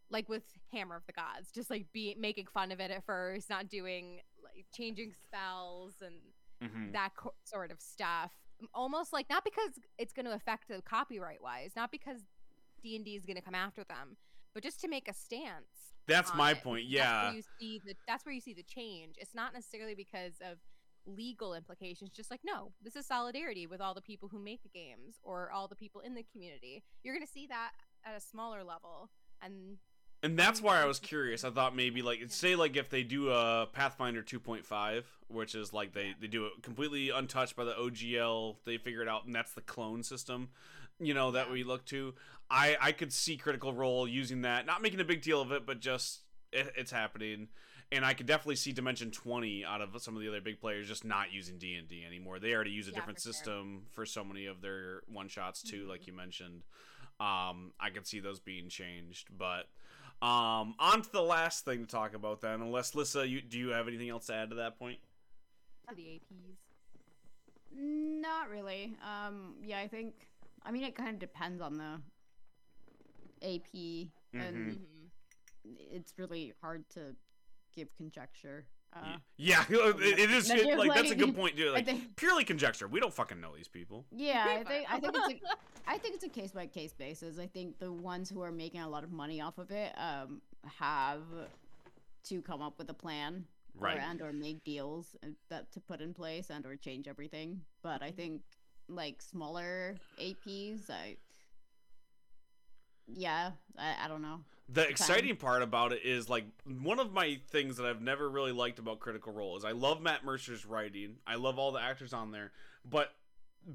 [0.09, 3.49] like with Hammer of the Gods, just like be making fun of it at first,
[3.49, 6.15] not doing like changing spells and
[6.61, 6.93] Mhm.
[6.93, 8.31] that co- sort of stuff.
[8.73, 12.21] Almost like not because it's going to affect the copyright wise, not because
[12.81, 14.17] D and D is going to come after them,
[14.53, 15.92] but just to make a stance.
[16.07, 16.63] That's my it.
[16.63, 16.83] point.
[16.85, 17.23] That's Yeah.
[17.25, 19.15] where you see the that's where you see the change.
[19.17, 20.57] It's not necessarily because of
[21.05, 22.11] legal implications.
[22.11, 25.51] Just like no, this is solidarity with all the people who make the games or
[25.51, 26.83] all the people in the community.
[27.03, 27.71] You're going to see that
[28.05, 29.09] at a smaller level,
[29.41, 29.77] and
[30.21, 31.43] And that's why I was curious.
[31.43, 35.93] I thought maybe like say like if they do a Pathfinder 2.5, which is like
[35.93, 39.53] they they do it completely untouched by the OGL, they figure it out and that's
[39.53, 40.49] the clone system,
[40.99, 42.13] you know, that we look to.
[42.49, 45.65] I I could see Critical Role using that, not making a big deal of it,
[45.65, 46.21] but just
[46.51, 47.47] it, it's happening.
[47.91, 50.87] And I could definitely see Dimension 20 out of some of the other big players
[50.87, 52.39] just not using D&D anymore.
[52.39, 53.33] They already use a Yeah, different for sure.
[53.33, 55.89] system for so many of their one shots too, Mhm.
[55.89, 56.63] like you mentioned.
[57.19, 59.69] Um, I could see those being changed, but
[60.23, 62.61] um, on to the last thing to talk about then.
[62.61, 64.99] Unless Lissa, you do you have anything else to add to that point?
[65.89, 66.57] to the APs.
[67.75, 68.95] Not really.
[69.03, 70.27] Um, yeah, I think.
[70.65, 72.01] I mean, it kind of depends on the
[73.41, 75.09] AP, and Mhm.
[75.91, 77.15] it's really hard to
[77.73, 78.65] give conjecture.
[78.93, 81.73] Uh, yeah, it, it is it- just like that's a good point, dude.
[81.73, 82.87] Like think- purely conjecture.
[82.87, 84.05] We don't fucking know these people.
[84.11, 85.57] Yeah, I think I think it's a
[85.87, 87.39] I think it's a case by case basis.
[87.39, 90.41] I think the ones who are making a lot of money off of it um,
[90.65, 91.23] have
[92.25, 93.45] to come up with a plan,
[93.75, 93.97] Right.
[93.97, 97.61] Or, and or make deals uh, that to put in place and or change everything.
[97.81, 98.41] But I think
[98.87, 101.17] like smaller APs, I
[103.07, 104.39] yeah, I, I don't know.
[104.69, 108.53] The exciting part about it is like one of my things that I've never really
[108.53, 111.17] liked about Critical Role is I love Matt Mercer's writing.
[111.27, 112.51] I love all the actors on there,
[112.89, 113.13] but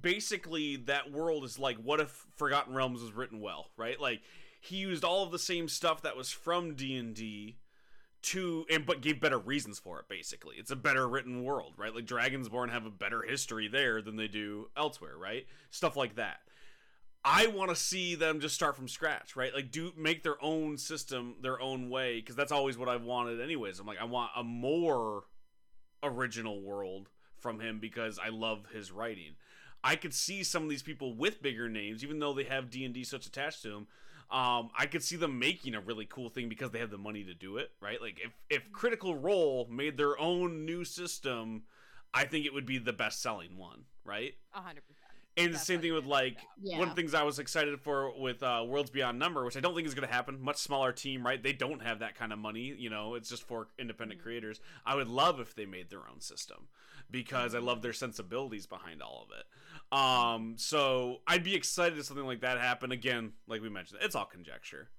[0.01, 4.01] basically that world is like what if Forgotten Realms was written well, right?
[4.01, 4.23] Like
[4.61, 7.57] he used all of the same stuff that was from D&D
[8.29, 10.57] to and but gave better reasons for it basically.
[10.59, 11.95] It's a better written world right?
[11.95, 15.47] Like dragonsborn have a better history there than they do elsewhere right?
[15.71, 16.39] Stuff like that.
[17.25, 19.55] I want to see them just start from scratch right?
[19.55, 23.41] Like do make their own system their own way because that's always what i've wanted
[23.41, 23.79] anyways.
[23.79, 25.25] I'm like i want a more
[26.03, 29.37] original world from him because i love his writing.
[29.83, 33.05] I could see some of these people with bigger names even though they have d&d
[33.05, 33.87] such attached to them
[34.31, 37.25] um, I could see them making a really cool thing because they have the money
[37.25, 38.01] to do it, right?
[38.01, 41.63] Like if if Critical Role made their own new system,
[42.13, 44.35] I think it would be the best selling one, right?
[44.55, 45.05] A hundred percent.
[45.39, 46.79] And the same thing with like yeah.
[46.79, 49.61] one of the things I was excited for with uh, Worlds Beyond Number, which I
[49.61, 50.43] don't think is going to happen.
[50.43, 51.41] Much smaller team, right?
[51.41, 52.75] They don't have that kind of money.
[52.77, 54.25] You know, it's just for independent Mhm.
[54.25, 54.61] creators.
[54.85, 56.67] I would love if they made their own system
[57.09, 59.47] because I love their sensibilities behind all of it.
[59.91, 62.93] Um, so I'd be excited if something like that happened.
[62.93, 64.91] Again, like we mentioned, it's all conjecture.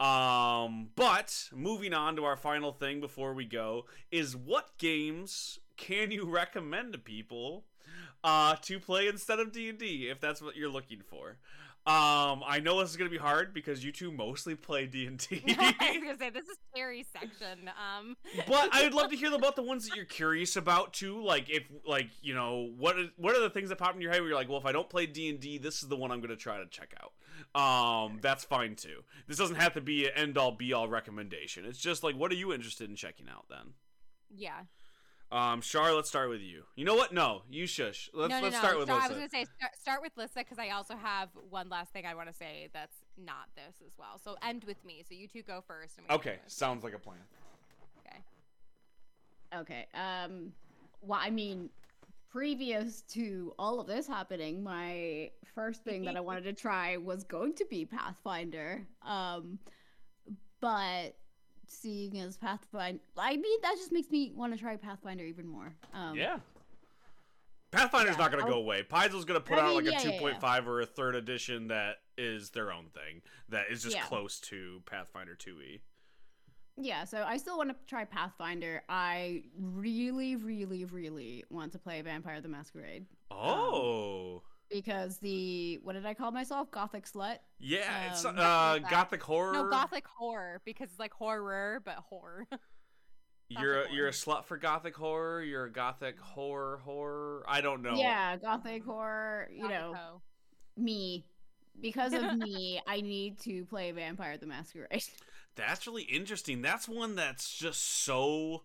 [0.00, 6.10] Um, but moving on to our final thing before we go is what games can
[6.10, 7.64] you recommend to people
[8.24, 11.38] uh, to play instead of D and D if that's what you're looking for?
[11.84, 15.18] Um, I know this is gonna be hard because you two mostly play D and
[15.18, 15.42] D.
[15.48, 17.68] I was gonna say this is Terry's section.
[17.68, 21.20] Um, but I'd love to hear about the ones that you're curious about too.
[21.20, 24.12] Like if like you know what are, what are the things that pop in your
[24.12, 25.96] head where you're like, well, if I don't play D and D, this is the
[25.96, 27.12] one I'm gonna try to check out.
[27.60, 29.02] Um, that's fine too.
[29.26, 31.64] This doesn't have to be an end all be all recommendation.
[31.64, 33.74] It's just like, what are you interested in checking out then?
[34.34, 34.60] yeah.
[35.32, 36.64] Um, Char, let's start with you.
[36.76, 37.12] You know what?
[37.14, 38.10] No, you shush.
[38.12, 38.60] Let's no, no, let's no.
[38.60, 39.14] start with Start- I Lisa.
[39.14, 42.14] was gonna say start, start with Lissa because I also have one last thing I
[42.14, 44.20] want to say that's not this as well.
[44.22, 45.02] So end with me.
[45.08, 45.96] So you two go first.
[45.96, 47.16] And we Okay, sounds like a plan.
[48.06, 48.18] Okay.
[49.58, 49.86] Okay.
[49.94, 50.52] Um.
[51.00, 51.70] Well, I mean,
[52.30, 57.24] previous to all of this happening, my first thing that I wanted to try was
[57.24, 58.86] going to be Pathfinder.
[59.00, 59.58] Um,
[60.60, 61.16] but
[61.72, 65.74] seeing as Pathfinder, I mean, that just makes me want to try Pathfinder even more.
[65.92, 66.38] Um, yeah.
[67.72, 68.82] Pathfinder's yeah, not going to go away.
[68.82, 71.14] Paizo's going to put I out mean, like a yeah, yeah, 2.5 or a third
[71.14, 73.22] edition that is their own thing.
[73.48, 74.02] That is just Yeah.
[74.04, 75.36] close to Pathfinder E.
[75.50, 75.80] 2e.
[76.76, 78.82] Yeah, so I still want to try Pathfinder.
[78.88, 84.42] I really, really, really want to play Vampire the Masquerade Oh.
[84.72, 86.70] Because the what did I call myself?
[86.70, 87.38] Gothic slut.
[87.58, 88.90] yeah, it's um, uh something like that.
[88.90, 89.52] gothic horror.
[89.52, 92.46] No, gothic horror because it's like horror but horror.
[93.48, 95.42] You're a, gothic you're a slut for gothic horror.
[95.42, 97.44] You're a gothic horror horror.
[97.46, 97.94] I don't know.
[97.96, 99.48] Yeah, Gothic horror.
[99.52, 100.22] You Gothic know, hoe.
[100.78, 101.26] me.
[101.80, 105.04] Because of me, I need to play Vampire the Masquerade.
[105.54, 106.62] That's really interesting.
[106.62, 108.62] That's one that's just so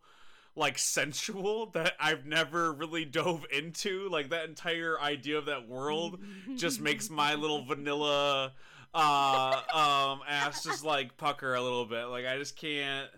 [0.57, 4.09] like sensual that I've never really dove into.
[4.09, 6.19] Like that entire idea of that world
[6.55, 8.53] just makes my little vanilla
[8.93, 12.05] uh um ass just like pucker a little bit.
[12.05, 13.09] Like I just can't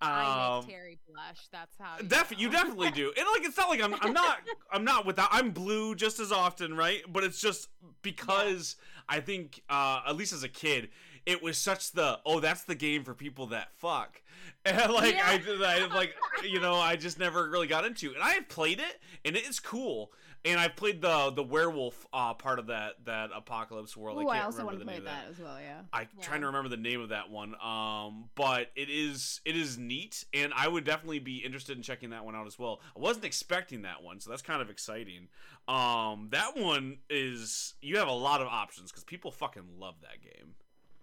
[0.00, 1.48] I um make Terry blush.
[1.52, 1.96] That's how.
[1.98, 3.12] You, Def- you definitely do.
[3.16, 4.38] And like it's not like I'm I'm not
[4.72, 7.02] I'm not without I'm blue just as often, right?
[7.10, 7.68] But it's just
[8.02, 8.76] because
[9.08, 10.88] I think uh at least as a kid,
[11.26, 14.20] it was such the oh that's the game for people that fuck.
[14.66, 18.10] And like I, I like you know, I just never really got into.
[18.10, 18.14] it.
[18.14, 20.10] And I have played it and it is cool.
[20.46, 24.18] And I've played the the werewolf uh part of that that apocalypse world.
[24.18, 25.24] Ooh, I I, can't also remember want the to play name of that.
[25.26, 25.60] that as well.
[25.60, 25.80] Yeah.
[25.92, 26.24] I'm Yeah.
[26.24, 27.54] trying to remember the name of that one.
[27.62, 32.10] Um, but it is it is neat, and I would definitely be interested in checking
[32.10, 32.80] that one out as well.
[32.96, 35.28] I wasn't expecting that one, so that's kind of exciting.
[35.68, 40.22] Um, that one is you have a lot of options because people fucking love that
[40.22, 40.54] game.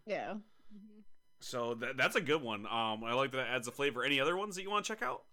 [0.06, 0.36] Yeah.
[0.74, 1.04] Mhm.
[1.40, 2.66] So that, that's a good one.
[2.68, 4.04] Um, I like that it adds a flavor.
[4.04, 5.24] Any other ones that you want to check out?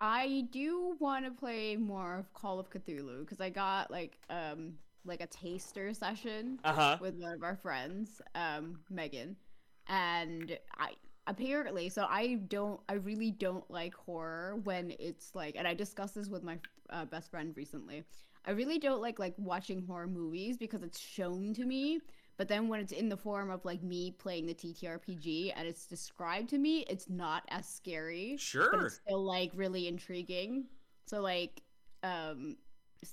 [0.00, 4.74] I do want to play more of Call of Cthulhu because I got like um
[5.04, 6.98] like a taster session Uh huh.
[6.98, 9.36] with one of our friends, um, Megan,
[9.88, 10.92] and I
[11.26, 16.14] apparently so I don't I really don't like horror when it's like and I discussed
[16.14, 16.58] this with my
[16.90, 18.04] uh, best friend recently.
[18.44, 22.00] I really don't like like watching horror movies because it's shown to me,
[22.36, 25.86] but then when it's in the form of like me playing the TTRPG and it's
[25.86, 28.70] described to me, it's not as scary Sure.
[28.70, 30.66] but it's still like really intriguing.
[31.06, 31.62] So like
[32.02, 32.56] um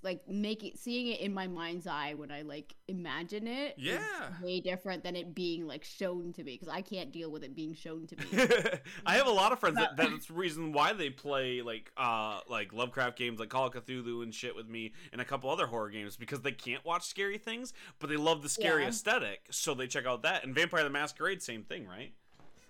[0.01, 3.83] like making it seeing it in my mind's eye when I like imagine it is
[3.85, 4.29] Yeah.
[4.41, 7.55] way different than it being like shown to me because I can't deal with it
[7.55, 8.25] being shown to me.
[9.05, 12.39] I have a lot of friends that that's the reason why they play like uh
[12.49, 15.67] like Lovecraft games like Call of Cthulhu and shit with me and a couple other
[15.67, 18.89] horror games because they can't watch scary things, but they love the scary Yeah.
[18.89, 20.43] aesthetic, so they check out that.
[20.43, 22.13] And Vampire the Masquerade, same thing, right?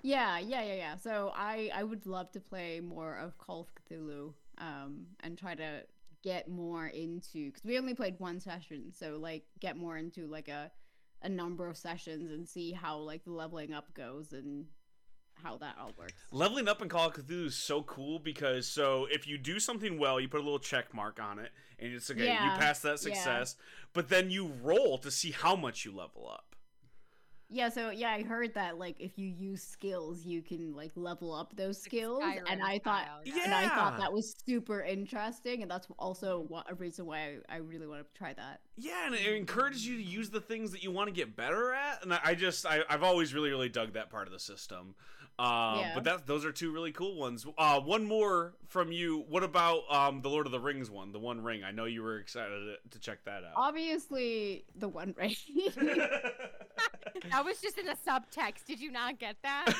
[0.02, 0.96] yeah, yeah, yeah, yeah.
[0.98, 5.56] So I I would love to play more of Call of Cthulhu um and try
[5.56, 5.84] to
[6.24, 10.48] get more into because we only played one session, so like get more into like
[10.48, 10.72] a
[11.22, 14.66] a number of sessions and see how like the leveling up goes and
[15.42, 16.14] how that all works.
[16.32, 20.00] Leveling up in Call of Cthulhu is so cool because so if you do something
[20.00, 22.26] well, you put a little check mark on it, and it's okay.
[22.26, 22.96] Yeah, You pass that yeah.
[22.96, 23.56] success,
[23.94, 26.53] but then you roll to see how much you level up.
[27.54, 31.32] Yeah, so yeah, I heard that like if you use skills, you can like level
[31.32, 35.62] up those Like skills, and I thought, style, and I thought that was super interesting,
[35.62, 38.62] and that's also what, a reason why I, I really want to try that.
[38.76, 41.74] Yeah, and it encourages you to use the things that you want to get better
[41.74, 44.40] at, and I, I just I, I've always really really dug that part of the
[44.40, 44.96] system.
[45.40, 45.92] Um, Yeah.
[45.96, 47.46] But that those are two really cool ones.
[47.58, 49.26] Uh, one more from you.
[49.28, 51.64] What about um, the Lord of the Rings one, the One Ring?
[51.64, 53.54] I know you were excited to, to check that out.
[53.56, 55.36] Obviously, the one Ring.
[57.30, 58.66] That was just in a subtext.
[58.68, 59.74] Did you not get that?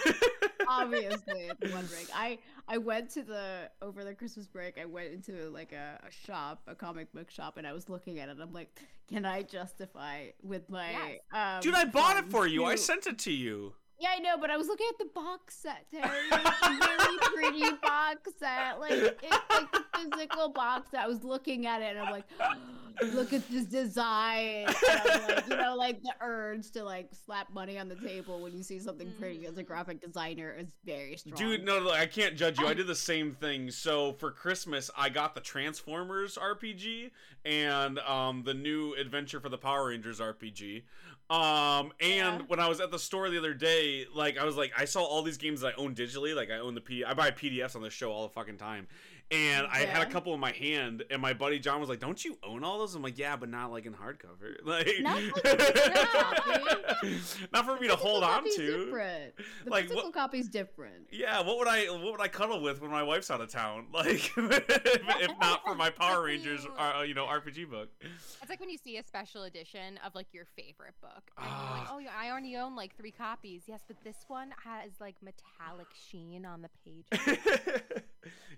[0.68, 2.06] Obviously, the one ring.
[2.14, 4.78] I I went to the over the Christmas break.
[4.80, 8.20] I went into like a, a shop, a comic book shop, and I was looking
[8.20, 8.38] at it.
[8.42, 11.20] I'm like, can I justify with my Yes.
[11.34, 12.66] um, Dude, I bought it for you.
[12.66, 13.74] I sent it to you.
[14.04, 16.10] Yeah, I know, but I was looking at the box set, Terry.
[16.30, 18.78] It's really pretty box set.
[18.78, 21.00] Like it's like the physical box set.
[21.00, 22.26] I was looking at it and I'm like,
[23.14, 24.66] look at this design.
[24.68, 28.42] And I'm like, you know, like the urge to like slap money on the table
[28.42, 31.36] when you see something pretty as a graphic designer is very strong.
[31.38, 32.68] Dude, no, no, I can't judge you.
[32.68, 33.72] I did the same thing.
[33.72, 37.12] So for Christmas, I got the Transformers RPG
[37.46, 40.84] and um, the new Adventure for the Power Rangers RPG.
[41.30, 42.46] Um, and Yeah.
[42.48, 45.04] when I was at the store the other day, like I was like, I saw
[45.04, 46.36] all these games that I own digitally.
[46.36, 48.88] Like I own the P, I buy PDFs on the show all the fucking time.
[49.34, 52.24] And I had a couple in my hand, and my buddy John was like, "Don't
[52.24, 55.46] you own all those?" I'm like, "Yeah, but not like in hardcover, like Not like
[57.04, 57.08] a
[57.52, 59.34] not for me to hold on to." Different.
[59.66, 61.08] The Like, physical what- copy's different.
[61.12, 63.88] Yeah, what would I what would I cuddle with when my wife's out of town?
[63.94, 67.90] Like, if, if not for my Power Rangers, uh, you know, RPG book.
[68.02, 71.24] It's like when you see a special edition of like your favorite book.
[71.38, 71.92] And you're like, Ah.
[71.92, 73.64] oh, yeah, I already own like three copies.
[73.68, 77.40] Yes, but this one has like metallic sheen on the page.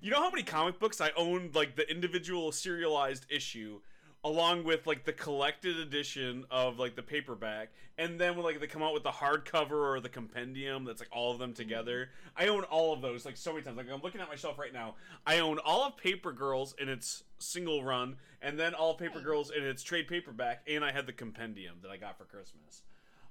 [0.02, 3.80] You know how many comic books I owned, like the individual serialized issue,
[4.24, 8.68] along with like the collected edition of like the paperback, and then when like they
[8.68, 12.10] come out with the hardcover or the compendium that's like all of them together.
[12.36, 13.78] I own all of those like so many times.
[13.78, 14.96] Like I'm looking at my shelf right now.
[15.26, 19.22] I own all of Paper Girls in its single run, and then all of Paper
[19.22, 22.82] Girls in its trade paperback, and I had the compendium that I got for Christmas.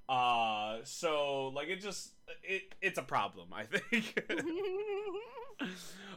[0.08, 2.10] Uh so like it just
[2.42, 4.22] it it's a problem, I think.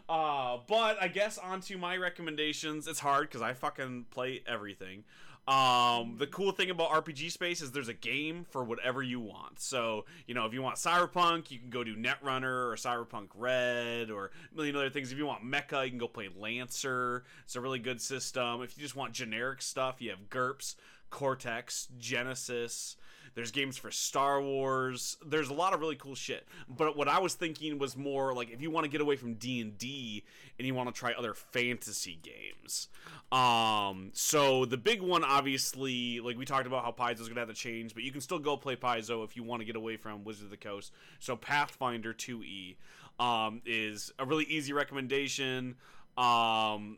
[0.10, 2.88] uh, but I guess onto my recommendations.
[2.88, 5.04] It's hard because I fucking play everything.
[5.48, 9.62] Um, the cool thing about RPG Space is there's a game for whatever you want.
[9.62, 14.12] So, you know, if you want Cyberpunk, you can go do Netrunner or Cyberpunk Red
[14.12, 15.10] or a million other things.
[15.14, 17.24] If you want Mecha, you can go play Lancer.
[17.46, 18.62] It's a really good system.
[18.62, 20.76] If you just want generic stuff, you have GURPS,
[21.12, 22.98] Cortex, Genesys.
[23.36, 25.18] There's games for Star Wars.
[25.26, 26.48] There's a lot of really cool shit.
[26.68, 29.36] But what I was thinking was more like if you want to get away from
[29.36, 30.24] D and D
[30.58, 32.88] and you want to try other fantasy games.
[33.32, 37.56] Um, so the big one, obviously, like we talked about how Paizo's gonna have to
[37.56, 40.24] change, but you can still go play Paizo if you want to get away from
[40.24, 40.92] Wizard of the Coast.
[41.20, 42.76] So Pathfinder 2e
[43.20, 45.76] um, is a really easy recommendation.
[46.18, 46.98] Um,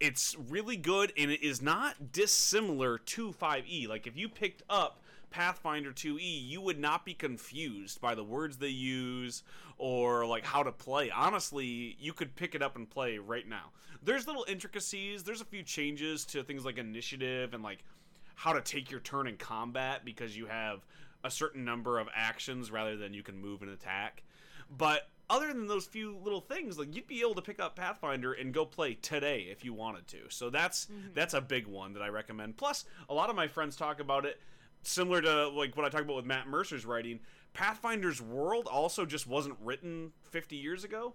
[0.00, 3.88] it's really good and it is not dissimilar to 5e.
[3.88, 5.00] Like if you picked up
[5.30, 9.42] Pathfinder 2e, you would not be confused by the words they use
[9.78, 11.10] or like how to play.
[11.10, 13.70] Honestly, you could pick it up and play right now.
[14.02, 17.84] There's little intricacies, there's a few changes to things like initiative and like
[18.34, 20.84] how to take your turn in combat because you have
[21.24, 24.22] a certain number of actions rather than you can move and attack.
[24.76, 28.32] But other than those few little things, like you'd be able to pick up Pathfinder
[28.32, 30.18] and go play today if you wanted to.
[30.28, 31.08] So that's mm-hmm.
[31.14, 32.56] that's a big one that I recommend.
[32.56, 34.40] Plus, a lot of my friends talk about it
[34.86, 37.20] similar to like what I talk about with Matt Mercer's writing.
[37.54, 41.14] Pathfinder's world also just wasn't written 50 years ago.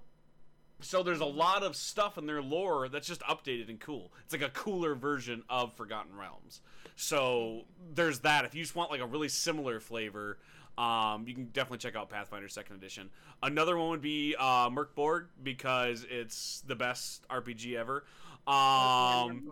[0.80, 4.11] So there's a lot of stuff in their lore that's just updated and cool.
[4.23, 6.61] It's like a cooler version of Forgotten Realms.
[6.95, 8.45] So there's that.
[8.45, 10.39] If you just want like a really similar flavor,
[10.77, 13.10] um, you can definitely check out Pathfinder Second Edition.
[13.43, 18.06] Another one would be uh, Mörk Borg because it's the best RPG ever.
[18.47, 19.43] Um,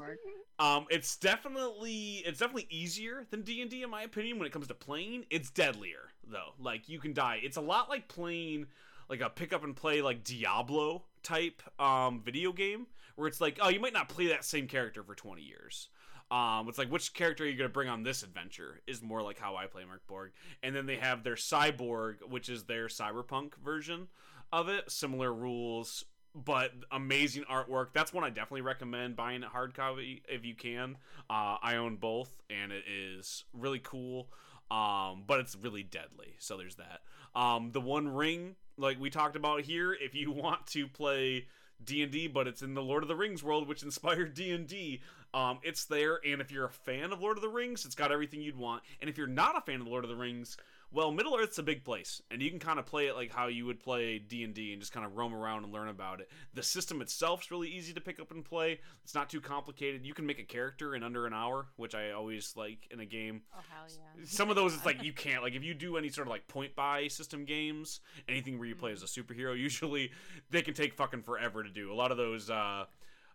[0.60, 4.52] um, it's definitely it's definitely easier than D and D in my opinion when it
[4.52, 5.26] comes to playing.
[5.30, 6.54] It's deadlier though.
[6.60, 7.40] Like you can die.
[7.44, 8.68] It's a lot like playing
[9.10, 13.60] like a pick up and play like Diablo type um video game where it's like
[13.62, 15.90] oh you might not play that same character for 20 years.
[16.32, 19.40] Um, it's like which character are you gonna bring on this adventure is more like
[19.40, 20.32] how I play Mörk Borg.
[20.62, 24.08] And then they have their Cyborg, which is their cyberpunk version
[24.52, 24.92] of it.
[24.92, 26.06] Similar rules,
[26.36, 27.88] but amazing artwork.
[27.94, 30.98] That's one I definitely recommend buying it hard copy if you can.
[31.30, 34.30] Uh, I own both, and it is really cool.
[34.72, 36.36] Um, but it's really deadly.
[36.38, 37.02] So there's that.
[37.36, 41.48] Um, the One Ring, like we talked about here, if you want to play
[41.84, 45.02] D&D but it's in the Lord of the Rings world which inspired D&D
[45.34, 48.12] um it's there and if you're a fan of Lord of the Rings it's got
[48.12, 50.58] everything you'd want and if you're not a fan of Lord of the Rings
[50.92, 53.48] well Middle Earth's a big place and you can kind of play it like how
[53.48, 56.30] you would play D&D and just kind of roam around and learn about it.
[56.54, 58.80] The system itself's really easy to pick up and play.
[59.04, 60.06] It's not too complicated.
[60.06, 63.06] You can make a character in under an hour which I always like in a
[63.06, 63.42] game.
[63.56, 64.26] Oh hell yeah.
[64.26, 66.48] some of those it's like you can't like if you do any sort of like
[66.48, 70.12] point buy system games anything where you play as a superhero usually
[70.50, 71.92] they can take fucking forever to do.
[71.92, 72.86] A lot of those uh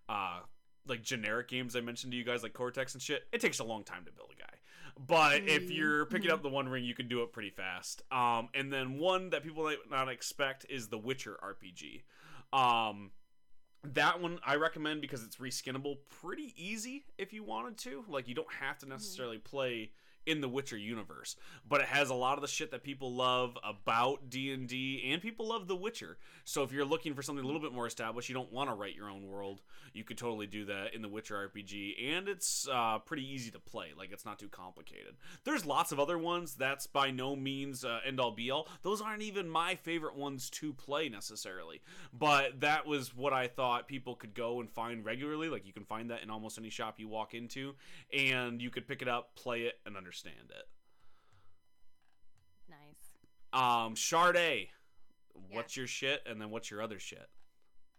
[0.09, 0.41] uh
[0.87, 3.65] like generic games i mentioned to you guys like cortex and shit it takes a
[3.65, 4.54] long time to build a guy
[4.99, 8.03] but if Mm, you're picking up the one ring you can do it pretty fast.
[8.13, 12.03] Um and then one that people might not expect is the witcher rpg
[12.57, 13.11] um
[13.83, 18.05] that one I recommend because it's reskinnable pretty easy if you wanted to.
[18.09, 19.91] Like you don't have to necessarily play
[20.27, 21.37] in the Witcher universe,
[21.69, 25.49] but it has a lot of the shit that people love about D&D and people
[25.49, 26.17] love The Witcher.
[26.45, 28.75] So if you're looking for something a little bit more established, you don't want to
[28.75, 29.61] write your own world,
[29.93, 33.59] you could totally do that in the Witcher RPG and it's uh, pretty easy to
[33.59, 33.89] play.
[33.97, 35.15] Like it's not too complicated.
[35.45, 38.69] There's lots of other ones that's by no means uh, end all be all.
[38.83, 41.83] Those aren't even my favorite ones to play necessarily.
[42.13, 45.49] But that was what I thought people could go and find regularly.
[45.49, 47.75] Like you can find that in almost any shop you walk into,
[48.17, 50.69] and you could pick it up, play it, and understand it.
[52.69, 53.13] Nice.
[53.53, 54.69] Um, Sade,
[55.51, 57.29] what's your shit, and then what's your other shit?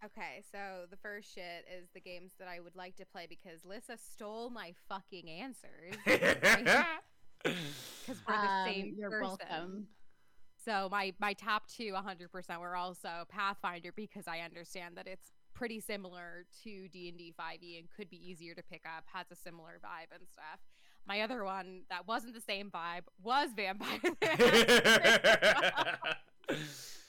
[0.04, 3.64] Okay, so the first shit is the games that I would like to play because
[3.64, 5.96] Lissa stole my fucking answers.
[7.44, 9.26] Because we're the Um, same you're person.
[9.48, 9.86] welcome.
[10.64, 15.78] So my my top two 100% were also Pathfinder because I understand that it's pretty
[15.78, 19.78] similar to D&D 5e E and could be easier to pick up, has a similar
[19.84, 20.58] vibe and stuff.
[21.06, 23.98] My other one that wasn't the same vibe was Vampire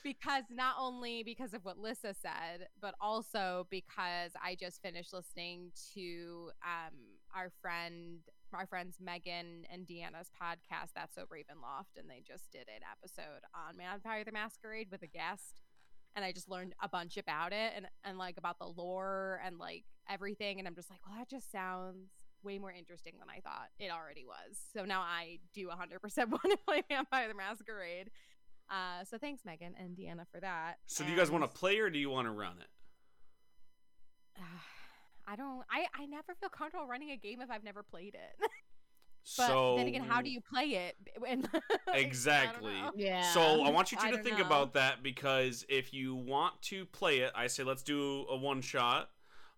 [0.03, 5.71] because not only because of what Lissa said, but also because I just finished listening
[5.95, 6.93] to um
[7.35, 8.19] our friend
[8.53, 13.43] our friends Megan and Deanna's podcast, That's So Ravenloft, and they just did an episode
[13.53, 15.61] on Vampire the Masquerade with a guest.
[16.15, 19.59] And I just learned a bunch about it and, and like about the lore and
[19.59, 20.57] like everything.
[20.57, 22.09] And I'm just like, well, that just sounds
[22.43, 24.57] way more interesting than I thought it already was.
[24.73, 28.09] So now I do 100% want to play Vampire the Masquerade.
[28.69, 30.77] Uh, so thanks, Megan and Deanna, for that.
[30.87, 34.41] so do you guys want to play or do you want to run it?
[35.29, 35.63] I don't.
[35.69, 38.39] I I never feel comfortable running a game if I've never played it.
[38.39, 40.95] but so then again, how do you play it?
[41.27, 42.75] And like, I don't Exactly.
[42.95, 43.33] Yeah.
[43.33, 44.45] So I want you two to think know.
[44.45, 48.61] about that because if you want to play it, I say let's do a one
[48.61, 49.09] shot.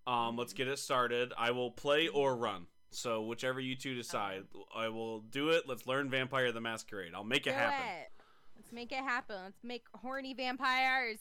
[0.08, 1.34] Um, let's get it started.
[1.38, 2.66] I will play or run.
[2.92, 4.44] So whichever you two decide,
[4.76, 5.64] I will do it.
[5.68, 7.12] Let's learn Vampire the Masquerade.
[7.16, 7.88] I'll make it Do happen.
[7.88, 8.12] it.
[8.56, 9.36] Let's make it happen.
[9.46, 11.20] Let's make horny vampires.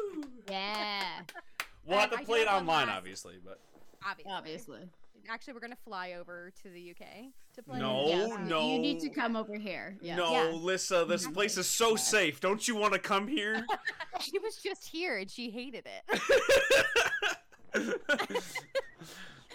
[0.50, 1.02] yeah.
[1.86, 3.60] We'll have to I play it online, last- obviously, but
[4.06, 4.32] Obviously.
[4.32, 4.80] Obviously.
[5.30, 7.78] Actually, we're gonna fly over to the UK to play.
[7.78, 8.36] No, Yeah.
[8.46, 8.68] no.
[8.72, 9.96] You need to come over here.
[10.02, 10.16] Yeah.
[10.16, 10.50] no, Yeah.
[10.52, 11.34] Lissa, this Exactly.
[11.34, 11.96] place is so Yeah.
[11.96, 12.40] safe.
[12.40, 13.64] Don't you want to come here?
[14.20, 16.20] She was just here and she hated it.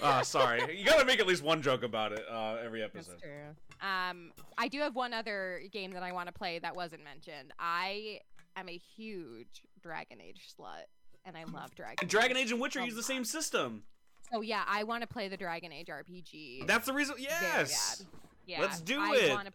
[0.02, 0.78] Ah, sorry.
[0.80, 3.22] You gotta make at least one joke about it uh, every That's episode.
[3.22, 3.88] true.
[3.88, 7.52] Um, I do have one other game that I want to play that wasn't mentioned.
[7.60, 8.20] I
[8.56, 10.84] am a huge Dragon Age slut,
[11.26, 12.08] and I love Dragon.
[12.08, 13.84] Dragon Age and Witcher a use the same system.
[14.32, 16.66] So yeah, I want to play the Dragon Age RPG.
[16.68, 17.16] That's the reason.
[17.18, 18.06] Yes.
[18.46, 19.32] Yeah, Let's do I it.
[19.32, 19.52] Wanna,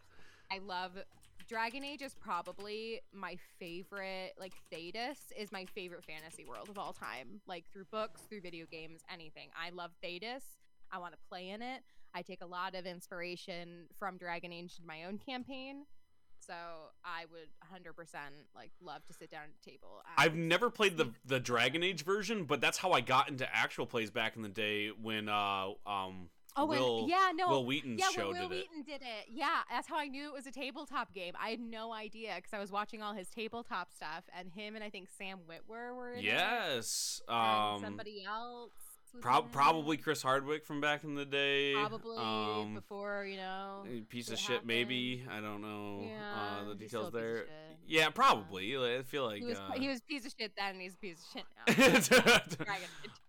[0.51, 0.91] I love
[1.47, 4.33] Dragon Age is probably my favorite.
[4.39, 7.41] Like Thedas is my favorite fantasy world of all time.
[7.47, 9.49] Like through books, through video games, anything.
[9.59, 10.43] I love Thedas.
[10.91, 11.81] I want to play in it.
[12.13, 15.85] I take a lot of inspiration from Dragon Age in my own campaign.
[16.39, 16.53] So
[17.03, 18.15] I would 100%
[18.55, 20.01] like love to sit down at a table.
[20.17, 23.85] I've never played the the Dragon Age version, but that's how I got into actual
[23.85, 28.09] plays back in the day when uh um Oh, and- yeah, no, Wil Wheaton's yeah,
[28.09, 28.49] show Wil did it.
[28.49, 29.27] Wheaton did it.
[29.29, 31.33] Yeah, that's how I knew it was a tabletop game.
[31.41, 34.83] I had no idea because I was watching all his tabletop stuff, and him and
[34.83, 36.25] I think Sam Witwer were in it.
[36.25, 37.21] Yes.
[37.27, 38.71] Um somebody else.
[39.23, 41.73] Was in probably Chris Hardwick from back in the day.
[41.73, 43.83] Probably um before you know.
[44.09, 45.25] piece of it shit maybe.
[45.29, 47.45] I don't know Yeah, uh the details a piece of there.
[47.87, 48.75] Yeah, probably.
[48.77, 50.97] I feel like He was uh, he was piece of shit then, and he's a
[50.97, 52.65] piece of shit now.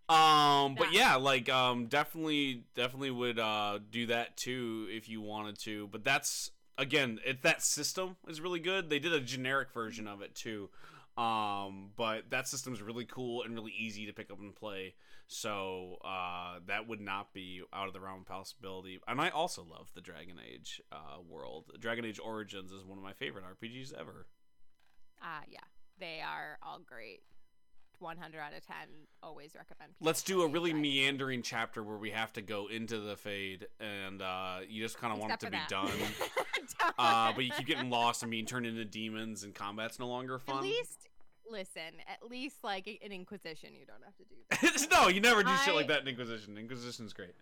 [0.08, 1.00] Um, but Yeah.
[1.00, 5.88] yeah, like um, definitely, definitely would uh do that too if you wanted to.
[5.88, 8.88] But that's again, it that system is really good.
[8.88, 10.70] They did a generic version of it too.
[11.16, 14.94] Um, but that system's really cool and really easy to pick up and play.
[15.28, 19.00] So uh, that would not be out of the realm of possibility.
[19.08, 21.72] And I also love the Dragon Age uh, world.
[21.80, 24.26] Dragon Age Origins is one of my favorite RPGs ever.
[25.22, 25.60] Uh yeah.
[25.98, 27.22] They are all great.
[27.98, 28.76] 100 out of 10.
[29.22, 29.92] Always recommend.
[29.92, 33.66] people Let's do a really meandering chapter where we have to go into the Fade,
[33.80, 35.90] and uh, you just kind of want it to be done.
[36.98, 40.38] uh, but you keep getting lost and being turned into demons, and combat's no longer
[40.38, 40.58] fun.
[40.58, 41.08] At least,
[41.50, 41.82] listen.
[42.08, 44.90] At least like an Inquisition, you don't have to do that.
[44.90, 46.56] no, you never do shit like that in Inquisition.
[46.58, 47.34] Inquisition's great.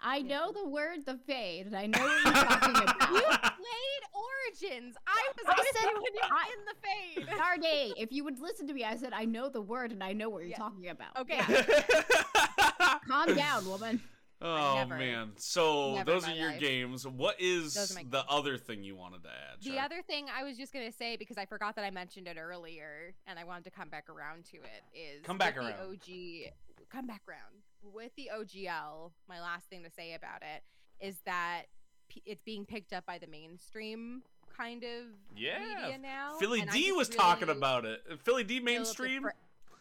[0.00, 3.10] I know the word the fade, and I know what you're talking about.
[3.10, 3.42] you about.
[3.56, 4.96] played Origins.
[5.06, 7.38] I was I with said- you when you were I- in the fade.
[7.38, 10.12] Darday, if you would listen to me, I said I know the word and I
[10.12, 10.56] know what you're Yeah.
[10.58, 11.16] talking about.
[11.18, 11.40] Okay.
[13.08, 14.00] Calm down, woman.
[14.44, 14.96] Oh Never.
[14.96, 15.32] man.
[15.36, 16.60] So those are your life.
[16.60, 17.06] games.
[17.06, 18.24] What is Those are my the games.
[18.28, 19.60] other thing you wanted to add?
[19.62, 19.84] The Char?
[19.84, 23.14] other thing I was just gonna say because I forgot that I mentioned it earlier,
[23.26, 25.72] and I wanted to come back around to it is Come back around.
[25.78, 26.52] The OG,
[26.90, 29.10] come back around with the OGL.
[29.28, 30.62] My last thing to say about it
[31.04, 31.62] is that
[32.26, 34.22] it's being picked up by the mainstream
[34.56, 35.58] kind of Yeah.
[35.58, 36.36] media now.
[36.38, 38.02] Philly D was talking about it.
[38.22, 39.28] Philly D mainstream.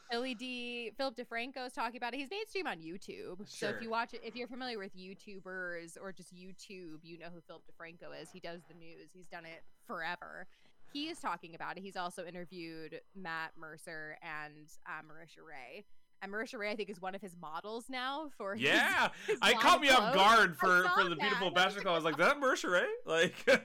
[0.07, 2.17] DeFra- Philly D, Philip DeFranco is talking about it.
[2.17, 3.47] He's mainstream on YouTube.
[3.47, 7.27] So if you watch it, if you're familiar with YouTubers or just YouTube, you know
[7.33, 8.29] who Philip DeFranco is.
[8.31, 9.09] He does the news.
[9.13, 10.47] He's done it forever.
[10.91, 11.83] He is talking about it.
[11.83, 15.85] He's also interviewed Matt Mercer and uh, Marisha Ray.
[16.21, 19.53] And Marisha Ray, I think, is one of his models now for Yeah, his I
[19.53, 21.19] caught me off guard for for the that.
[21.19, 21.89] beautiful bachelor.
[21.89, 22.85] I was like, "That Marisha Ray?
[23.05, 23.55] Like, yeah,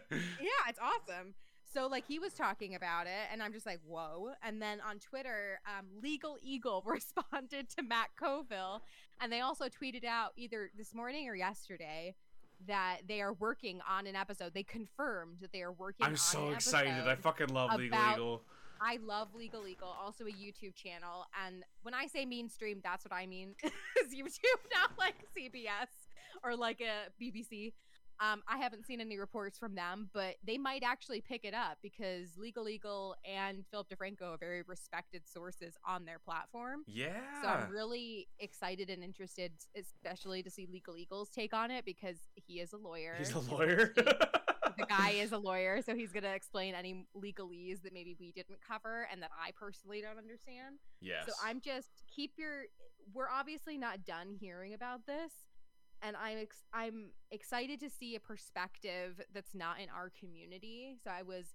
[0.68, 1.34] it's awesome.
[1.78, 4.32] So like he was talking about it, and I'm just like, whoa.
[4.42, 8.82] And then on Twitter, um, Legal Eagle responded to Matt Colville,
[9.20, 12.16] and they also tweeted out either this morning or yesterday
[12.66, 14.54] that they are working on an episode.
[14.54, 16.04] They confirmed that they are working.
[16.04, 17.06] on I'm so excited.
[17.06, 18.42] I fucking love Legal Eagle.
[18.80, 21.26] I love Legal Eagle, also a YouTube channel.
[21.46, 23.54] And when I say mainstream, that's what I mean.
[23.62, 25.86] Is YouTube, not like CBS
[26.42, 27.72] or like a BBC.
[28.20, 31.78] Um, I haven't seen any reports from them, but they might actually pick it up
[31.82, 36.82] because Legal Eagle and Philip DeFranco are very respected sources on their platform.
[36.86, 37.20] Yeah.
[37.42, 42.16] So I'm really excited and interested, especially to see Legal Eagle's take on it because
[42.34, 43.14] he is a lawyer.
[43.18, 43.92] He's a lawyer.
[44.78, 48.58] the guy is a lawyer, so he's gonna explain any legalese that maybe we didn't
[48.66, 50.78] cover and that I personally don't understand.
[51.00, 51.24] yes.
[51.26, 52.64] So I'm just keep your.
[53.14, 55.32] We're obviously not done hearing about this,
[56.02, 60.96] and I'm ex- I'm excited to see a perspective that's not in our community.
[61.02, 61.46] So I was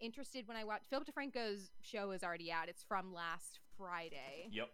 [0.00, 2.68] interested when I watched Philip DeFranco's show is already out.
[2.68, 4.48] It's from last Friday.
[4.50, 4.68] Yep.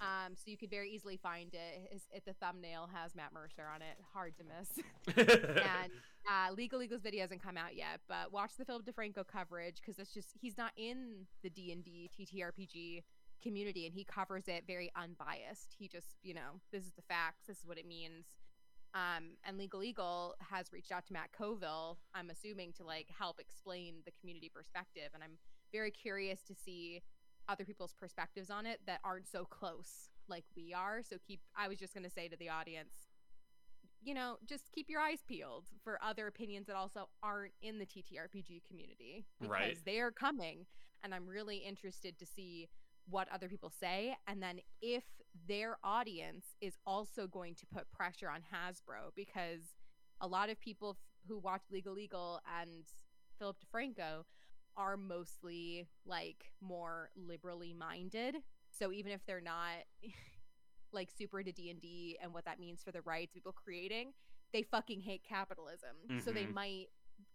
[0.00, 1.88] Um, so you could very easily find it.
[1.90, 3.96] His, it the thumbnail has Matt Mercer on it.
[4.12, 5.16] Hard to miss.
[5.28, 5.92] and
[6.28, 9.98] uh, Legal Eagles video hasn't come out yet, but watch the Philip DeFranco coverage because
[9.98, 13.02] it's just he's not in the D and D TTRPG
[13.42, 15.74] community, and he covers it very unbiased.
[15.78, 17.46] He just, you know, this is the facts.
[17.46, 18.26] This is what it means.
[18.94, 21.98] Um, and Legal Eagle has reached out to Matt Colville.
[22.14, 25.38] I'm assuming to like help explain the community perspective, and I'm
[25.72, 27.02] very curious to see
[27.48, 31.02] other people's perspectives on it that aren't so close like we are.
[31.02, 31.40] So keep.
[31.56, 33.08] I was just gonna say to the audience,
[34.02, 37.86] you know, just keep your eyes peeled for other opinions that also aren't in the
[37.86, 39.78] TTRPG community because Right.
[39.84, 40.66] they are coming,
[41.02, 42.68] and I'm really interested to see
[43.10, 45.04] what other people say, and then if
[45.46, 49.60] their audience is also going to put pressure on Hasbro because
[50.20, 52.84] a lot of people f- who watch Legal Legal and
[53.38, 54.24] Philip DeFranco
[54.76, 58.36] are mostly like more liberally minded.
[58.70, 59.84] So even if they're not
[60.92, 64.12] like super into D&D and what that means for the rights people creating,
[64.52, 65.96] they fucking hate capitalism.
[66.24, 66.54] So they Mhm.
[66.54, 66.86] might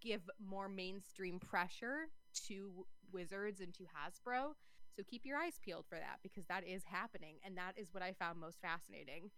[0.02, 2.10] give more mainstream pressure
[2.48, 4.56] to Wizards and to Hasbro.
[4.96, 8.04] So keep your eyes peeled for that because that is happening and that is what
[8.04, 9.32] I found most fascinating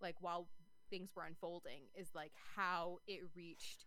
[0.00, 0.48] like while
[0.90, 3.86] things were unfolding is like how it reached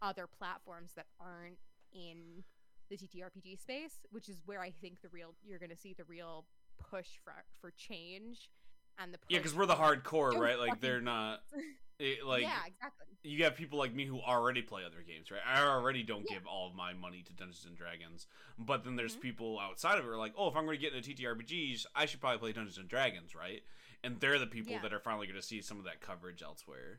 [0.00, 1.58] other platforms that aren't
[1.92, 2.42] in
[2.90, 6.04] the TTRPG space, which is where I think the real you're going to see the
[6.04, 6.44] real
[6.90, 8.50] push for for change
[8.98, 10.58] and the yeah, because we're the hardcore, Don't right?
[10.58, 11.42] Like they're not.
[11.98, 13.06] It, like yeah, exactly.
[13.22, 15.42] you have people like me who already play other games, right?
[15.46, 16.38] I already don't Yeah.
[16.38, 18.26] give all of my money to Dungeons and Dragons,
[18.58, 19.20] but then there's Mhm.
[19.20, 21.86] people outside of it who are like, oh, if I'm going to get into TTRPGs,
[21.94, 23.62] I should probably play Dungeons and Dragons, right?
[24.02, 24.80] And they're the people Yeah.
[24.82, 26.98] that are finally going to see some of that coverage elsewhere.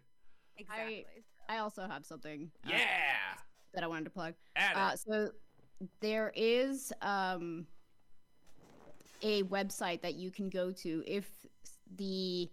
[0.56, 1.06] Exactly.
[1.50, 3.36] I also have something uh, Yeah,
[3.74, 4.36] that I wanted to plug.
[4.56, 5.32] Uh, so
[6.00, 7.68] there is um,
[9.22, 11.26] a website that you can go to if
[11.96, 12.50] the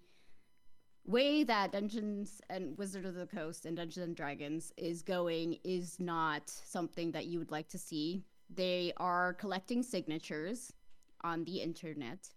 [1.07, 5.99] way that Dungeons and Wizard of the Coast and Dungeons and Dragons is going is
[5.99, 8.25] not something that you would like to see.
[8.55, 10.73] They are collecting signatures
[11.23, 12.29] on the internet.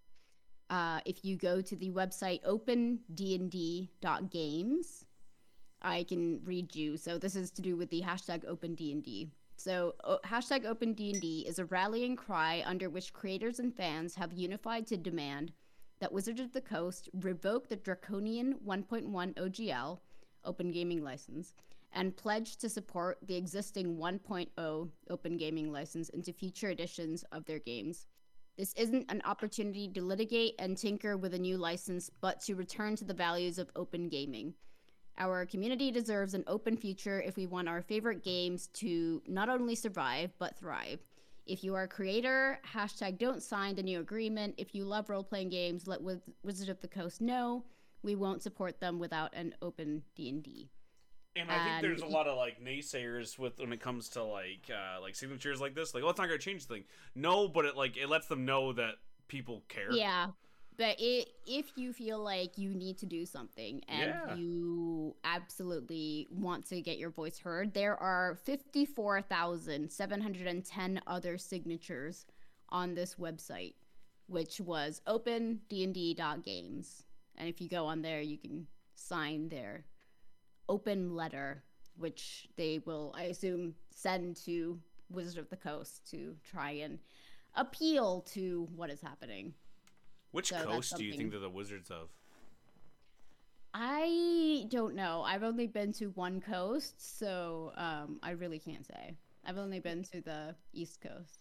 [0.70, 5.04] Uh, if you go to the website opendnd.games,
[5.82, 6.96] I can read you.
[6.96, 9.28] So this is to do with the hashtag OpenDND.
[9.56, 14.86] So o- hashtag OpenDND is a rallying cry under which creators and fans have unified
[14.88, 15.52] to demand
[16.00, 19.98] that Wizards of the Coast revoke the draconian 1.1 OGL
[20.44, 21.54] Open Gaming License
[21.92, 27.60] and pledge to support the existing 1.0 Open Gaming License into future editions of their
[27.60, 28.06] games.
[28.56, 32.94] This isn't an opportunity to litigate and tinker with a new license, but to return
[32.96, 34.54] to the values of open gaming.
[35.18, 39.74] Our community deserves an open future if we want our favorite games to not only
[39.74, 41.00] survive, but thrive.
[41.46, 44.54] If you are a creator, hashtag don't sign the new agreement.
[44.56, 47.64] If you love role playing games, let Wiz- Wizard of the Coast know.
[48.02, 50.70] We won't support them without an open D&D.
[51.36, 54.70] And I think there's a lot of like naysayers with when it comes to like
[54.70, 55.92] uh, like signatures like this.
[55.92, 56.84] Like, oh, it's not gonna change the thing.
[57.16, 58.94] No, but it like it lets them know that
[59.26, 59.90] people care.
[59.90, 60.28] Yeah.
[60.76, 64.34] But it, if you feel like you need to do something and Yeah.
[64.34, 72.26] you absolutely want to get your voice heard, there are 54,710 other signatures
[72.70, 73.74] on this website,
[74.26, 77.04] which was opendnd.games.
[77.36, 79.84] And if you go on there, you can sign their
[80.68, 81.62] open letter,
[81.96, 84.80] which they will, I assume, send to
[85.10, 86.98] Wizard of the Coast to try and
[87.54, 89.54] appeal to what is happening.
[90.34, 92.08] Which So that's coast do you think they're the wizards of?
[93.72, 95.22] I don't know.
[95.22, 99.14] I've only been to one coast, so um, I really can't say.
[99.46, 101.38] I've only been to the East Coast.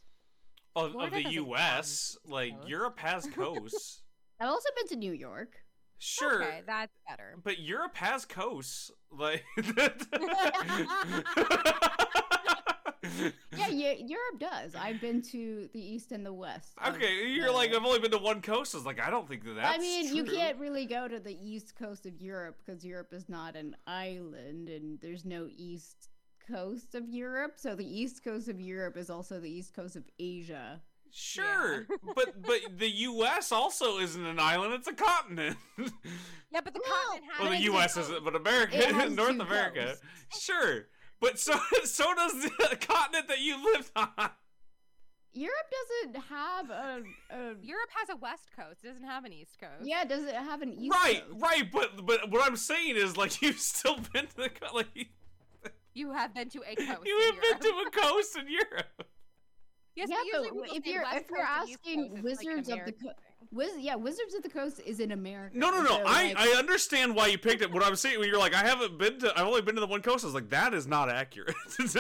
[0.76, 2.70] Of, of the U.S., like coast.
[2.70, 4.04] Europe has coasts.
[4.40, 5.56] I've also been to New York.
[5.98, 7.36] Sure, Okay, that's better.
[7.44, 8.92] but Europe has coasts.
[9.12, 9.44] Like,
[13.04, 14.76] Yeah, Eu- Europe does.
[14.76, 16.74] I've been to the East and the West.
[16.88, 18.74] okay, you're the- like I've only been to one coast.
[18.74, 21.20] I was like, I don't think that that's I mean, you can't really go to
[21.20, 26.10] the East Coast of Europe because Europe is not an island, and there's no East
[26.50, 27.54] Coast of Europe.
[27.58, 30.82] So the East Coast of Europe is also the East Coast of Asia.
[31.16, 31.86] Sure,
[32.16, 33.52] but but the U.S.
[33.52, 35.56] also isn't an island; it's a continent.
[35.78, 37.98] Yeah, but the Well, continent has well, the U.S.
[37.98, 39.96] isn't, but America, North America,
[40.32, 40.44] coasts.
[40.44, 40.88] sure.
[41.24, 42.50] But so so does the
[42.82, 44.10] continent that you lived on.
[45.36, 45.70] Europe
[46.04, 47.02] doesn't have a,
[47.32, 48.84] a Europe has a west coast.
[48.84, 49.84] It doesn't have an east coast.
[49.86, 51.42] yeah, does it have an East right, Coast?
[51.42, 51.52] right.
[51.62, 54.90] Right, but but what I'm saying is like you've still been to the co- like
[54.94, 55.06] you
[55.94, 57.00] You have been to a coast.
[57.06, 57.94] You have in been Europe.
[57.94, 59.06] to a coast in Europe.
[59.96, 62.24] Yes, yeah, usually but if you're if you're coast and east asking coast, it's like
[62.24, 63.16] Wizards of the American Co- thing.
[63.54, 65.58] Wiz- yeah, Wizards of the Coast is in America.
[65.58, 65.90] No, no, no.
[65.90, 67.72] so, I like, I understand why you picked it.
[67.72, 69.88] What I'm saying when you're like I haven't been to I've only been to the
[69.88, 70.24] one coast.
[70.24, 71.56] I was like that is not accurate.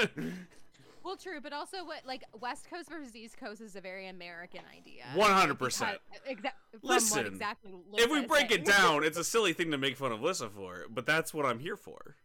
[1.03, 4.61] Well, true, but also what like West Coast versus East Coast is a very American
[4.71, 5.03] idea.
[5.15, 5.57] 100%.
[5.59, 5.81] Because-
[6.29, 9.77] Exa- from Listen, exactly if we Lissa's break it down, it's a silly thing to
[9.77, 12.15] make fun of Lissa for, but that's what I'm here for.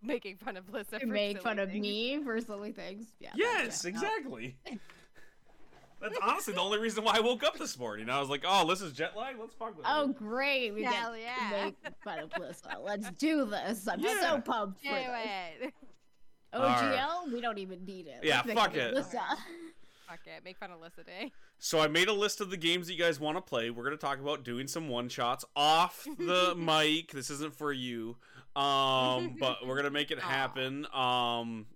[0.00, 3.06] making fun of Lissa to for make fun silly of me for silly things.
[3.18, 3.30] Yeah.
[3.34, 3.84] Yes, that's.
[3.84, 3.90] No.
[3.90, 4.56] exactly.
[6.00, 8.08] That's honestly the only reason why I woke up this morning.
[8.08, 9.36] I was like, "Oh, this is jet lag.
[9.38, 9.90] Let's fuck with it.
[9.92, 10.72] Oh, it." great!
[10.72, 11.48] We Hell get yeah.
[11.58, 12.76] to make fun of Lissa.
[12.82, 13.86] Let's do this.
[13.86, 14.20] I'm Yeah.
[14.20, 15.06] so pumped for Do this.
[15.66, 15.74] it.
[16.54, 18.20] OGL, we don't even need it.
[18.24, 18.94] Yeah, Let's fuck it.
[18.94, 19.22] Lissa.
[20.08, 20.44] Fuck it.
[20.44, 21.30] Make fun of Lissa Day.
[21.58, 23.70] So I made a list of the games that you guys want to play.
[23.70, 27.12] We're gonna talk about doing some one shots off the mic.
[27.12, 28.16] This isn't for you,
[28.56, 30.86] um, but we're gonna make it happen.
[30.92, 31.66] Um,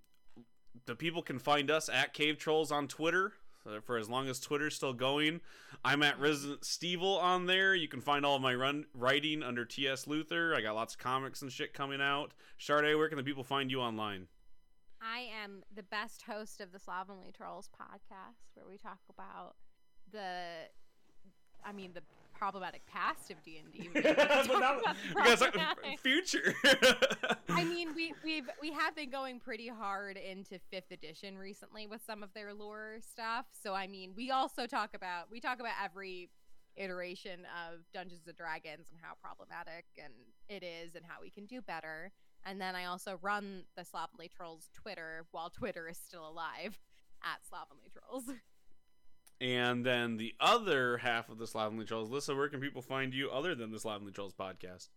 [0.87, 3.31] the people can find us at Cave Trulls on Twitter.
[3.65, 5.41] So for as long as Twitter's still going,
[5.83, 7.73] I'm at Resident Stevel on there.
[7.73, 10.53] You can find all of my run writing under TS Luther.
[10.55, 12.35] I got lots of comics and shit coming out.
[12.59, 14.27] Sade, where can the people find you online?
[15.01, 19.55] I am the best host of the Slovenly Trolls podcast, where we talk about
[20.11, 20.69] the,
[21.63, 22.03] I mean, the
[22.35, 23.89] problematic past of D and D.
[23.93, 25.51] but not, because uh,
[26.01, 26.53] future.
[27.49, 32.01] I mean, we we've we have been going pretty hard into fifth edition recently with
[32.05, 33.45] some of their lore stuff.
[33.63, 36.29] So I mean, we also talk about we talk about every
[36.75, 40.13] iteration of Dungeons and Dragons and how problematic and
[40.49, 42.11] it is and how we can do better.
[42.45, 46.77] And then I also run the Slovenly Trolls Twitter while Twitter is still alive
[47.23, 48.25] at Slovenly Trolls.
[49.41, 53.29] And then the other half of the Slovenly Trolls, Lissa, where can people find you
[53.29, 54.87] other than the Slovenly Trolls podcast?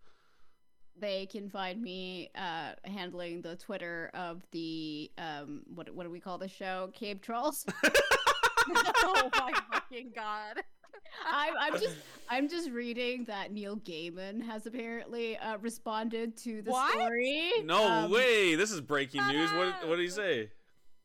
[1.00, 6.18] They can find me uh, handling the Twitter of the um, what what do we
[6.20, 6.90] call the show?
[6.92, 7.64] Cave Trulls.
[7.84, 10.60] oh my fucking god.
[11.26, 11.96] I'm, I'm just
[12.28, 16.92] I'm just reading that Neil Gaiman has apparently uh, responded to the What?
[16.92, 17.50] story.
[17.64, 18.54] No Um, way!
[18.56, 19.50] This is breaking news.
[19.52, 20.50] What what did he say?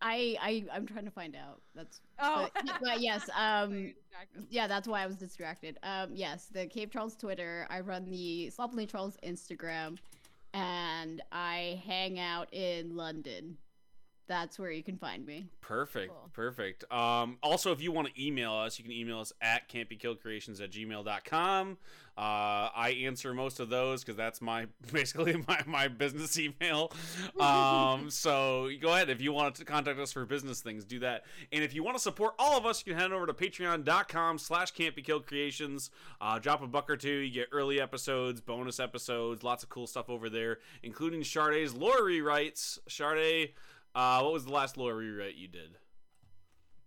[0.04, 1.62] I I I'm trying to find out.
[1.74, 3.30] That's Oh, but, but yes.
[3.38, 3.94] Um.
[4.50, 5.80] Yeah, that's why I was distracted.
[5.82, 6.10] Um.
[6.14, 7.66] Yes, the Cave Trulls Twitter.
[7.70, 9.98] I run the Sloppily Charles Instagram,
[10.54, 13.58] and I hang out in London.
[14.28, 15.48] That's where you can find me.
[15.62, 16.30] Perfect, Cool.
[16.34, 16.92] perfect.
[16.92, 20.72] Um, also, if you want to email us, you can email us at cantbekilledcreations at
[20.72, 21.78] gmail.com.
[22.16, 26.92] Uh, I answer most of those because that's my basically my, my business email.
[27.40, 31.24] Um, so go ahead if you want to contact us for business things, do that.
[31.52, 34.38] And if you want to support all of us, you can head over to patreon.com
[34.38, 35.90] slash cantbekilledcreations.
[36.22, 39.88] Uh, drop a buck or two, you get early episodes, bonus episodes, lots of cool
[39.88, 42.78] stuff over there, including Shardae's lore rewrites.
[42.88, 43.52] Shardae,
[43.96, 45.78] uh, what was the last lore rewrite you did?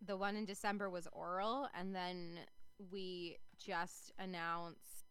[0.07, 2.39] The one in December was oral, and then
[2.91, 5.05] we just announced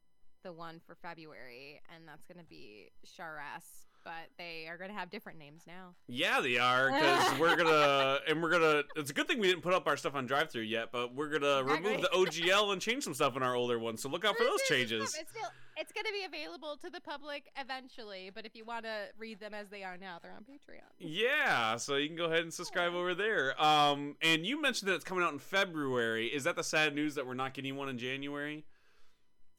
[0.43, 3.85] the one for February, and that's going to be Sharas.
[4.05, 5.95] But they are going to have different names now.
[6.07, 8.83] Yeah, they are because we're gonna and we're gonna.
[8.95, 11.29] It's a good thing we didn't put up our stuff on DriveThru yet, but we're
[11.29, 14.01] gonna remove the OGL and change some stuff in our older ones.
[14.03, 15.17] So look out for those There's- there's some changes.
[15.19, 18.85] It's still it's going to be available to the public eventually, but if you want
[18.85, 20.79] to read them as they are now, they're on Patreon.
[20.99, 23.61] Yeah, so you can go ahead and subscribe over there.
[23.61, 26.27] Um, and you mentioned that it's coming out in February.
[26.27, 28.63] Is that the sad news that we're not getting one in January?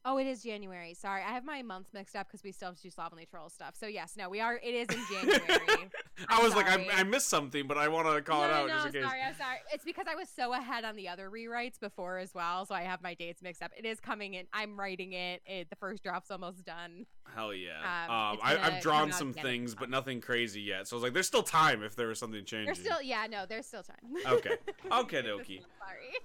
[0.09, 0.93] Oh, it is January.
[0.93, 3.49] Sorry, I have my months mixed up because we still have to do Slovenly Troll
[3.49, 3.75] stuff.
[3.77, 4.55] So yes, no, we are.
[4.55, 5.89] It is in January.
[6.29, 6.65] I was like.
[6.65, 8.91] I, I missed something, but I want to call no, it out no, just in
[8.93, 9.03] case.
[9.03, 9.57] sorry, I'm sorry.
[9.73, 12.83] It's because I was so ahead on the other rewrites before as well, so I
[12.83, 13.71] have my dates mixed up.
[13.77, 14.45] It is coming in.
[14.53, 15.41] I'm writing it.
[15.45, 17.05] it the first draft's almost done.
[17.35, 17.79] Hell yeah.
[17.83, 20.87] Um, Um, I, I've drawn some things, but nothing crazy yet.
[20.87, 22.67] So I was like, there's still time if there was something changing.
[22.67, 23.97] There's still, yeah, no, there's still time.
[24.25, 24.55] Okay.
[24.89, 25.61] Okay, dokie.
[25.79, 26.15] Sorry.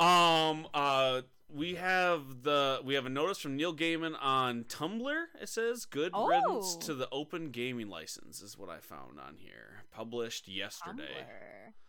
[0.00, 5.24] Um, uh, we have the we have a notice from Neil Gaiman on Tumblr.
[5.40, 6.80] It says good riddance Oh.
[6.86, 9.84] to the open gaming license is what I found on here.
[9.92, 11.24] Published yesterday.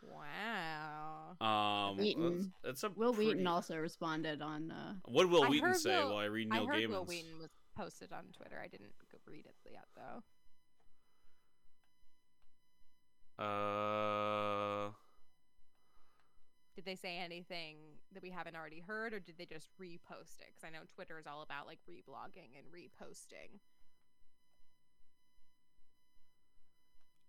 [0.04, 0.14] Tumblr.
[0.14, 1.90] Wow.
[1.90, 2.54] Um, Wheaton.
[2.64, 4.72] It's, it's a Wil Wheaton also responded on.
[4.72, 6.92] Uh, What will I Wheaton say Will- while I read I Neil heard Gaiman's?
[6.92, 8.60] Wil Wheaton was posted on Twitter.
[8.64, 8.94] I didn't
[9.28, 10.24] read it yet though.
[13.44, 14.92] Uh,
[16.78, 17.78] Did they say anything
[18.14, 20.54] that we haven't already heard, or did they just repost it?
[20.54, 23.60] Because I know Twitter is all about like reblogging and reposting.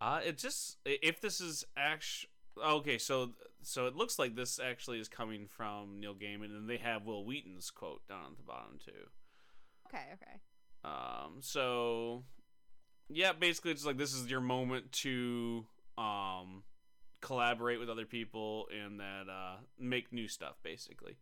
[0.01, 2.31] uh, it just if this is actually
[2.65, 2.99] okay.
[2.99, 3.31] So
[3.62, 7.25] so it looks like this actually is coming from Neil Gaiman, and they have Wil
[7.25, 9.09] Wheaton's quote down at the bottom too.
[9.89, 10.41] Okay, okay.
[10.85, 12.25] Um, so
[13.09, 15.66] yeah, basically it's like this is your moment to
[15.97, 16.62] um
[17.20, 21.16] collaborate with other people and that uh make new stuff basically.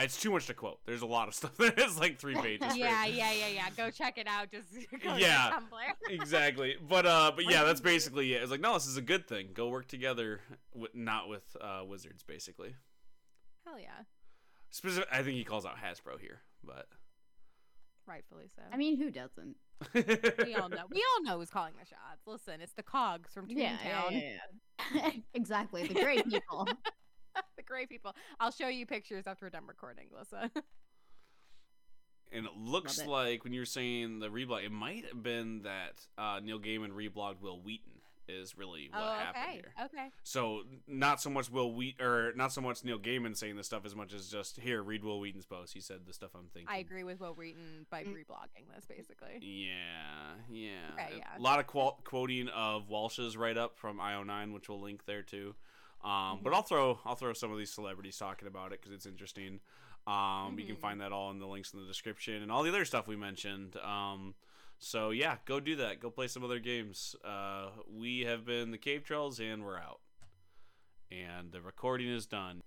[0.00, 0.78] It's too much to quote.
[0.86, 1.52] There's a lot of stuff.
[1.58, 2.76] it's like three pages.
[2.76, 3.68] yeah, yeah, yeah, yeah.
[3.76, 4.48] Go check it out.
[4.50, 4.68] Just
[5.02, 5.50] go Yeah.
[5.50, 6.10] to Tumblr.
[6.20, 6.76] exactly.
[6.88, 8.42] But uh, but yeah, that's basically it.
[8.42, 9.48] It's like no, this is a good thing.
[9.54, 10.40] Go work together,
[10.72, 12.74] with, not with uh, wizards, basically.
[13.66, 14.04] Hell yeah,
[14.70, 15.08] Specific.
[15.12, 16.86] I think he calls out Hasbro here, but
[18.06, 18.62] rightfully so.
[18.72, 19.56] I mean, who doesn't?
[19.94, 20.84] We all know.
[20.90, 22.22] We all know who's calling the shots.
[22.26, 24.10] Listen, it's the Cogs from Yeah, Toontown.
[24.12, 24.20] yeah,
[24.94, 25.10] yeah, yeah.
[25.34, 25.86] exactly.
[25.86, 26.66] The great people.
[27.56, 28.14] the great people.
[28.40, 30.50] I'll show you pictures after we're done recording, Melissa.
[32.32, 33.06] And it looks it.
[33.08, 37.40] like when you're saying the reblog, it might have been that uh, Neil Gaiman reblogged
[37.40, 37.92] Wil Wheaton.
[38.28, 39.52] Is really what oh, happened okay.
[39.54, 39.72] here.
[39.86, 40.08] Okay.
[40.22, 43.86] So not so much Will Wheat or not so much Neil Gaiman saying this stuff
[43.86, 45.72] as much as just here read Wil Wheaton's post.
[45.72, 46.68] He said the stuff I'm thinking.
[46.70, 48.14] I agree with Wil Wheaton by Mm.
[48.14, 49.38] reblogging this, basically.
[49.40, 50.70] Yeah, yeah.
[50.94, 55.04] Okay, A lot of qual- quoting of Walsh's write up from IO9, which we'll link
[55.06, 55.54] there too.
[56.04, 56.52] Um, But.
[56.54, 59.60] I'll throw I'll throw some of these celebrities talking about it because it's interesting.
[60.06, 60.80] Um, You can Mhm.
[60.80, 63.16] find that all in the links in the description and all the other stuff we
[63.16, 63.76] mentioned.
[63.78, 64.34] Um,
[64.78, 66.00] so yeah, go do that.
[66.00, 67.16] Go play some other games.
[67.24, 70.00] Uh, we have been the Cave Trulls and we're out.
[71.10, 72.62] And the recording is done.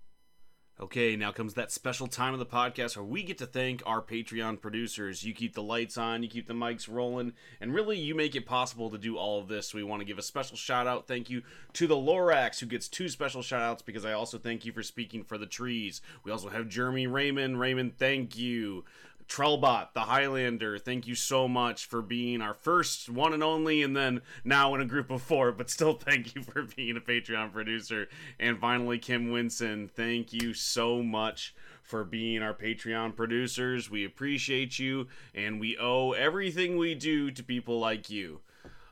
[0.82, 4.02] Okay, now comes that special time of the podcast where we get to thank our
[4.02, 5.24] Patreon producers.
[5.24, 8.48] You keep the lights on, you keep the mics rolling, and really you make it
[8.48, 9.76] possible to do all of this.
[9.76, 11.44] We want to give a special shout out, thank you
[11.74, 14.82] to the Lorax, who gets two special shout outs because I also thank you for
[14.82, 16.02] speaking for the trees.
[16.24, 17.60] We also have Jeremy Raymond.
[17.60, 18.84] Raymond, thank you.
[19.32, 23.96] Trellbot, the Highlander, thank you so much for being our first one and only, and
[23.96, 27.54] then now in a group of four, but still thank you for being a Patreon
[27.54, 28.10] producer.
[28.42, 33.90] And finally, Kim Winson, thank you so much for being our Patreon producers.
[33.90, 38.42] We appreciate you, and we owe everything we do to people like you.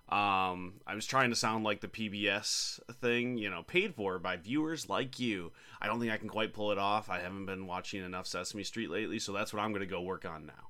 [0.08, 4.38] Um, I was trying to sound like the PBS thing, you know, paid for by
[4.38, 5.52] viewers like you.
[5.82, 7.10] I don't think I can quite pull it off.
[7.10, 10.02] I haven't been watching enough Sesame Street lately, so that's what I'm going to go
[10.02, 10.70] work on now.